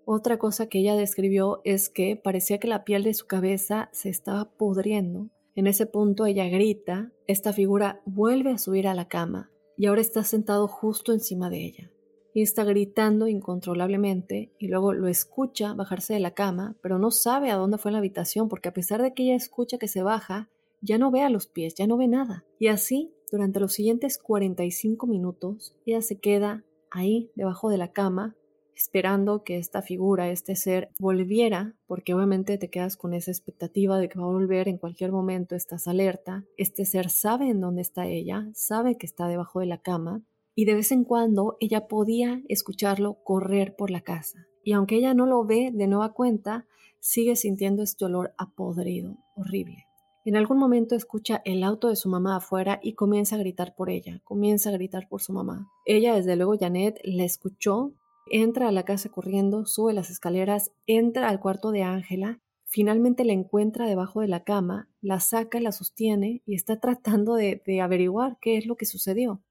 Otra 0.04 0.38
cosa 0.38 0.68
que 0.68 0.80
ella 0.80 0.96
describió 0.96 1.60
es 1.64 1.88
que 1.88 2.16
parecía 2.16 2.58
que 2.58 2.66
la 2.66 2.84
piel 2.84 3.04
de 3.04 3.14
su 3.14 3.26
cabeza 3.26 3.90
se 3.92 4.08
estaba 4.08 4.50
pudriendo. 4.50 5.28
En 5.54 5.66
ese 5.66 5.86
punto 5.86 6.26
ella 6.26 6.48
grita, 6.48 7.12
esta 7.26 7.52
figura 7.52 8.00
vuelve 8.06 8.50
a 8.50 8.58
subir 8.58 8.88
a 8.88 8.94
la 8.94 9.06
cama 9.06 9.50
y 9.76 9.86
ahora 9.86 10.00
está 10.00 10.24
sentado 10.24 10.66
justo 10.66 11.12
encima 11.12 11.48
de 11.48 11.64
ella. 11.64 11.90
Y 12.34 12.42
está 12.42 12.64
gritando 12.64 13.28
incontrolablemente 13.28 14.52
y 14.58 14.68
luego 14.68 14.92
lo 14.92 15.08
escucha 15.08 15.74
bajarse 15.74 16.14
de 16.14 16.20
la 16.20 16.32
cama, 16.32 16.76
pero 16.82 16.98
no 16.98 17.10
sabe 17.10 17.50
a 17.50 17.56
dónde 17.56 17.78
fue 17.78 17.90
en 17.90 17.94
la 17.94 17.98
habitación 17.98 18.48
porque 18.48 18.68
a 18.68 18.74
pesar 18.74 19.02
de 19.02 19.14
que 19.14 19.24
ella 19.24 19.34
escucha 19.34 19.78
que 19.78 19.88
se 19.88 20.02
baja, 20.02 20.48
ya 20.80 20.98
no 20.98 21.10
ve 21.10 21.22
a 21.22 21.30
los 21.30 21.46
pies, 21.46 21.74
ya 21.74 21.86
no 21.86 21.96
ve 21.96 22.08
nada. 22.08 22.44
Y 22.58 22.68
así, 22.68 23.12
durante 23.30 23.60
los 23.60 23.72
siguientes 23.72 24.18
45 24.18 25.06
minutos, 25.06 25.76
ella 25.86 26.02
se 26.02 26.18
queda 26.18 26.64
ahí 26.90 27.30
debajo 27.34 27.70
de 27.70 27.78
la 27.78 27.92
cama 27.92 28.36
esperando 28.80 29.44
que 29.44 29.58
esta 29.58 29.82
figura, 29.82 30.30
este 30.30 30.56
ser, 30.56 30.90
volviera, 30.98 31.74
porque 31.86 32.14
obviamente 32.14 32.56
te 32.56 32.70
quedas 32.70 32.96
con 32.96 33.12
esa 33.12 33.30
expectativa 33.30 33.98
de 33.98 34.08
que 34.08 34.18
va 34.18 34.24
a 34.24 34.28
volver 34.32 34.68
en 34.68 34.78
cualquier 34.78 35.12
momento, 35.12 35.54
estás 35.54 35.86
alerta, 35.86 36.44
este 36.56 36.86
ser 36.86 37.10
sabe 37.10 37.50
en 37.50 37.60
dónde 37.60 37.82
está 37.82 38.06
ella, 38.06 38.48
sabe 38.54 38.96
que 38.96 39.06
está 39.06 39.28
debajo 39.28 39.60
de 39.60 39.66
la 39.66 39.82
cama, 39.82 40.22
y 40.60 40.66
de 40.66 40.74
vez 40.74 40.92
en 40.92 41.04
cuando 41.04 41.56
ella 41.58 41.88
podía 41.88 42.42
escucharlo 42.46 43.14
correr 43.24 43.76
por 43.76 43.90
la 43.90 44.02
casa. 44.02 44.46
Y 44.62 44.72
aunque 44.72 44.96
ella 44.96 45.14
no 45.14 45.24
lo 45.24 45.42
ve 45.46 45.70
de 45.72 45.86
nueva 45.86 46.12
cuenta, 46.12 46.66
sigue 46.98 47.34
sintiendo 47.34 47.82
este 47.82 48.04
olor 48.04 48.34
a 48.36 48.50
podrido, 48.50 49.16
horrible. 49.36 49.86
En 50.26 50.36
algún 50.36 50.58
momento 50.58 50.94
escucha 50.94 51.40
el 51.46 51.64
auto 51.64 51.88
de 51.88 51.96
su 51.96 52.10
mamá 52.10 52.36
afuera 52.36 52.78
y 52.82 52.92
comienza 52.92 53.36
a 53.36 53.38
gritar 53.38 53.74
por 53.74 53.88
ella, 53.88 54.20
comienza 54.22 54.68
a 54.68 54.74
gritar 54.74 55.08
por 55.08 55.22
su 55.22 55.32
mamá. 55.32 55.66
Ella, 55.86 56.14
desde 56.14 56.36
luego, 56.36 56.58
Janet, 56.60 57.00
la 57.04 57.24
escuchó 57.24 57.94
entra 58.30 58.68
a 58.68 58.72
la 58.72 58.84
casa 58.84 59.08
corriendo, 59.08 59.64
sube 59.64 59.94
las 59.94 60.10
escaleras, 60.10 60.72
entra 60.86 61.30
al 61.30 61.40
cuarto 61.40 61.72
de 61.72 61.84
Ángela, 61.84 62.42
finalmente 62.66 63.24
la 63.24 63.32
encuentra 63.32 63.86
debajo 63.86 64.20
de 64.20 64.28
la 64.28 64.44
cama, 64.44 64.90
la 65.00 65.20
saca, 65.20 65.58
la 65.58 65.72
sostiene 65.72 66.42
y 66.44 66.54
está 66.54 66.78
tratando 66.78 67.34
de, 67.34 67.62
averiguar 67.82 68.36
qué 68.42 68.58
es 68.58 68.66
lo 68.66 68.76
que 68.76 68.84
sucedió. 68.84 69.42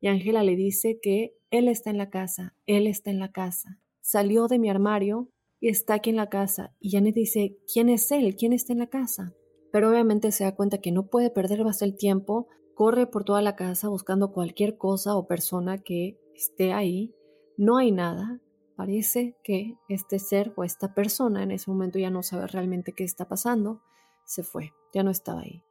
Y 0.00 0.08
Ángela 0.08 0.42
le 0.42 0.56
dice 0.56 0.98
que 1.00 1.34
él 1.50 1.68
está 1.68 1.90
en 1.90 1.98
la 1.98 2.10
casa, 2.10 2.54
él 2.66 2.86
está 2.86 3.10
en 3.10 3.18
la 3.18 3.32
casa. 3.32 3.80
Salió 4.00 4.46
de 4.46 4.58
mi 4.58 4.68
armario 4.68 5.30
y 5.60 5.68
está 5.68 5.94
aquí 5.94 6.10
en 6.10 6.16
la 6.16 6.28
casa. 6.28 6.74
Y 6.80 6.90
Janet 6.90 7.14
dice, 7.14 7.56
¿quién 7.72 7.88
es 7.88 8.10
él? 8.10 8.36
¿Quién 8.36 8.52
está 8.52 8.72
en 8.72 8.80
la 8.80 8.88
casa? 8.88 9.34
Pero 9.72 9.90
obviamente 9.90 10.32
se 10.32 10.44
da 10.44 10.54
cuenta 10.54 10.78
que 10.78 10.92
no 10.92 11.08
puede 11.08 11.30
perder 11.30 11.64
más 11.64 11.82
el 11.82 11.96
tiempo, 11.96 12.48
corre 12.74 13.06
por 13.06 13.24
toda 13.24 13.42
la 13.42 13.56
casa 13.56 13.88
buscando 13.88 14.32
cualquier 14.32 14.76
cosa 14.76 15.16
o 15.16 15.26
persona 15.26 15.78
que 15.78 16.18
esté 16.34 16.72
ahí 16.72 17.14
no 17.56 17.78
hay 17.78 17.90
nada. 17.90 18.40
Parece 18.76 19.36
que 19.42 19.78
este 19.88 20.18
ser 20.18 20.52
o 20.56 20.64
esta 20.64 20.94
persona 20.94 21.42
en 21.42 21.50
ese 21.50 21.70
momento 21.70 21.98
ya 21.98 22.10
no 22.10 22.22
sabe 22.22 22.46
realmente 22.46 22.92
qué 22.92 23.04
está 23.04 23.26
pasando. 23.26 23.80
Se 24.26 24.42
fue, 24.42 24.72
ya 24.92 25.02
no 25.02 25.10
estaba 25.10 25.40
ahí. 25.40 25.62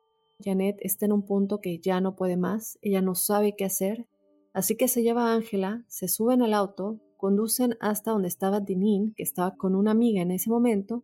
Janet 0.43 0.77
está 0.79 1.05
en 1.05 1.13
un 1.13 1.25
punto 1.25 1.61
que 1.61 1.79
ya 1.79 2.01
no 2.01 2.15
puede 2.15 2.37
más, 2.37 2.77
ella 2.81 3.01
no 3.01 3.15
sabe 3.15 3.55
qué 3.55 3.65
hacer, 3.65 4.07
así 4.55 4.75
que 4.75 4.87
se 4.87 5.03
lleva 5.03 5.27
a 5.27 5.35
Ángela, 5.35 5.85
se 5.87 6.07
suben 6.07 6.41
al 6.41 6.53
auto, 6.53 6.99
conducen 7.17 7.77
hasta 7.79 8.11
donde 8.11 8.29
estaba 8.29 8.61
Denin, 8.61 9.13
que 9.13 9.23
estaba 9.23 9.55
con 9.55 9.75
una 9.75 9.91
amiga 9.91 10.21
en 10.21 10.31
ese 10.31 10.49
momento, 10.49 11.03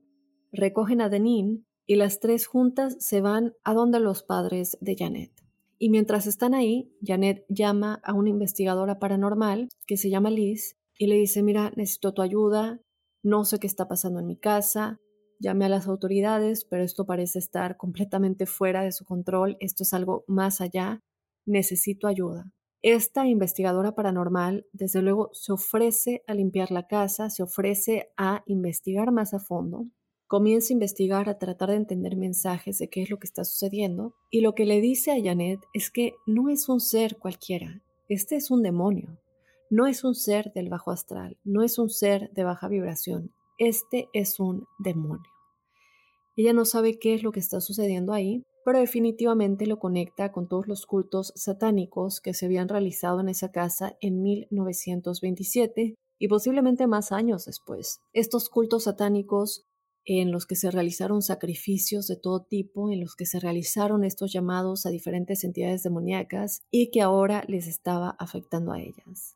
recogen 0.51 1.01
a 1.01 1.09
Denin 1.09 1.67
y 1.85 1.95
las 1.95 2.19
tres 2.19 2.47
juntas 2.47 2.95
se 2.99 3.21
van 3.21 3.53
a 3.63 3.73
donde 3.73 3.99
los 3.99 4.23
padres 4.23 4.77
de 4.81 4.95
Janet. 4.97 5.31
Y 5.77 5.89
mientras 5.89 6.27
están 6.27 6.53
ahí, 6.53 6.91
Janet 7.03 7.45
llama 7.49 7.99
a 8.03 8.13
una 8.13 8.29
investigadora 8.29 8.99
paranormal 8.99 9.67
que 9.85 9.97
se 9.97 10.09
llama 10.09 10.29
Liz 10.29 10.77
y 10.97 11.07
le 11.07 11.15
dice, 11.15 11.43
mira, 11.43 11.71
necesito 11.75 12.13
tu 12.13 12.21
ayuda, 12.21 12.79
no 13.23 13.43
sé 13.43 13.59
qué 13.59 13.67
está 13.67 13.87
pasando 13.87 14.19
en 14.19 14.27
mi 14.27 14.37
casa, 14.37 14.99
llame 15.39 15.65
a 15.65 15.69
las 15.69 15.87
autoridades, 15.87 16.65
pero 16.65 16.83
esto 16.83 17.05
parece 17.05 17.39
estar 17.39 17.75
completamente 17.75 18.45
fuera 18.45 18.83
de 18.83 18.91
su 18.91 19.03
control, 19.03 19.57
esto 19.59 19.83
es 19.83 19.93
algo 19.93 20.23
más 20.27 20.61
allá, 20.61 21.01
necesito 21.45 22.07
ayuda. 22.07 22.51
Esta 22.83 23.27
investigadora 23.27 23.93
paranormal, 23.93 24.65
desde 24.73 25.03
luego, 25.03 25.29
se 25.33 25.53
ofrece 25.53 26.23
a 26.25 26.33
limpiar 26.33 26.71
la 26.71 26.87
casa, 26.87 27.29
se 27.29 27.43
ofrece 27.43 28.09
a 28.17 28.41
investigar 28.47 29.11
más 29.11 29.35
a 29.35 29.39
fondo, 29.39 29.85
comienza 30.25 30.73
a 30.73 30.75
investigar, 30.75 31.29
a 31.29 31.37
tratar 31.37 31.69
de 31.69 31.75
entender 31.75 32.15
mensajes 32.15 32.79
de 32.79 32.89
qué 32.89 33.03
es 33.03 33.11
lo 33.11 33.19
que 33.19 33.27
está 33.27 33.43
sucediendo, 33.43 34.15
y 34.31 34.41
lo 34.41 34.55
que 34.55 34.65
le 34.65 34.81
dice 34.81 35.11
a 35.11 35.21
Janet 35.23 35.59
es 35.73 35.91
que 35.91 36.15
no 36.25 36.49
es 36.49 36.69
un 36.69 36.79
ser 36.79 37.17
cualquiera, 37.19 37.83
este 38.09 38.35
es 38.35 38.49
un 38.49 38.63
demonio, 38.63 39.19
no 39.69 39.85
es 39.85 40.03
un 40.03 40.15
ser 40.15 40.51
del 40.53 40.69
bajo 40.69 40.89
astral, 40.89 41.37
no 41.43 41.61
es 41.61 41.77
un 41.77 41.89
ser 41.89 42.31
de 42.31 42.43
baja 42.43 42.67
vibración, 42.67 43.31
este 43.59 44.09
es 44.13 44.39
un 44.39 44.65
demonio. 44.79 45.29
Ella 46.35 46.53
no 46.53 46.65
sabe 46.65 46.97
qué 46.97 47.13
es 47.13 47.21
lo 47.21 47.31
que 47.31 47.41
está 47.41 47.61
sucediendo 47.61 48.11
ahí, 48.11 48.43
pero 48.63 48.79
definitivamente 48.79 49.65
lo 49.65 49.79
conecta 49.79 50.31
con 50.31 50.47
todos 50.47 50.67
los 50.67 50.85
cultos 50.85 51.33
satánicos 51.35 52.21
que 52.21 52.33
se 52.33 52.45
habían 52.45 52.69
realizado 52.69 53.19
en 53.19 53.29
esa 53.29 53.51
casa 53.51 53.97
en 54.01 54.21
1927 54.21 55.95
y 56.19 56.27
posiblemente 56.27 56.87
más 56.87 57.11
años 57.11 57.45
después. 57.45 57.99
Estos 58.13 58.49
cultos 58.49 58.83
satánicos 58.83 59.65
en 60.05 60.31
los 60.31 60.45
que 60.45 60.55
se 60.55 60.71
realizaron 60.71 61.21
sacrificios 61.21 62.07
de 62.07 62.15
todo 62.15 62.43
tipo, 62.43 62.91
en 62.91 62.99
los 62.99 63.15
que 63.15 63.25
se 63.25 63.39
realizaron 63.39 64.03
estos 64.03 64.31
llamados 64.33 64.85
a 64.85 64.89
diferentes 64.89 65.43
entidades 65.43 65.83
demoníacas 65.83 66.61
y 66.71 66.89
que 66.91 67.01
ahora 67.01 67.43
les 67.47 67.67
estaba 67.67 68.15
afectando 68.19 68.71
a 68.71 68.81
ellas. 68.81 69.35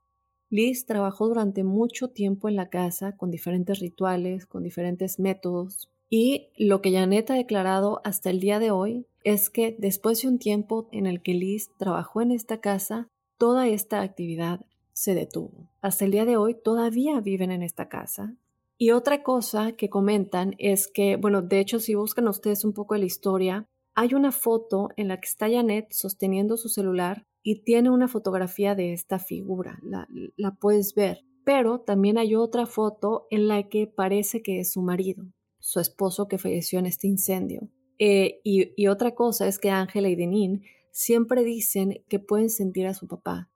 Liz 0.50 0.86
trabajó 0.86 1.28
durante 1.28 1.64
mucho 1.64 2.10
tiempo 2.10 2.50
en 2.50 2.56
la 2.56 2.70
casa 2.70 3.18
con 3.18 3.32
diferentes 3.32 3.80
rituales, 3.80 4.46
con 4.46 4.64
diferentes 4.64 5.20
métodos, 5.20 5.90
y 6.10 6.50
lo 6.58 6.82
que 6.82 6.92
Janet 6.92 7.32
ha 7.32 7.36
declarado 7.36 8.02
hasta 8.04 8.30
el 8.30 8.40
día 8.40 8.60
de 8.60 8.72
hoy 8.72 9.08
es 9.26 9.50
que 9.50 9.76
después 9.78 10.22
de 10.22 10.30
un 10.30 10.40
tiempo 10.40 10.88
en 10.94 11.06
el 11.06 11.22
que 11.22 11.34
Liz 11.34 11.72
trabajó 11.78 12.22
en 12.22 12.32
esta 12.32 12.62
casa, 12.62 13.10
toda 13.38 13.68
esta 13.68 14.02
actividad 14.02 14.66
se 14.94 15.14
detuvo. 15.14 15.70
Hasta 15.82 16.06
el 16.06 16.12
día 16.12 16.24
de 16.24 16.38
hoy 16.38 16.56
todavía 16.56 17.20
viven 17.20 17.52
en 17.52 17.62
esta 17.62 17.90
casa, 17.90 18.38
y 18.78 18.92
otra 18.92 19.24
cosa 19.24 19.72
que 19.74 19.90
comentan 19.90 20.54
es 20.58 20.88
que, 20.88 21.16
bueno, 21.16 21.42
de 21.42 21.60
hecho, 21.60 21.80
si 21.80 21.96
buscan 21.96 22.28
ustedes 22.28 22.66
un 22.66 22.74
poco 22.74 22.94
de 22.94 23.02
la 23.02 23.06
historia, 23.06 23.70
hay 23.94 24.14
una 24.14 24.34
foto 24.34 24.90
en 24.98 25.08
la 25.08 25.20
que 25.22 25.28
está 25.28 25.50
Janet 25.50 25.94
sosteniendo 25.94 26.58
su 26.58 26.68
celular 26.68 27.26
y 27.42 27.64
tiene 27.64 27.90
una 27.90 28.10
fotografía 28.10 28.76
de 28.76 28.92
esta 28.92 29.20
figura, 29.20 29.80
la, 29.82 30.56
puedes 30.60 30.94
ver. 30.94 31.22
Pero 31.46 31.80
también 31.80 32.18
hay 32.18 32.36
otra 32.36 32.66
foto 32.66 33.28
en 33.30 33.48
la 33.48 33.70
que 33.70 33.88
parece 33.88 34.42
que 34.42 34.60
es 34.60 34.74
su 34.74 34.82
marido, 34.82 35.26
su 35.60 35.80
esposo 35.80 36.28
que 36.28 36.38
falleció 36.38 36.80
en 36.80 36.88
este 36.88 37.08
incendio. 37.08 37.70
Eh, 38.00 38.41
y, 38.43 38.88
otra 38.88 39.16
cosa 39.16 39.48
es 39.48 39.60
que 39.60 39.70
Ángela 39.70 40.10
y 40.10 40.16
Denin 40.16 40.64
siempre 40.91 41.43
dicen 41.43 42.04
que 42.10 42.20
pueden 42.20 42.50
sentir 42.50 42.88
a 42.88 42.93
su 42.93 43.08
papá, 43.08 43.50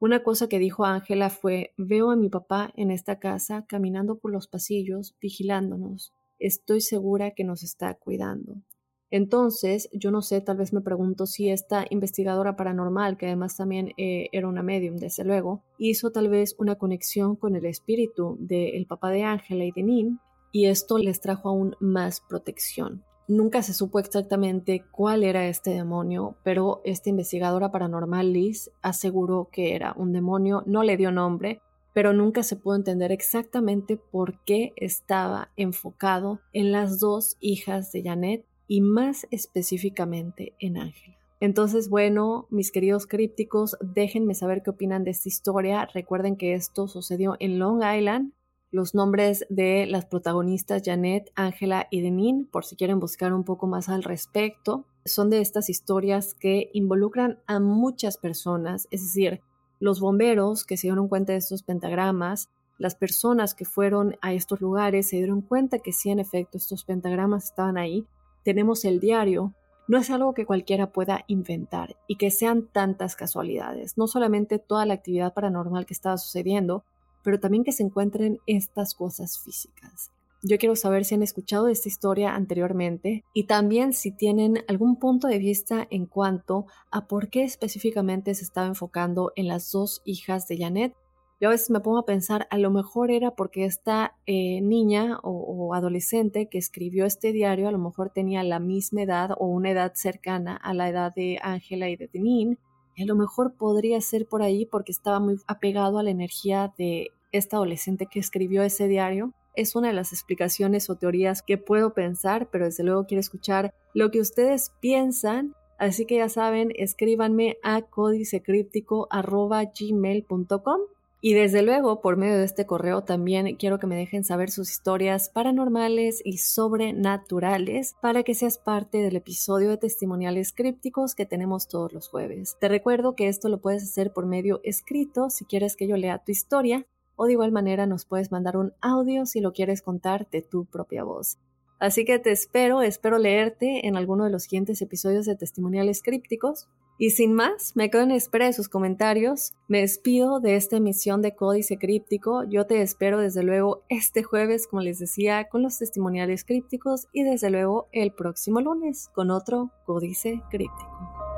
una 0.00 0.22
cosa 0.22 0.48
que 0.48 0.60
dijo 0.60 0.84
Ángela 0.84 1.28
fue, 1.28 1.74
veo 1.76 2.12
a 2.12 2.16
mi 2.16 2.28
papá 2.28 2.72
en 2.76 2.92
esta 2.92 3.18
casa 3.18 3.66
caminando 3.66 4.18
por 4.18 4.30
los 4.30 4.46
pasillos, 4.46 5.16
vigilándonos. 5.20 6.14
Estoy 6.38 6.80
segura 6.80 7.32
que 7.32 7.42
nos 7.42 7.64
está 7.64 7.94
cuidando. 7.94 8.62
Entonces, 9.10 9.88
yo 9.92 10.12
no 10.12 10.22
sé, 10.22 10.40
tal 10.40 10.58
vez 10.58 10.72
me 10.72 10.82
pregunto 10.82 11.26
si 11.26 11.48
esta 11.48 11.84
investigadora 11.90 12.54
paranormal, 12.54 13.16
que 13.16 13.26
además 13.26 13.56
también 13.56 13.92
eh, 13.96 14.28
era 14.30 14.46
una 14.46 14.62
medium, 14.62 14.98
desde 14.98 15.24
luego, 15.24 15.64
hizo 15.78 16.12
tal 16.12 16.28
vez 16.28 16.54
una 16.58 16.76
conexión 16.76 17.34
con 17.34 17.56
el 17.56 17.64
espíritu 17.64 18.36
del 18.38 18.86
papá 18.86 19.10
de 19.10 19.24
Ángela 19.24 19.64
y 19.64 19.72
de 19.72 19.82
Nin, 19.82 20.20
y 20.52 20.66
esto 20.66 20.98
les 20.98 21.20
trajo 21.20 21.48
aún 21.48 21.74
más 21.80 22.20
protección. 22.20 23.02
Nunca 23.28 23.62
se 23.62 23.74
supo 23.74 23.98
exactamente 23.98 24.84
cuál 24.90 25.22
era 25.22 25.48
este 25.48 25.70
demonio, 25.70 26.36
pero 26.42 26.80
esta 26.84 27.10
investigadora 27.10 27.70
paranormal 27.70 28.32
Liz 28.32 28.70
aseguró 28.80 29.50
que 29.52 29.74
era 29.74 29.92
un 29.98 30.14
demonio, 30.14 30.62
no 30.64 30.82
le 30.82 30.96
dio 30.96 31.12
nombre, 31.12 31.60
pero 31.92 32.14
nunca 32.14 32.42
se 32.42 32.56
pudo 32.56 32.76
entender 32.76 33.12
exactamente 33.12 33.98
por 33.98 34.42
qué 34.44 34.72
estaba 34.76 35.50
enfocado 35.58 36.40
en 36.54 36.72
las 36.72 37.00
dos 37.00 37.36
hijas 37.40 37.92
de 37.92 38.02
Janet 38.02 38.46
y 38.66 38.80
más 38.80 39.26
específicamente 39.30 40.54
en 40.58 40.78
Ángela. 40.78 41.18
Entonces, 41.40 41.90
bueno, 41.90 42.46
mis 42.50 42.72
queridos 42.72 43.06
crípticos, 43.06 43.76
déjenme 43.80 44.34
saber 44.34 44.62
qué 44.62 44.70
opinan 44.70 45.04
de 45.04 45.12
esta 45.12 45.28
historia. 45.28 45.86
Recuerden 45.92 46.36
que 46.36 46.54
esto 46.54 46.88
sucedió 46.88 47.36
en 47.38 47.58
Long 47.58 47.82
Island, 47.82 48.32
los 48.70 48.94
nombres 48.94 49.46
de 49.48 49.86
las 49.86 50.06
protagonistas 50.06 50.82
Janet, 50.84 51.30
Ángela 51.34 51.88
y 51.90 52.02
Denin, 52.02 52.46
por 52.46 52.64
si 52.64 52.76
quieren 52.76 53.00
buscar 53.00 53.32
un 53.32 53.44
poco 53.44 53.66
más 53.66 53.88
al 53.88 54.02
respecto. 54.02 54.84
Son 55.04 55.30
de 55.30 55.40
estas 55.40 55.70
historias 55.70 56.34
que 56.34 56.70
involucran 56.74 57.38
a 57.46 57.60
muchas 57.60 58.18
personas, 58.18 58.88
es 58.90 59.02
decir, 59.02 59.40
los 59.80 60.00
bomberos 60.00 60.64
que 60.64 60.76
se 60.76 60.88
dieron 60.88 61.08
cuenta 61.08 61.32
de 61.32 61.38
estos 61.38 61.62
pentagramas, 61.62 62.50
las 62.78 62.94
personas 62.94 63.54
que 63.54 63.64
fueron 63.64 64.16
a 64.20 64.32
estos 64.32 64.60
lugares 64.60 65.08
se 65.08 65.16
dieron 65.16 65.40
cuenta 65.40 65.78
que 65.78 65.92
sí, 65.92 66.10
en 66.10 66.20
efecto, 66.20 66.58
estos 66.58 66.84
pentagramas 66.84 67.44
estaban 67.44 67.76
ahí. 67.76 68.06
Tenemos 68.44 68.84
el 68.84 69.00
diario. 69.00 69.52
No 69.88 69.98
es 69.98 70.10
algo 70.10 70.34
que 70.34 70.46
cualquiera 70.46 70.92
pueda 70.92 71.24
inventar 71.26 71.96
y 72.06 72.16
que 72.16 72.30
sean 72.30 72.68
tantas 72.70 73.16
casualidades. 73.16 73.98
No 73.98 74.06
solamente 74.06 74.58
toda 74.58 74.84
la 74.86 74.94
actividad 74.94 75.32
paranormal 75.32 75.86
que 75.86 75.94
estaba 75.94 76.18
sucediendo, 76.18 76.84
pero 77.22 77.40
también 77.40 77.64
que 77.64 77.72
se 77.72 77.82
encuentren 77.82 78.38
estas 78.46 78.94
cosas 78.94 79.38
físicas. 79.38 80.10
Yo 80.42 80.56
quiero 80.58 80.76
saber 80.76 81.04
si 81.04 81.16
han 81.16 81.24
escuchado 81.24 81.66
esta 81.66 81.88
historia 81.88 82.36
anteriormente 82.36 83.24
y 83.34 83.44
también 83.44 83.92
si 83.92 84.12
tienen 84.12 84.64
algún 84.68 84.96
punto 84.96 85.26
de 85.26 85.38
vista 85.38 85.88
en 85.90 86.06
cuanto 86.06 86.66
a 86.92 87.08
por 87.08 87.28
qué 87.28 87.42
específicamente 87.42 88.32
se 88.36 88.44
estaba 88.44 88.68
enfocando 88.68 89.32
en 89.34 89.48
las 89.48 89.72
dos 89.72 90.00
hijas 90.04 90.46
de 90.46 90.58
Janet 90.58 90.94
Yo 91.40 91.48
a 91.48 91.50
veces 91.50 91.70
me 91.70 91.80
pongo 91.80 91.98
a 91.98 92.06
pensar, 92.06 92.46
a 92.50 92.58
lo 92.58 92.70
mejor 92.70 93.10
era 93.10 93.32
porque 93.32 93.64
esta 93.64 94.14
eh, 94.26 94.60
niña 94.60 95.18
o, 95.24 95.74
adolescente 95.74 96.48
que 96.48 96.58
escribió 96.58 97.04
este 97.04 97.32
diario 97.32 97.66
a 97.66 97.72
lo 97.72 97.78
mejor 97.78 98.10
tenía 98.10 98.44
la 98.44 98.60
misma 98.60 99.02
edad 99.02 99.30
o 99.38 99.46
una 99.46 99.72
edad 99.72 99.92
cercana 99.96 100.54
a 100.54 100.72
la 100.72 100.88
edad 100.88 101.12
de 101.12 101.40
Ángela 101.42 101.88
y 101.88 101.96
de 101.96 102.08
Denin. 102.12 102.58
A 103.00 103.04
lo 103.04 103.14
mejor 103.14 103.54
podría 103.54 104.00
ser 104.00 104.26
por 104.26 104.42
ahí 104.42 104.66
porque 104.66 104.92
estaba 104.92 105.20
muy 105.20 105.36
apegado 105.46 105.98
a 105.98 106.02
la 106.02 106.10
energía 106.10 106.72
de 106.76 107.12
esta 107.32 107.56
adolescente 107.56 108.06
que 108.06 108.18
escribió 108.18 108.62
ese 108.62 108.88
diario. 108.88 109.32
Es 109.54 109.76
una 109.76 109.88
de 109.88 109.94
las 109.94 110.12
explicaciones 110.12 110.90
o 110.90 110.96
teorías 110.96 111.42
que 111.42 111.58
puedo 111.58 111.94
pensar, 111.94 112.48
pero 112.50 112.64
desde 112.64 112.84
luego 112.84 113.06
quiero 113.06 113.20
escuchar 113.20 113.72
lo 113.94 114.10
que 114.10 114.20
ustedes 114.20 114.72
piensan 114.80 115.54
Así 115.78 116.04
que 116.06 116.16
ya 116.16 116.28
saben, 116.28 116.72
escríbanme 116.74 117.56
a 117.62 117.82
códicecríptico.gmail.com 117.82 120.80
y 121.20 121.34
desde 121.34 121.62
luego, 121.62 122.00
por 122.00 122.16
medio 122.16 122.38
de 122.38 122.44
este 122.44 122.64
correo 122.64 123.02
también 123.02 123.56
quiero 123.56 123.78
que 123.78 123.88
me 123.88 123.96
dejen 123.96 124.22
saber 124.22 124.50
sus 124.50 124.70
historias 124.70 125.28
paranormales 125.28 126.20
y 126.24 126.38
sobrenaturales 126.38 127.96
para 128.00 128.22
que 128.22 128.34
seas 128.34 128.58
parte 128.58 128.98
del 128.98 129.16
episodio 129.16 129.70
de 129.70 129.78
testimoniales 129.78 130.52
crípticos 130.52 131.16
que 131.16 131.26
tenemos 131.26 131.66
todos 131.66 131.92
los 131.92 132.08
jueves. 132.08 132.56
Te 132.60 132.68
recuerdo 132.68 133.16
que 133.16 133.26
esto 133.26 133.48
lo 133.48 133.60
puedes 133.60 133.82
hacer 133.82 134.12
por 134.12 134.26
medio 134.26 134.60
escrito 134.62 135.28
si 135.30 135.44
quieres 135.44 135.74
que 135.74 135.88
yo 135.88 135.96
lea 135.96 136.22
tu 136.24 136.30
historia 136.30 136.86
o 137.16 137.26
de 137.26 137.32
igual 137.32 137.50
manera 137.50 137.86
nos 137.86 138.04
puedes 138.04 138.30
mandar 138.30 138.56
un 138.56 138.72
audio 138.80 139.26
si 139.26 139.40
lo 139.40 139.52
quieres 139.52 139.82
contar 139.82 140.30
de 140.30 140.42
tu 140.42 140.66
propia 140.66 141.02
voz. 141.02 141.38
Así 141.78 142.04
que 142.04 142.18
te 142.18 142.32
espero, 142.32 142.82
espero 142.82 143.18
leerte 143.18 143.86
en 143.86 143.96
alguno 143.96 144.24
de 144.24 144.30
los 144.30 144.44
siguientes 144.44 144.82
episodios 144.82 145.26
de 145.26 145.36
Testimoniales 145.36 146.02
Crípticos. 146.02 146.68
Y 147.00 147.10
sin 147.10 147.32
más, 147.32 147.76
me 147.76 147.90
quedo 147.90 148.02
en 148.02 148.10
espera 148.10 148.46
de 148.46 148.52
sus 148.52 148.68
comentarios. 148.68 149.52
Me 149.68 149.82
despido 149.82 150.40
de 150.40 150.56
esta 150.56 150.78
emisión 150.78 151.22
de 151.22 151.36
Códice 151.36 151.78
Críptico. 151.78 152.42
Yo 152.42 152.66
te 152.66 152.82
espero 152.82 153.20
desde 153.20 153.44
luego 153.44 153.84
este 153.88 154.24
jueves, 154.24 154.66
como 154.66 154.82
les 154.82 154.98
decía, 154.98 155.48
con 155.48 155.62
los 155.62 155.78
testimoniales 155.78 156.44
crípticos 156.44 157.06
y 157.12 157.22
desde 157.22 157.50
luego 157.50 157.88
el 157.92 158.12
próximo 158.12 158.60
lunes 158.60 159.10
con 159.14 159.30
otro 159.30 159.70
Códice 159.86 160.42
Críptico. 160.50 161.37